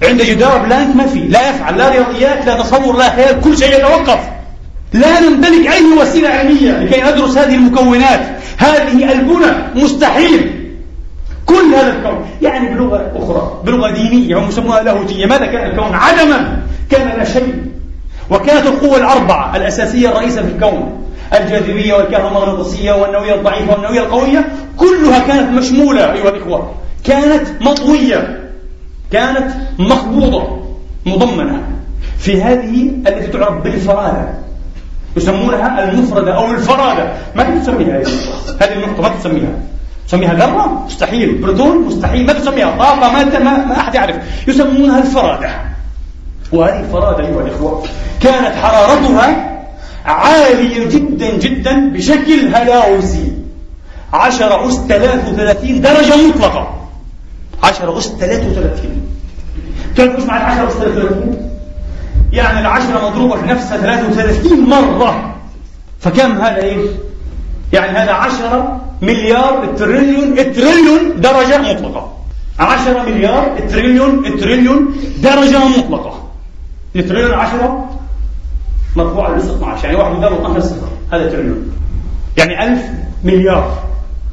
عند 0.03 0.21
جدار 0.21 0.57
بلانك 0.57 0.95
ما 0.95 1.07
في 1.07 1.19
لا 1.19 1.49
يفعل 1.49 1.77
لا 1.77 1.89
رياضيات 1.89 2.45
لا 2.45 2.61
تصور 2.61 2.97
لا 2.97 3.15
خيال 3.15 3.41
كل 3.41 3.57
شيء 3.57 3.77
يتوقف. 3.77 4.19
لا 4.93 5.19
نمتلك 5.19 5.67
أي 5.67 5.83
وسيلة 6.01 6.29
علمية 6.29 6.71
لكي 6.71 7.01
ندرس 7.01 7.37
هذه 7.37 7.55
المكونات. 7.55 8.21
هذه 8.57 9.11
البنى 9.11 9.83
مستحيل. 9.83 10.66
كل 11.47 11.75
هذا 11.75 11.93
الكون 11.97 12.25
يعني 12.41 12.75
بلغة 12.75 13.11
أخرى 13.15 13.61
بلغة 13.63 13.89
دينية 13.91 14.39
هم 14.39 14.49
يسمونها 14.49 14.81
لاهوتية. 14.81 15.25
ماذا 15.25 15.45
كان 15.45 15.71
الكون؟ 15.71 15.95
عدما 15.95 16.59
كان 16.89 17.17
لا 17.17 17.23
شيء. 17.23 17.55
وكانت 18.29 18.65
القوة 18.65 18.97
الأربعة 18.97 19.55
الأساسية 19.55 20.09
الرئيسة 20.09 20.41
في 20.41 20.47
الكون 20.47 21.03
الجاذبية 21.33 21.93
والكهرومغناطيسية 21.93 22.91
والنووية 22.91 23.35
الضعيفة 23.35 23.71
والنووية 23.73 23.99
القوية 23.99 24.49
كلها 24.77 25.19
كانت 25.27 25.57
مشمولة 25.57 26.13
أيها 26.13 26.29
الإخوة. 26.29 26.73
كانت 27.03 27.47
مطوية 27.61 28.49
كانت 29.11 29.51
مخبوضة 29.79 30.57
مضمنة. 31.05 31.61
في 32.17 32.41
هذه 32.41 32.91
التي 33.07 33.27
تعرف 33.27 33.63
بالفرادة 33.63 34.29
يسمونها 35.17 35.83
المفردة 35.91 36.35
أو 36.35 36.51
الفرادة. 36.51 37.13
ما 37.35 37.43
تسميها 37.43 38.01
هذه 38.61 38.73
النقطة 38.73 39.01
ما 39.01 39.09
تسميها. 39.09 39.59
تسميها 40.07 40.33
ذرة؟ 40.33 40.85
مستحيل. 40.85 41.37
بروتون 41.37 41.77
مستحيل. 41.77 42.25
ما 42.25 42.33
تسميها؟ 42.33 42.77
طاقة؟ 42.77 43.11
ما, 43.11 43.39
ما, 43.39 43.65
ما 43.65 43.79
أحد 43.79 43.95
يعرف. 43.95 44.15
يسمونها 44.47 44.99
الفرادة. 44.99 45.49
وهذه 46.51 46.79
الفرادة 46.79 47.27
أيها 47.27 47.41
الإخوة 47.41 47.83
كانت 48.21 48.55
حرارتها 48.55 49.57
عالية 50.05 50.89
جدا 50.89 51.37
جدا 51.37 51.89
بشكل 51.93 52.55
هلاوسي. 52.55 53.33
10 54.13 54.67
أس 54.67 54.75
33 54.75 55.81
درجة 55.81 56.27
مطلقة. 56.27 56.87
10 57.63 57.97
أس 57.97 58.07
33 58.07 59.01
كيف 59.95 60.15
إيش 60.15 60.23
معنى 60.23 60.43
10 60.43 60.67
أس 60.67 60.73
33 60.73 61.51
يعني 62.33 62.59
العشرة 62.59 63.09
مضروبة 63.09 63.35
في 63.35 63.47
نفسها 63.47 63.77
33 63.77 64.69
مرة. 64.69 65.35
فكم 65.99 66.31
هذا 66.41 66.63
إيش؟ 66.63 66.89
يعني 67.73 67.97
هذا 67.97 68.11
10 68.11 68.86
مليار 69.01 69.63
التريليون 69.63 70.39
التريليون 70.39 71.21
درجة 71.21 71.57
مطلقة. 71.57 72.13
10 72.59 73.03
مليار 73.03 73.57
التريليون 73.57 74.25
التريليون 74.25 74.95
درجة 75.17 75.67
مطلقة. 75.67 76.29
التريليون 76.95 77.33
10 77.33 77.89
مرفوع 78.95 79.25
على 79.25 79.37
12 79.37 79.85
يعني 79.85 79.97
واحد 79.97 80.11
مقداره 80.11 80.35
12 80.35 80.59
صفر 80.61 80.87
هذا 81.13 81.29
تريليون. 81.29 81.71
يعني 82.37 82.63
1000 82.63 82.79
مليار 83.23 83.83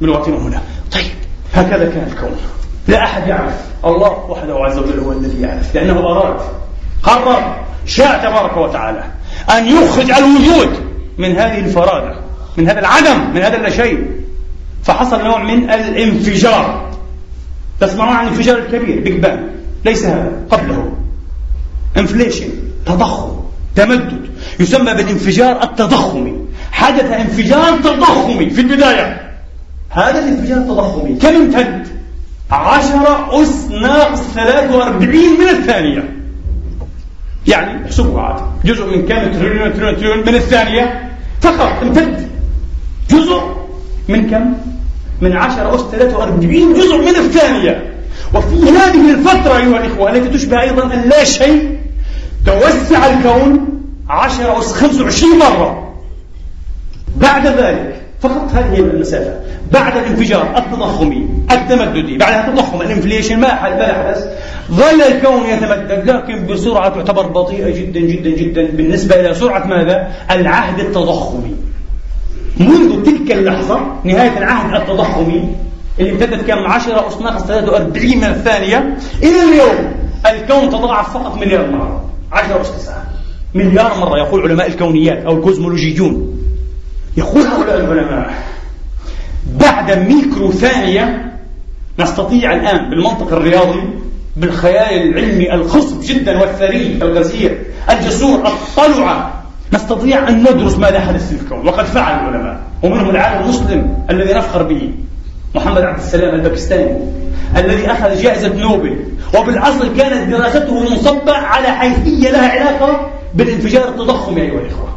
من 0.01 0.09
وقتنا 0.09 0.37
هنا. 0.37 0.61
طيب 0.91 1.11
هكذا 1.53 1.89
كان 1.89 2.07
الكون. 2.11 2.35
لا 2.87 3.03
أحد 3.03 3.27
يعرف. 3.27 3.65
الله 3.85 4.25
وحده 4.29 4.55
عز 4.55 4.77
وجل 4.77 4.99
هو 4.99 5.11
الذي 5.11 5.41
يعرف. 5.41 5.75
لأنه 5.75 5.99
أراد 5.99 6.37
قرر 7.03 7.65
شاء 7.85 8.19
تبارك 8.23 8.57
وتعالى 8.57 9.03
أن 9.57 9.65
يخرج 9.65 10.11
الوجود 10.11 10.69
من 11.17 11.35
هذه 11.35 11.59
الفرادة 11.59 12.15
من 12.57 12.69
هذا 12.69 12.79
العدم 12.79 13.33
من 13.33 13.41
هذا 13.41 13.57
اللاشيء 13.57 14.24
فحصل 14.85 15.23
نوع 15.23 15.43
من 15.43 15.69
الانفجار. 15.69 16.91
تسمعون 17.79 18.15
عن 18.15 18.25
الانفجار 18.27 18.57
الكبير 18.57 18.99
Big 18.99 19.19
Bang 19.19 19.47
ليس 19.85 20.05
هذا 20.05 20.31
قبله. 20.49 20.93
inflation 21.97 22.49
تضخم 22.85 23.39
تمدد. 23.75 24.25
يسمى 24.59 24.93
بالانفجار 24.93 25.63
التضخمي. 25.63 26.35
حدث 26.71 27.11
انفجار 27.11 27.77
تضخمي 27.77 28.49
في 28.49 28.61
البداية. 28.61 29.31
هذا 29.89 30.19
الانفجار 30.19 30.57
التضخمي 30.57 31.15
كم 31.15 31.35
امتد؟ 31.35 31.87
عشرة 32.51 33.43
أس 33.43 33.65
ناقص 33.71 34.21
43 34.35 35.39
من 35.39 35.49
الثانية. 35.49 36.03
يعني 37.47 37.85
احسبوا 37.85 38.21
عاد. 38.21 38.41
جزء 38.65 38.85
من 38.85 39.05
كم؟ 39.05 39.39
تريليون 39.39 39.73
تريليون 39.73 39.95
تريليون 39.95 40.19
من 40.19 40.35
الثانية. 40.35 41.11
فقط 41.41 41.83
امتد. 41.83 42.29
جزء 43.11 43.41
من 44.09 44.29
كم؟ 44.29 44.74
من 45.21 45.37
10 45.37 45.75
أس 45.75 45.81
43 45.81 46.73
جزء 46.73 46.97
من 46.97 47.15
الثانية. 47.15 47.93
وفي 48.33 48.55
هذه 48.55 49.11
الفترة 49.11 49.57
أيها 49.57 49.85
الإخوة 49.85 50.11
التي 50.11 50.37
تشبه 50.37 50.61
أيضا 50.61 50.93
اللا 50.93 51.23
شيء 51.23 51.77
توسع 52.45 53.07
الكون 53.07 53.67
10 54.09 54.59
أس 54.59 54.73
25 54.73 55.39
مرة. 55.39 55.93
بعد 57.17 57.47
ذلك 57.47 57.95
فقط 58.21 58.51
هذه 58.53 58.79
المسافة 58.79 59.39
بعد 59.71 59.97
الانفجار 59.97 60.57
التضخمي 60.57 61.27
التمددي 61.51 62.17
بعد 62.17 62.49
التضخم 62.49 62.81
الانفليشن 62.81 63.39
ما 63.39 63.47
حدث 63.47 64.27
ظل 64.71 65.01
الكون 65.01 65.49
يتمدد 65.49 66.09
لكن 66.09 66.47
بسرعة 66.47 66.89
تعتبر 66.89 67.27
بطيئة 67.27 67.69
جدا 67.69 67.99
جدا 67.99 68.29
جدا. 68.29 68.65
بالنسبة 68.65 69.15
إلى 69.19 69.33
سرعة 69.33 69.67
ماذا؟ 69.67 70.07
العهد 70.31 70.79
التضخمي. 70.79 71.55
منذ 72.59 73.03
تلك 73.03 73.31
اللحظة 73.31 73.79
نهاية 74.03 74.37
العهد 74.37 74.81
التضخمي 74.81 75.49
اللي 75.99 76.11
امتدت 76.11 76.47
كم؟ 76.47 76.59
10 76.59 77.07
أس 77.07 77.17
ناقص 77.17 77.43
43 77.43 78.17
من 78.17 78.23
الثانية 78.23 78.97
إلى 79.23 79.43
اليوم 79.43 79.93
الكون 80.25 80.69
تضاعف 80.69 81.13
فقط 81.13 81.37
مليار 81.37 81.71
مرة. 81.71 82.09
10 82.31 82.61
أس 82.61 82.71
9 82.71 83.03
مليار 83.53 83.99
مرة 83.99 84.17
يقول 84.17 84.41
علماء 84.41 84.67
الكونيات 84.67 85.25
أو 85.25 85.37
الكوزمولوجيون. 85.37 86.37
يقول 87.17 87.41
هؤلاء 87.41 87.77
العلماء 87.77 88.33
بعد 89.59 89.91
ميكرو 90.07 90.51
ثانية 90.51 91.31
نستطيع 91.99 92.53
الآن 92.53 92.89
بالمنطق 92.89 93.33
الرياضي 93.33 93.81
بالخيال 94.37 95.09
العلمي 95.09 95.53
الخصب 95.53 96.01
جدا 96.01 96.39
والثري 96.41 96.99
الغزير 97.01 97.63
الجسور 97.89 98.47
الطلعة 98.47 99.34
نستطيع 99.73 100.29
أن 100.29 100.41
ندرس 100.41 100.77
ماذا 100.77 100.99
حدث 100.99 101.29
في 101.29 101.41
الكون 101.41 101.67
وقد 101.67 101.85
فعل 101.85 102.19
العلماء 102.19 102.59
ومنهم 102.83 103.09
العالم 103.09 103.43
المسلم 103.43 103.97
الذي 104.09 104.33
نفخر 104.33 104.63
به 104.63 104.91
محمد 105.55 105.81
عبد 105.81 105.97
السلام 105.97 106.35
الباكستاني 106.35 106.97
الذي 107.57 107.91
أخذ 107.91 108.21
جائزة 108.21 108.53
نوبل 108.55 108.97
وبالأصل 109.39 109.97
كانت 109.97 110.29
دراسته 110.31 110.79
منصبة 110.79 111.33
على 111.33 111.67
حيثية 111.67 112.31
لها 112.31 112.49
علاقة 112.49 113.11
بالانفجار 113.35 113.89
التضخمي 113.89 114.41
أيها 114.41 114.59
الإخوة. 114.59 114.89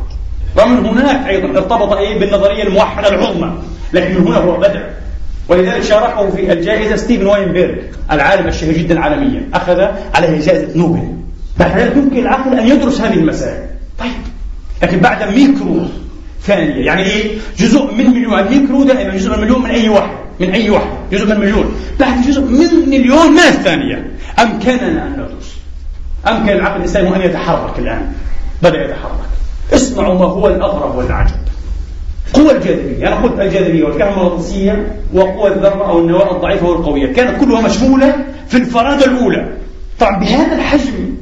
ومن 0.62 0.86
هناك 0.86 1.28
أيضا 1.28 1.58
ارتبط 1.58 1.92
إيه 1.92 2.18
بالنظرية 2.18 2.62
الموحدة 2.62 3.08
العظمى 3.08 3.52
لكن 3.92 4.20
من 4.20 4.26
هنا 4.26 4.36
هو 4.36 4.56
بدأ 4.56 4.90
ولذلك 5.48 5.82
شاركه 5.82 6.30
في 6.30 6.52
الجائزة 6.52 6.96
ستيفن 6.96 7.26
واينبيرغ 7.26 7.74
العالم 8.12 8.48
الشهير 8.48 8.78
جدا 8.78 9.00
عالميا 9.00 9.48
أخذ 9.54 9.80
عليه 10.14 10.40
جائزة 10.40 10.78
نوبل. 10.78 11.08
بعد 11.58 11.78
ذلك 11.78 11.96
يمكن 11.96 12.18
العقل 12.18 12.58
أن 12.58 12.68
يدرس 12.68 13.00
هذه 13.00 13.14
المسائل. 13.14 13.66
طيب. 13.98 14.10
لكن 14.82 14.98
بعد 14.98 15.34
ميكرو 15.34 15.80
ثانية. 16.42 16.84
يعني 16.86 17.02
إيه؟ 17.02 17.38
جزء 17.58 17.92
من 17.94 18.10
مليون. 18.10 18.38
الميكرو 18.38 18.84
دائما 18.84 19.16
جزء 19.16 19.30
من 19.30 19.40
مليون 19.40 19.62
من 19.62 19.70
أي 19.70 19.88
واحد؟ 19.88 20.16
من 20.40 20.50
أي 20.50 20.70
واحد؟ 20.70 20.90
جزء 21.12 21.26
من 21.26 21.40
مليون. 21.40 21.74
بعد 22.00 22.22
جزء 22.26 22.40
من 22.40 22.88
مليون 22.88 23.32
من 23.32 23.38
الثانية؟ 23.38 24.10
أمكننا 24.38 25.06
أن 25.06 25.12
ندرس. 25.12 25.56
أمكن 26.28 26.48
العقل 26.48 26.76
الإنساني 26.76 27.16
أن 27.16 27.20
يتحرك 27.20 27.78
الآن. 27.78 28.12
بدأ 28.62 28.84
يتحرك. 28.84 29.28
اسمعوا 29.72 30.14
ما 30.14 30.24
هو 30.24 30.48
الأغرب 30.48 30.96
والعجب. 30.96 31.34
قوى 32.32 32.52
الجاذبية. 32.52 33.08
أنا 33.08 33.16
قلت 33.16 33.40
الجاذبية 33.40 33.84
والكهرومغناطيسية 33.84 35.00
وقوى 35.14 35.48
الذرة 35.50 35.88
أو 35.88 35.98
النواة 35.98 36.36
الضعيفة 36.36 36.66
والقوية. 36.66 37.12
كانت 37.12 37.40
كلها 37.40 37.60
مشمولة 37.60 38.24
في 38.48 38.56
الفرادة 38.56 39.04
الأولى. 39.04 39.56
طبعا 40.00 40.18
بهذا 40.18 40.56
الحجم 40.56 41.14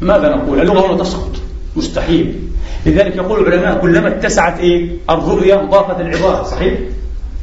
ماذا 0.00 0.28
نقول؟ 0.28 0.60
اللغة 0.60 0.86
هنا 0.86 1.02
تسقط. 1.02 1.32
مستحيل. 1.76 2.34
لذلك 2.86 3.16
يقول 3.16 3.48
العلماء 3.48 3.80
كلما 3.80 4.08
اتسعت 4.08 4.60
إيه؟ 4.60 4.90
الرؤية 5.10 5.54
ضافت 5.54 6.00
العبارة 6.00 6.42
صحيح؟ 6.42 6.74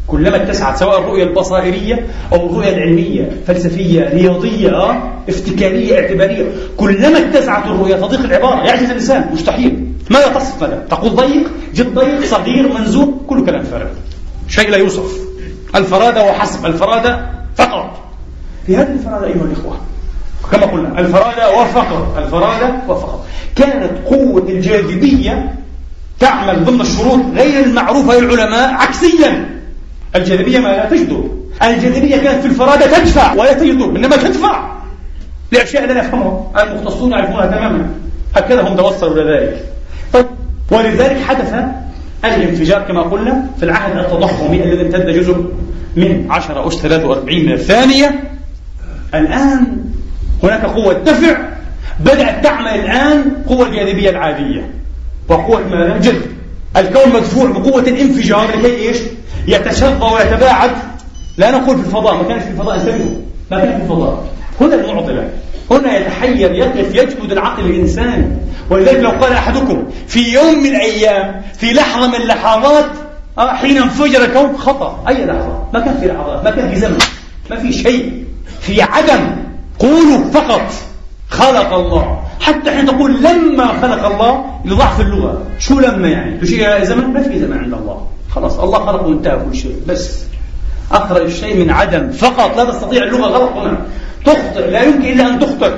كلما 0.08 0.36
اتسعت 0.36 0.78
سواء 0.78 1.00
الرؤية 1.00 1.24
البصائرية 1.24 2.08
أو 2.34 2.50
الرؤية 2.50 2.70
العلمية 2.70 3.30
فلسفية 3.48 4.10
رياضية 4.10 4.70
آه، 4.70 5.14
افتكارية 5.30 6.00
اعتبارية 6.00 6.46
كلما 6.78 7.20
اتسعت 7.20 7.66
الرؤية 7.66 7.96
تضيق 7.96 8.20
العبارة 8.20 8.66
يعجز 8.66 8.84
الإنسان 8.84 9.30
مستحيل. 9.34 9.86
ماذا 10.10 10.28
تصف 10.28 10.62
ماذا؟ 10.62 10.86
تقول 10.90 11.16
ضيق 11.16 11.50
جد 11.76 11.94
ضيق 11.94 12.26
صغير 12.26 12.74
منزوع 12.74 13.14
كل 13.28 13.46
كلام 13.46 13.64
فارغ 13.64 13.88
شيء 14.48 14.70
لا 14.70 14.78
يوصف. 14.78 15.20
الفرادة 15.76 16.24
وحسب 16.24 16.66
الفرادة 16.66 17.30
فقط. 17.56 18.00
في 18.66 18.78
هذه 18.78 18.92
الفرادة 18.92 19.28
أيها 19.28 19.44
الإخوة 19.46 19.78
كما 20.52 20.66
قلنا 20.66 21.00
الفرادة 21.00 21.62
وفقط 21.62 22.18
الفرادة 22.18 22.74
وفقط 22.88 23.26
كانت 23.56 23.92
قوة 24.06 24.50
الجاذبية 24.50 25.56
تعمل 26.20 26.66
ضمن 26.66 26.82
الشروط 26.82 27.20
غير 27.36 27.64
المعروفة 27.64 28.20
للعلماء 28.20 28.74
عكسيا. 28.74 29.60
الجاذبية 30.16 30.60
ما 30.60 30.68
لا 30.68 30.90
تجذب 30.90 31.32
الجاذبية 31.64 32.18
كانت 32.18 32.42
في 32.42 32.48
الفرادة 32.48 32.98
تدفع 32.98 33.34
ولا 33.34 33.54
تجذب 33.54 33.96
إنما 33.96 34.16
تدفع. 34.16 34.70
لأشياء 35.52 35.86
لا 35.86 35.94
نفهمها 35.94 36.52
المختصون 36.64 37.12
يعرفونها 37.12 37.46
تماما. 37.46 37.90
هكذا 38.36 38.62
هم 38.62 38.76
توصلوا 38.76 39.14
إلى 39.14 39.32
ذلك. 39.32 39.66
طيب 40.14 40.26
ولذلك 40.72 41.22
حدث 41.28 41.54
الانفجار 42.26 42.82
كما 42.82 43.02
قلنا 43.02 43.46
في 43.60 43.66
العهد 43.66 43.98
التضخمي 43.98 44.64
الذي 44.64 44.82
امتد 44.82 45.10
جزء 45.10 45.46
من 45.96 46.26
10 46.30 46.68
أس 46.68 46.76
43 46.76 47.46
من 47.46 47.52
الثانية. 47.52 48.24
الآن 49.14 49.89
هناك 50.44 50.66
قوة 50.66 50.94
دفع. 50.94 51.38
بدأت 52.00 52.44
تعمل 52.44 52.68
الآن 52.68 53.32
قوة 53.48 53.68
الجاذبية 53.68 54.10
العادية. 54.10 54.72
وقوة 55.30 55.68
ماذا؟ 55.68 55.98
جذب. 55.98 56.22
الكون 56.78 57.14
مدفوع 57.14 57.52
بقوة 57.52 57.82
الانفجار 57.82 58.48
لكي 58.58 58.90
إيش؟ 58.90 58.98
يتشظى 59.48 60.06
ويتباعد. 60.14 60.72
لا 61.38 61.52
نقول 61.52 61.78
في 61.78 61.86
الفضاء 61.86 62.16
ما 62.16 62.24
كانش 62.24 62.44
في 62.44 62.50
الفضاء 62.50 62.76
انتبهوا 62.76 63.22
ما 63.52 63.60
كان 63.60 63.78
في 63.78 63.84
الفضاء. 63.84 64.26
هنا 64.62 64.76
المعضلة. 64.76 65.30
هنا 65.72 65.98
يتحير 65.98 66.52
يقف 66.52 66.96
يجهد 66.96 67.32
العقل 67.32 67.66
الإنساني 67.66 68.28
ولذلك 68.70 69.00
لو 69.00 69.10
قال 69.10 69.34
أحدكم 69.34 69.84
في 70.08 70.34
يوم 70.34 70.60
من 70.60 70.66
الأيام 70.76 71.42
في 71.58 71.74
لحظة 71.74 72.08
من 72.08 72.16
اللحظات 72.16 72.86
آه 73.38 73.54
حين 73.56 73.78
انفجر 73.78 74.26
الكون 74.26 74.58
خطأ. 74.58 75.04
أي 75.08 75.26
لحظة؟ 75.26 75.64
ما 75.74 75.80
كان 75.80 75.98
في 76.00 76.08
لحظات 76.08 76.44
ما 76.44 76.52
كان 76.52 76.70
في 76.70 76.80
زمن 76.80 76.98
ما 77.50 77.56
في 77.56 77.74
شيء. 77.74 78.24
في 78.62 78.82
عدم. 78.82 79.49
قولوا 79.80 80.32
فقط 80.34 80.62
خلق 81.30 81.74
الله. 81.74 82.24
حتى 82.40 82.72
حين 82.72 82.86
تقول 82.86 83.24
لما 83.24 83.68
خلق 83.68 84.06
الله 84.06 84.46
لضعف 84.66 85.02
اللغة. 85.02 85.42
شو 85.60 85.80
لما 85.80 86.08
يعني؟ 86.08 86.48
شيء 86.48 86.84
زمن؟ 86.84 87.14
ما 87.14 87.24
في 87.24 87.40
زمن 87.40 87.58
عند 87.58 87.74
الله. 87.74 88.08
خلاص 88.32 88.60
الله 88.60 88.86
خلق 88.86 89.04
وانتهى 89.04 89.38
كل 89.50 89.56
شيء. 89.56 89.76
بس 89.88 90.24
أخرج 90.92 91.22
الشيء 91.22 91.58
من 91.58 91.70
عدم 91.70 92.12
فقط. 92.12 92.58
لا 92.58 92.66
تستطيع 92.66 93.04
اللغة 93.04 93.28
غلط 93.28 93.52
هنا. 93.52 93.78
تخطئ. 94.26 94.72
لا 94.72 94.84
يمكن 94.84 95.06
إلا 95.06 95.28
أن 95.28 95.40
تخطئ. 95.40 95.72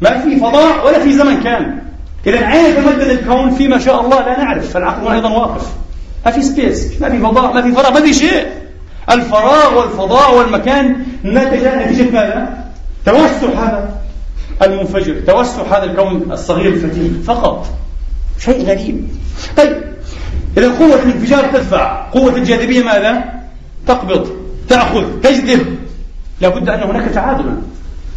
ما 0.00 0.18
في 0.18 0.36
فضاء 0.36 0.86
ولا 0.86 0.98
في 0.98 1.12
زمن 1.12 1.40
كان. 1.40 1.78
إذا 2.26 2.52
أين 2.52 2.64
يتمدد 2.64 3.10
الكون 3.10 3.50
في 3.50 3.68
ما 3.68 3.78
شاء 3.78 4.00
الله 4.00 4.20
لا 4.20 4.38
نعرف. 4.38 4.70
فالعقل 4.70 5.12
أيضا 5.12 5.28
واقف. 5.28 5.66
ما 6.26 6.30
في 6.30 6.42
سبيس 6.42 7.00
ما 7.00 7.10
في 7.10 7.18
فضاء 7.18 7.54
ما 7.54 7.62
في 7.62 7.72
فراغ 7.72 7.94
ما 7.94 8.00
في 8.00 8.14
شيء. 8.14 8.46
الفراغ 9.10 9.78
والفضاء 9.78 10.34
والمكان 10.34 10.96
نتج 11.24 11.66
نتيجة 11.66 12.10
ماذا؟ 12.10 12.71
توسع 13.06 13.48
هذا 13.48 14.02
المنفجر 14.62 15.20
توسع 15.26 15.62
هذا 15.62 15.84
الكون 15.84 16.32
الصغير 16.32 16.72
الفتيل 16.72 17.22
فقط 17.26 17.66
شيء 18.38 18.66
غريب 18.66 19.08
طيب 19.56 19.82
إذا 20.56 20.68
قوة 20.78 20.94
الانفجار 20.94 21.44
تدفع 21.44 22.10
قوة 22.10 22.36
الجاذبية 22.36 22.82
ماذا؟ 22.82 23.24
تقبض 23.86 24.28
تأخذ 24.68 25.20
تجذب 25.22 25.76
لابد 26.40 26.68
أن 26.68 26.82
هناك 26.82 27.10
تعادل 27.10 27.56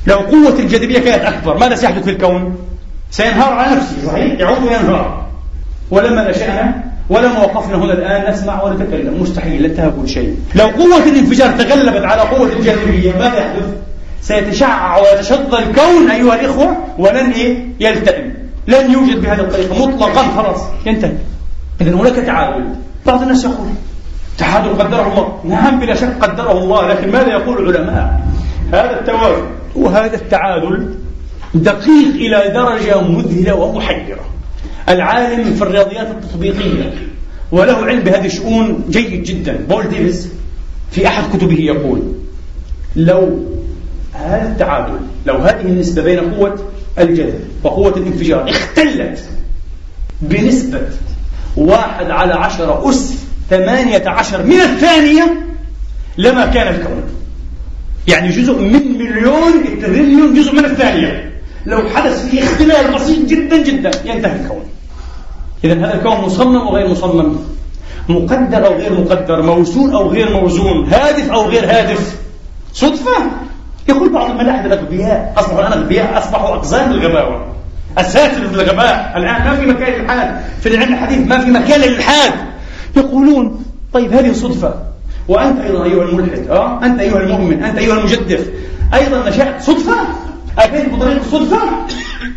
لو 0.07 0.17
قوة 0.17 0.59
الجاذبية 0.59 0.99
كانت 0.99 1.23
أكبر 1.23 1.57
ماذا 1.57 1.75
سيحدث 1.75 2.03
في 2.03 2.09
الكون؟ 2.09 2.57
سينهار 3.11 3.53
على 3.53 3.75
نفسه 3.75 4.07
صحيح؟ 4.07 4.39
يعود 4.39 4.63
وينهار 4.63 5.25
ولما 5.91 6.29
نشأنا 6.29 6.83
ولما 7.09 7.39
وقفنا 7.39 7.75
هنا 7.75 7.93
الآن 7.93 8.33
نسمع 8.33 8.63
ونتكلم 8.63 9.21
مستحيل 9.21 9.65
انتهى 9.65 9.91
كل 10.01 10.09
شيء 10.09 10.37
لو 10.55 10.65
قوة 10.65 11.03
الانفجار 11.03 11.51
تغلبت 11.51 12.05
على 12.05 12.21
قوة 12.21 12.49
الجاذبية 12.53 13.11
ماذا 13.11 13.37
يحدث؟ 13.37 13.65
سيتشعع 14.27 14.97
ويتشظى 14.97 15.57
الكون 15.59 16.11
أيها 16.11 16.35
الإخوة 16.39 16.77
ولن 16.97 17.31
إيه؟ 17.31 17.67
يلتئم. 17.79 18.33
لن 18.67 18.91
يوجد 18.91 19.21
بهذه 19.21 19.39
الطريقة. 19.39 19.87
مطلقا 19.87 20.23
خلاص. 20.23 20.61
ينتهي. 20.85 21.13
إذا 21.81 21.91
هناك 21.91 22.15
تعادل. 22.15 22.65
بعض 23.05 23.21
الناس 23.21 23.43
يقول 23.43 23.67
تعادل 24.37 24.69
قدره 24.69 25.07
الله. 25.07 25.55
نعم 25.55 25.79
بلا 25.79 25.95
شك 25.95 26.17
قدره 26.21 26.51
الله 26.51 26.87
لكن 26.87 27.11
ماذا 27.11 27.27
يقول 27.27 27.69
العلماء؟ 27.69 28.27
هذا 28.71 28.99
التوازن. 28.99 29.45
وهذا 29.75 30.15
التعادل 30.15 30.95
دقيق 31.53 32.15
إلى 32.15 32.51
درجة 32.53 33.01
مذهلة 33.01 33.55
ومحيرة. 33.55 34.25
العالم 34.89 35.53
في 35.53 35.61
الرياضيات 35.61 36.07
التطبيقية 36.07 36.93
وله 37.51 37.85
علم 37.85 37.99
بهذه 37.99 38.25
الشؤون 38.25 38.83
جيد 38.89 39.23
جدا. 39.23 39.65
بول 39.69 39.89
ديفيس 39.89 40.29
في 40.91 41.07
أحد 41.07 41.23
كتبه 41.37 41.59
يقول 41.59 42.01
لو 42.95 43.54
هذا 44.15 44.47
التعادل. 44.51 44.99
لو 45.25 45.35
هذه 45.35 45.61
النسبة 45.61 46.03
بين 46.03 46.19
قوة 46.19 46.59
الجذب 46.99 47.39
وقوة 47.63 47.97
الانفجار 47.97 48.49
اختلت 48.49 49.19
بنسبة 50.21 50.81
واحد 51.57 52.11
على 52.11 52.33
عشرة 52.33 52.89
أس 52.89 53.13
ثمانية 53.49 54.03
عشر 54.09 54.43
من 54.43 54.61
الثانية 54.61 55.45
لما 56.17 56.45
كان 56.45 56.75
الكون. 56.75 57.03
يعني 58.07 58.29
جزء 58.29 58.59
من 58.59 58.97
مليون 58.97 59.79
تريليون 59.81 60.33
جزء 60.33 60.55
من 60.55 60.65
الثانية. 60.65 61.31
لو 61.65 61.89
حدث 61.89 62.29
فيه 62.29 62.43
اختلال 62.43 62.95
بسيط 62.95 63.29
جدا 63.29 63.63
جدا 63.63 63.91
ينتهي 64.05 64.35
الكون. 64.41 64.63
إذا 65.63 65.73
هذا 65.73 65.93
الكون 65.93 66.17
مصمم 66.25 66.57
أو 66.57 66.75
غير 66.75 66.87
مصمم؟ 66.87 67.35
مقدر 68.09 68.65
أو 68.65 68.73
غير 68.73 68.93
مقدر؟ 68.93 69.41
موزون 69.41 69.93
أو 69.93 70.09
غير 70.09 70.41
موزون؟ 70.41 70.87
هادف 70.93 71.31
أو 71.31 71.49
غير 71.49 71.65
هادف؟ 71.65 72.15
صدفة. 72.73 73.11
يقول 73.89 74.13
بعض 74.13 74.29
الملاحدة 74.29 74.73
الأغبياء 74.73 75.33
أصبحوا 75.37 75.59
الآن 75.59 75.79
أغبياء 75.79 76.17
أصبحوا 76.17 76.55
أقزام 76.55 76.91
الغباوة 76.91 77.45
أساتذة 77.97 78.53
الغباء 78.53 79.13
الآن 79.17 79.43
ما 79.43 79.55
في 79.55 79.65
مكان 79.65 79.93
للإلحاد 79.93 80.41
في 80.61 80.69
العلم 80.69 80.93
الحديث 80.93 81.27
ما 81.27 81.39
في 81.39 81.51
مكان 81.51 81.81
للإلحاد 81.81 82.31
يقولون 82.97 83.65
طيب 83.93 84.13
هذه 84.13 84.33
صدفة. 84.33 84.73
وأنت 85.27 85.61
أيضا 85.61 85.83
أيها 85.83 86.03
الملحد 86.03 86.47
أه؟ 86.49 86.85
أنت 86.85 86.99
أيها 86.99 87.19
المؤمن 87.19 87.63
أنت 87.63 87.77
أيها 87.77 87.93
المجدف. 87.93 88.47
أيضا 88.93 89.29
نشأت 89.29 89.61
صدفة؟ 89.61 89.95
أتيت 90.59 90.93
بطريق 90.93 91.19
الصدفة 91.19 91.59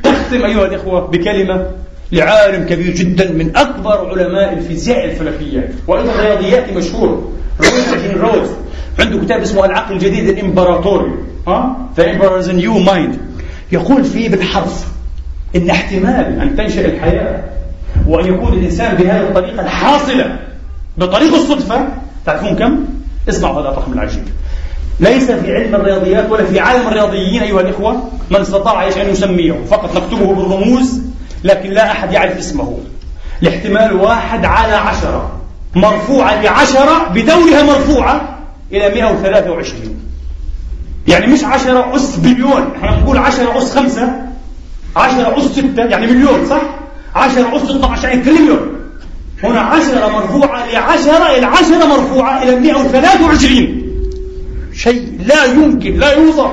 تختم 0.02 0.44
أيها 0.44 0.66
الإخوة 0.66 1.00
بكلمة 1.06 1.66
لعالم 2.12 2.66
كبير 2.66 2.94
جدا 2.94 3.32
من 3.32 3.56
أكبر 3.56 4.10
علماء 4.10 4.52
الفيزياء 4.52 5.04
الفلكية 5.04 5.70
وأيضا 5.86 6.12
الرياضيات 6.12 6.72
مشهور. 6.72 7.32
روز 7.60 8.14
روز. 8.20 8.48
عنده 8.98 9.24
كتاب 9.24 9.40
اسمه 9.40 9.64
العقل 9.64 9.94
الجديد 9.94 10.28
الإمبراطوري 10.28 11.10
ها؟ 11.48 11.76
Emperor's 11.98 12.46
New 12.46 12.88
Mind. 12.88 13.16
يقول 13.72 14.04
فيه 14.04 14.28
بالحرف 14.28 14.86
إن 15.56 15.70
احتمال 15.70 16.40
أن 16.40 16.56
تنشأ 16.56 16.86
الحياة 16.86 17.44
وأن 18.06 18.26
يكون 18.26 18.52
الإنسان 18.52 18.96
بهذه 18.96 19.20
الطريقة 19.20 19.62
الحاصلة 19.62 20.38
بطريق 20.98 21.34
الصدفة 21.34 21.88
تعرفون 22.26 22.56
كم؟ 22.56 22.84
اسمعوا 23.28 23.60
هذا 23.60 23.68
الرقم 23.68 23.92
العجيب. 23.92 24.22
ليس 25.00 25.30
في 25.30 25.54
علم 25.56 25.74
الرياضيات 25.74 26.30
ولا 26.30 26.44
في 26.44 26.60
عالم 26.60 26.88
الرياضيين 26.88 27.42
أيها 27.42 27.60
الإخوة 27.60 28.08
من 28.30 28.36
استطاع 28.36 28.84
إيش 28.84 28.96
أن 28.98 29.10
يسميه. 29.10 29.54
فقط 29.70 29.96
نكتبه 29.96 30.34
بالرموز 30.34 31.00
لكن 31.44 31.70
لا 31.70 31.90
أحد 31.90 32.12
يعرف 32.12 32.38
اسمه. 32.38 32.78
الاحتمال 33.42 33.96
واحد 33.96 34.44
على 34.44 34.72
عشرة 34.72 35.32
مرفوعة 35.74 36.42
لعشرة 36.42 37.08
بدورها 37.14 37.62
مرفوعة 37.62 38.37
إلى 38.72 38.88
123 38.94 39.96
يعني 41.08 41.26
مش 41.26 41.44
10 41.44 41.96
أس 41.96 42.16
بليون 42.16 42.72
إحنا 42.76 43.00
نقول 43.00 43.18
10 43.18 43.58
أس 43.58 43.78
5 43.78 44.12
10 44.96 45.38
أس 45.38 45.44
6 45.44 45.84
يعني 45.84 46.06
مليون 46.06 46.46
صح؟ 46.46 46.62
10 47.14 47.56
أس 47.56 47.62
16 47.62 48.08
يعني 48.08 48.22
تريليون 48.22 48.78
هنا 49.42 49.60
10 49.60 50.08
مرفوعة 50.08 50.66
ل 50.72 50.76
10 50.76 51.38
العشرة 51.38 51.86
مرفوعة 51.86 52.42
إلى 52.42 52.56
123 52.56 53.82
شيء 54.74 55.18
لا 55.26 55.44
يمكن 55.44 55.98
لا 55.98 56.12
يوصف 56.12 56.50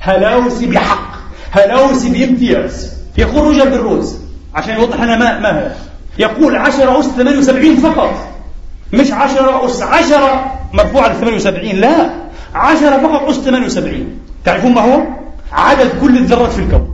هلاوسي 0.00 0.66
بحق 0.66 1.14
هلاوسي 1.50 2.10
بامتياز. 2.10 2.92
يقول 3.18 3.44
روجر 3.44 3.68
بالروز. 3.68 4.16
عشان 4.54 4.74
يوضح 4.74 5.02
لنا 5.02 5.16
ما 5.18 5.38
ما 5.40 5.50
هذا. 5.50 5.76
يقول 6.18 6.56
10 6.56 7.00
أس 7.00 7.04
78 7.06 7.76
فقط. 7.76 8.33
مش 8.92 9.12
10 9.12 9.66
أس 9.66 9.82
10 9.82 10.52
مرفوعة 10.72 11.08
ل 11.08 11.20
78 11.20 11.76
لا. 11.76 12.10
10 12.54 12.98
فقط 12.98 13.28
أس 13.28 13.36
78 13.36 14.18
تعرفون 14.44 14.74
ما 14.74 14.80
هو؟ 14.80 15.02
عدد 15.52 15.90
كل 16.00 16.16
الذرات 16.18 16.52
في 16.52 16.58
الكون. 16.58 16.90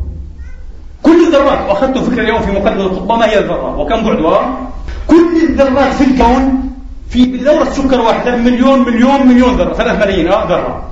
كل 1.02 1.26
الذرات. 1.26 1.68
واخذت 1.68 1.98
فكرة 1.98 2.22
اليوم 2.22 2.42
في 2.42 2.52
مقدمة 2.52 2.86
الخطبه 2.86 3.16
ما 3.16 3.26
هي 3.26 3.38
الذرة؟ 3.38 3.78
وكم 3.78 4.04
بعدها؟ 4.04 4.58
كل 5.06 5.36
الذرات 5.48 5.92
في 5.92 6.04
الكون 6.04 6.70
في 7.10 7.24
دورة 7.24 7.64
سكر 7.64 8.00
واحدة 8.00 8.36
مليون 8.36 8.80
مليون 8.80 9.26
مليون 9.26 9.56
ذرة. 9.56 9.72
ثلاث 9.74 9.96
ملايين 9.96 10.28
آه 10.28 10.48
ذرة. 10.48 10.82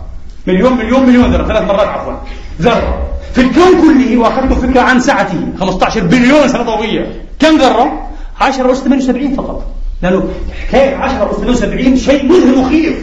مليون 0.47 0.77
مليون 0.77 1.07
مليون 1.07 1.31
ذرة. 1.33 1.47
ثلاث 1.47 1.63
مرات 1.63 1.89
عفوا. 1.89 2.13
ذرة. 2.61 3.03
في 3.35 3.41
الكون 3.41 3.83
كله 3.83 4.17
وأخذت 4.17 4.53
فكرة 4.53 4.81
عن 4.81 5.01
سعته 5.01 5.41
15 5.61 6.01
بليون 6.01 6.49
سنة 6.49 6.63
ضوئية. 6.63 7.23
كم 7.39 7.57
ذرة؟ 7.59 8.09
10 8.41 8.73
أس 8.73 8.79
78 8.79 9.35
فقط. 9.35 9.65
لأنه 10.03 10.29
حكاية 10.69 10.97
10 10.97 11.31
أس 11.31 11.37
78 11.37 11.97
شيء 11.97 12.25
مذهل 12.25 12.59
مخيف. 12.59 12.95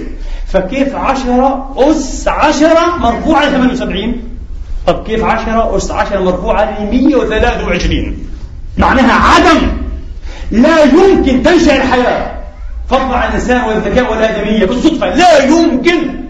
فكيف 0.48 0.96
10 0.96 1.74
أس 1.78 2.28
10 2.28 2.98
مرفوعة 3.00 3.46
ل 3.46 3.52
78 3.52 4.16
طب 4.88 5.04
كيف 5.04 5.24
10 5.24 5.78
أس 5.78 5.92
10 5.92 6.20
مرفوعة 6.20 6.84
ل 6.84 6.92
123 6.92 8.18
معناها 8.78 9.14
عدم. 9.14 9.68
لا 10.52 10.84
يمكن 10.84 11.44
تنشأ 11.44 11.76
الحياة. 11.76 12.36
فضلا 12.90 13.16
عن 13.16 13.30
الإنسان 13.30 13.62
والذكاء 13.62 14.12
والآدمية 14.12 14.66
بالصدفة 14.66 15.16
لا 15.16 15.44
يمكن. 15.44 16.26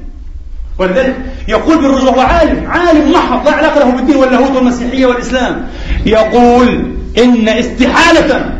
ولذلك 0.79 1.15
يقول 1.47 1.77
بالرجوع 1.77 2.09
هو 2.09 2.21
عالم 2.21 2.67
عالم 2.67 3.11
محض 3.11 3.47
لا 3.47 3.53
علاقة 3.53 3.79
له 3.79 3.91
بالدين 3.91 4.15
واللاهوت 4.15 4.51
والمسيحية 4.51 5.05
والإسلام. 5.05 5.67
يقول 6.05 6.95
إن 7.17 7.49
استحالة 7.49 8.54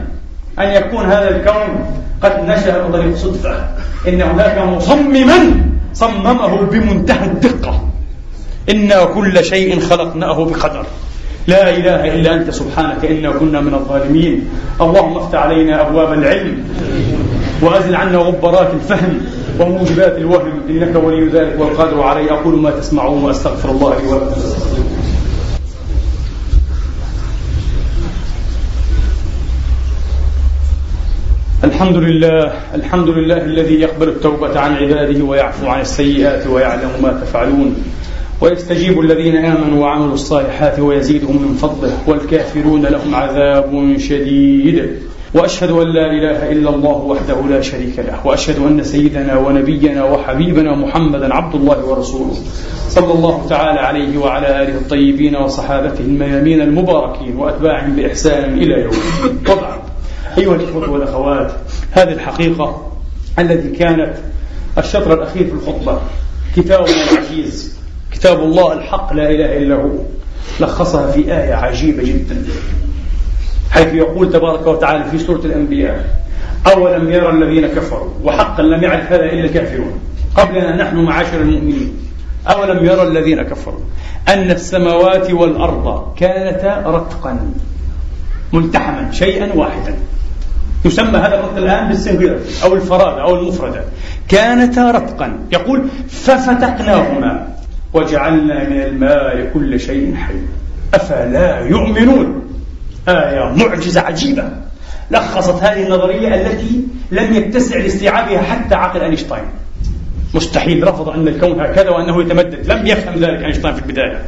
أن 0.60 0.68
يكون 0.68 1.06
هذا 1.06 1.30
الكون 1.30 1.86
قد 2.22 2.50
نشأ 2.50 2.88
بطريق 2.88 3.16
صدفة. 3.16 3.68
إن 4.08 4.22
هناك 4.22 4.58
مصمما 4.58 5.40
صممه 5.94 6.62
بمنتهى 6.62 7.26
الدقة. 7.26 7.82
إنا 8.70 9.04
كل 9.04 9.46
شيء 9.46 9.80
خلقناه 9.80 10.46
بقدر. 10.46 10.86
لا 11.48 11.70
إله 11.78 12.16
إلا 12.16 12.34
أنت 12.34 12.50
سبحانك 12.50 13.06
إنا 13.06 13.32
كنا 13.32 13.62
من 13.62 13.74
الظالمين. 13.74 14.48
اللهم 14.82 15.18
افتح 15.18 15.40
علينا 15.40 15.88
أبواب 15.88 16.14
العلم 16.14 16.64
وأزل 17.62 17.96
عنا 17.96 18.18
غبرات 18.18 18.70
الفهم 18.74 19.22
وموجبات 19.60 20.18
الوهم. 20.18 20.62
إنك 20.70 20.96
ولي 20.96 21.28
ذلك 21.28 21.56
والقادر 21.60 22.02
عليه. 22.04 22.34
أقول 22.34 22.56
ما 22.62 22.70
تسمعون 22.70 23.24
وأستغفر 23.24 23.70
الله 23.70 23.96
لي 24.02 24.08
ولكم. 24.08 24.42
الحمد 31.66 31.98
لله 31.98 32.52
الحمد 32.76 33.10
لله 33.10 33.38
الذي 33.38 33.74
يقبل 33.74 34.10
التوبة 34.10 34.60
عن 34.60 34.76
عباده 34.76 35.24
ويعفو 35.24 35.68
عن 35.68 35.82
السيئات 35.82 36.48
ويعلم 36.48 36.90
ما 37.04 37.22
تفعلون 37.22 37.76
ويستجيب 38.42 39.00
الذين 39.00 39.36
آمنوا 39.38 39.82
وعملوا 39.82 40.14
الصالحات 40.14 40.80
ويزيدهم 40.80 41.42
من 41.42 41.54
فضله 41.54 41.98
والكافرون 42.08 42.86
لهم 42.86 43.16
عذاب 43.16 43.96
شديد. 43.98 44.90
وأشهد 45.34 45.70
أن 45.72 45.88
لا 45.88 46.12
إله 46.12 46.52
إلا 46.52 46.70
الله 46.70 46.98
وحده 46.98 47.42
لا 47.50 47.62
شريك 47.62 48.00
له 48.00 48.28
وأشهد 48.28 48.60
أن 48.60 48.84
سيدنا 48.84 49.38
ونبينا 49.38 50.04
وحبيبنا 50.04 50.76
محمدا 50.76 51.34
عبد 51.34 51.56
الله 51.56 51.86
ورسوله 51.86 52.36
صلى 52.90 53.14
الله 53.14 53.46
تعالى 53.50 53.80
عليه 53.80 54.18
وعلى 54.18 54.48
آله 54.62 54.76
الطيبين 54.78 55.36
وصحابته 55.36 56.02
الميامين 56.02 56.62
المباركين 56.62 57.36
وأتباعهم 57.36 57.96
بإحسان 57.96 58.54
إلى 58.54 58.82
يوم 58.82 58.94
وبعد. 59.52 59.80
أيها 60.38 60.56
الإخوة 60.56 60.90
والأخوات 60.90 61.52
هذه 61.92 62.12
الحقيقة 62.12 62.92
التي 63.40 63.70
كانت 63.70 64.14
الشطر 64.78 65.14
الأخير 65.14 65.48
في 65.48 65.54
الخطبة. 65.54 66.00
كتابنا 66.56 67.12
العزيز 67.12 67.80
كتاب 68.12 68.40
الله 68.40 68.74
الحق 68.74 69.14
لا 69.14 69.30
إله 69.30 69.58
إلا 69.58 69.76
هو 69.76 69.92
لخصها 70.60 71.12
في 71.12 71.20
آية 71.20 71.54
عجيبة 71.54 72.04
جدا. 72.04 72.44
حيث 73.72 73.94
يقول 73.94 74.34
تبارك 74.34 74.68
وتعالى 74.68 75.04
في 75.04 75.20
سورة 75.20 75.40
الأنبياء 75.40 76.26
أولم 76.68 77.12
يرى 77.12 77.30
الذين 77.30 77.68
كفروا 77.68 78.10
وحقا 78.24 78.64
لم 78.64 78.84
يعرف 78.84 79.12
هذا 79.12 79.26
إلا 79.26 79.46
الكافرون. 79.46 80.00
قبلنا 80.36 80.76
نحن 80.76 80.98
معاشر 80.98 81.42
المؤمنين. 81.42 81.98
أولم 82.48 82.86
يرى 82.86 83.02
الذين 83.02 83.42
كفروا 83.42 83.80
أن 84.28 84.52
السماوات 84.52 85.32
والأرض 85.32 86.14
كانتا 86.18 86.84
رتقا 86.86 87.52
ملتحما 88.54 89.12
شيئا 89.12 89.54
واحدا. 89.54 89.96
يسمى 90.86 91.18
هذا 91.18 91.40
الرتق 91.40 91.58
الآن 91.58 91.88
بالسنجلر 91.88 92.40
أو 92.64 92.74
الفرادة 92.74 93.22
أو 93.22 93.36
المفردة. 93.36 93.84
كانتا 94.28 94.92
رتقا 94.92 95.40
يقول 95.52 95.86
ففتقناهما 96.10 97.48
وجعلنا 97.94 98.70
من 98.70 98.82
الماء 98.82 99.52
كل 99.54 99.80
شيء 99.80 100.16
حي. 100.16 100.36
أفلا 100.94 101.60
يؤمنون؟ 101.60 102.42
آية 103.08 103.54
معجزة 103.56 104.02
عجيبة. 104.02 104.50
لخصت 105.12 105.64
هذه 105.64 105.84
النظرية 105.84 106.36
التي 106.36 106.82
لم 107.12 107.34
يتسع 107.34 107.78
لاستيعابها 107.78 108.42
حتى 108.42 108.76
عقل 108.76 109.02
أينشتاين. 109.02 109.46
مستحيل 110.34 110.88
رفض 110.88 111.10
أن 111.10 111.28
الكون 111.28 111.60
هكذا 111.60 111.90
وأنه 111.90 112.22
يتمدد. 112.22 112.72
لم 112.72 112.88
يفهم 112.88 113.16
ذلك 113.16 113.44
أينشتاين 113.44 113.74
في 113.74 113.82
البداية. 113.82 114.22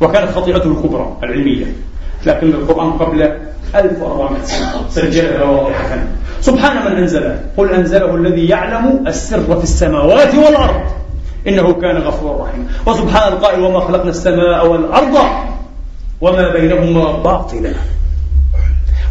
وكانت 0.00 0.30
خطيئته 0.30 0.70
الكبرى 0.70 1.16
العلمية. 1.22 1.66
لكن 2.26 2.48
القرآن 2.48 2.90
قبل 2.90 3.38
1400 3.74 4.44
سنة. 4.44 4.88
سجلها 4.88 5.44
واضحة 5.44 5.98
سبحان 6.40 6.92
من 6.92 6.98
أنزله. 6.98 7.40
قل 7.56 7.70
أنزله 7.70 8.14
الذي 8.14 8.48
يعلم 8.48 9.04
السر 9.06 9.56
في 9.56 9.62
السماوات 9.62 10.34
والأرض. 10.34 10.80
إنه 11.48 11.72
كان 11.72 11.96
غفورا 11.96 12.44
رحيما. 12.44 12.64
وسبحان 12.86 13.32
القائل 13.32 13.60
وما 13.60 13.80
خلقنا 13.80 14.10
السماء 14.10 14.66
والأرض 14.66 15.16
وما 16.20 16.52
بينهما 16.52 17.12
باطلا. 17.12 17.72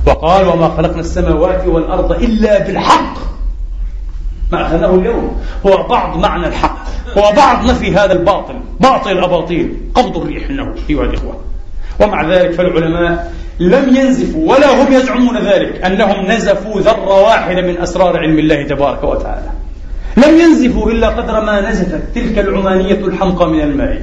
وقال 0.07 0.47
وما 0.47 0.70
خلقنا 0.78 0.99
السماوات 0.99 1.68
والأرض 1.68 2.11
إلا 2.11 2.59
بالحق. 2.59 3.14
ما 4.51 4.66
أخذناه 4.66 4.95
اليوم. 4.95 5.41
هو 5.66 5.88
بعض 5.88 6.18
معنى 6.18 6.47
الحق. 6.47 6.78
هو 7.18 7.32
بعض 7.36 7.66
نفي 7.70 7.95
هذا 7.95 8.14
الباطل. 8.14 8.55
باطل 8.80 9.11
الأباطيل 9.11 9.78
قبض 9.95 10.18
الريح 10.18 10.49
إنه 10.49 10.76
أيها 10.89 11.03
الإخوة. 11.03 11.52
ومع 12.03 12.35
ذلك 12.35 12.51
فالعلماء 12.51 13.33
لم 13.59 13.95
ينزفوا 13.95 14.51
ولا 14.51 14.83
هم 14.83 14.93
يزعمون 14.93 15.37
ذلك 15.37 15.85
أنهم 15.85 16.31
نزفوا 16.31 16.81
ذرة 16.81 17.21
واحدة 17.21 17.61
من 17.61 17.77
أسرار 17.77 18.17
علم 18.17 18.39
الله 18.39 18.67
تبارك 18.67 19.03
وتعالى. 19.03 19.49
لم 20.17 20.37
ينزفوا 20.37 20.91
إلا 20.91 21.07
قدر 21.07 21.41
ما 21.41 21.69
نزفت 21.69 22.01
تلك 22.15 22.39
العمانية 22.39 23.05
الحمقى 23.05 23.49
من 23.49 23.61
الماء. 23.61 24.01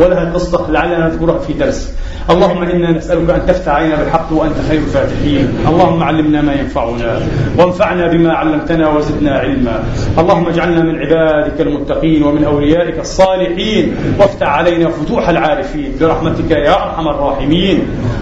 ولها 0.00 0.32
قصة 0.34 0.70
لعلنا 0.70 1.06
نذكرها 1.06 1.38
في 1.38 1.52
درس. 1.52 1.94
اللهم 2.30 2.62
إنا 2.62 2.90
نسألك 2.92 3.30
أن 3.30 3.46
تفتح 3.46 3.72
علينا 3.72 3.96
بالحق 3.96 4.32
وأنت 4.32 4.54
خير 4.68 4.78
الفاتحين. 4.78 5.48
اللهم 5.68 6.02
علمنا 6.02 6.42
ما 6.42 6.52
ينفعنا 6.52 7.18
وانفعنا 7.58 8.06
بما 8.12 8.32
علمتنا 8.32 8.88
وزدنا 8.88 9.38
علما. 9.38 9.84
اللهم 10.18 10.48
اجعلنا 10.48 10.82
من 10.82 10.98
عبادك 10.98 11.60
المتقين 11.60 12.22
ومن 12.22 12.44
أوليائك 12.44 12.98
الصالحين. 13.00 13.96
وافتح 14.18 14.48
علينا 14.48 14.88
فتوح 14.88 15.28
العارفين 15.28 15.92
برحمتك 16.00 16.50
يا 16.50 16.74
أرحم 16.74 17.08
الراحمين. 17.08 17.78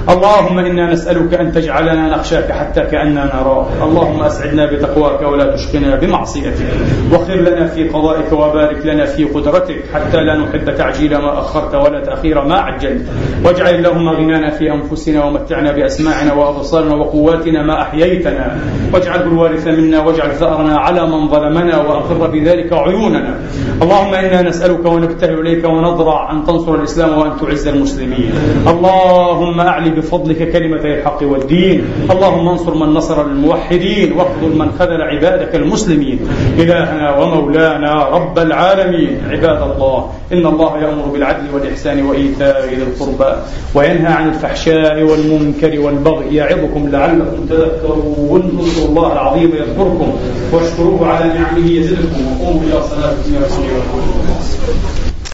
اللهم 0.08 0.58
إنا 0.58 0.92
نسألك 0.92 1.34
أن 1.34 1.52
تجعلنا 1.52 2.16
نخشاك 2.16 2.52
حتى 2.52 2.80
كأننا 2.80 3.24
نراك 3.24 3.66
اللهم 3.82 4.22
أسعدنا 4.22 4.66
بتقواك 4.72 5.22
ولا 5.22 5.56
تشقنا 5.56 5.96
بمعصيتك. 5.96 6.68
واخر 7.12 7.34
لنا 7.34 7.66
في 7.66 7.88
قضائك 7.88 8.32
وبارك 8.32 8.86
لنا 8.86 9.04
في 9.04 9.24
قدرتك 9.24 9.84
حتى 9.94 10.16
لا 10.16 10.38
نحب 10.38 10.74
تعجيل 10.74 11.16
ما 11.16 11.38
أخرت 11.38 11.67
ولا 11.74 12.00
تأخير 12.04 12.44
ما 12.44 12.54
عجلت. 12.54 13.06
واجعل 13.44 13.74
اللهم 13.74 14.08
غنانا 14.08 14.50
في 14.50 14.72
أنفسنا 14.72 15.24
ومتعنا 15.24 15.72
بأسماعنا 15.72 16.32
وأبصارنا 16.32 16.94
وقواتنا 16.94 17.62
ما 17.62 17.82
أحييتنا. 17.82 18.58
واجعله 18.94 19.22
الوارث 19.24 19.66
منا 19.66 20.00
واجعل 20.00 20.30
ثأرنا 20.32 20.78
على 20.78 21.06
من 21.06 21.28
ظلمنا 21.28 21.76
وأقر 21.78 22.30
بذلك 22.30 22.72
عيوننا. 22.72 23.34
اللهم 23.82 24.14
إنا 24.14 24.42
نسألك 24.42 24.86
ونبتهل 24.86 25.40
إليك 25.40 25.64
ونضرع 25.64 26.32
أن 26.32 26.44
تنصر 26.46 26.74
الإسلام 26.74 27.18
وأن 27.18 27.30
تعز 27.40 27.68
المسلمين. 27.68 28.32
اللهم 28.66 29.60
أعلي 29.60 29.90
بفضلك 29.90 30.52
كلمتي 30.52 30.94
الحق 30.94 31.18
والدين. 31.22 31.84
اللهم 32.10 32.48
انصر 32.48 32.74
من 32.74 32.94
نصر 32.94 33.26
الموحدين. 33.26 34.12
واخذل 34.12 34.58
من 34.58 34.70
خذل 34.78 35.02
عبادك 35.02 35.54
المسلمين. 35.54 36.18
إلهنا 36.58 37.16
ومولانا 37.18 38.04
رب 38.04 38.38
العالمين. 38.38 39.20
عباد 39.30 39.62
الله 39.62 40.10
إن 40.32 40.46
الله 40.46 40.78
يأمر 40.78 41.06
بالعدل 41.12 41.44
والإحسان 41.58 42.06
وإيتاء 42.06 42.68
ذي 42.68 42.82
القربى 42.82 43.36
وينهى 43.74 44.12
عن 44.12 44.28
الفحشاء 44.28 45.02
والمنكر 45.02 45.80
والبغي 45.80 46.34
يعظكم 46.34 46.88
لعلكم 46.88 47.46
تذكرون 47.48 48.42
اذكروا 48.60 48.88
الله 48.88 49.12
العظيم 49.12 49.50
يذكركم 49.54 50.12
واشكروه 50.52 51.06
على 51.06 51.28
نعمه 51.28 51.70
يزدكم 51.70 52.20
وقوموا 52.26 52.62
إلى 52.62 52.82
صلاتكم 52.82 53.34
يرحمكم 53.34 54.27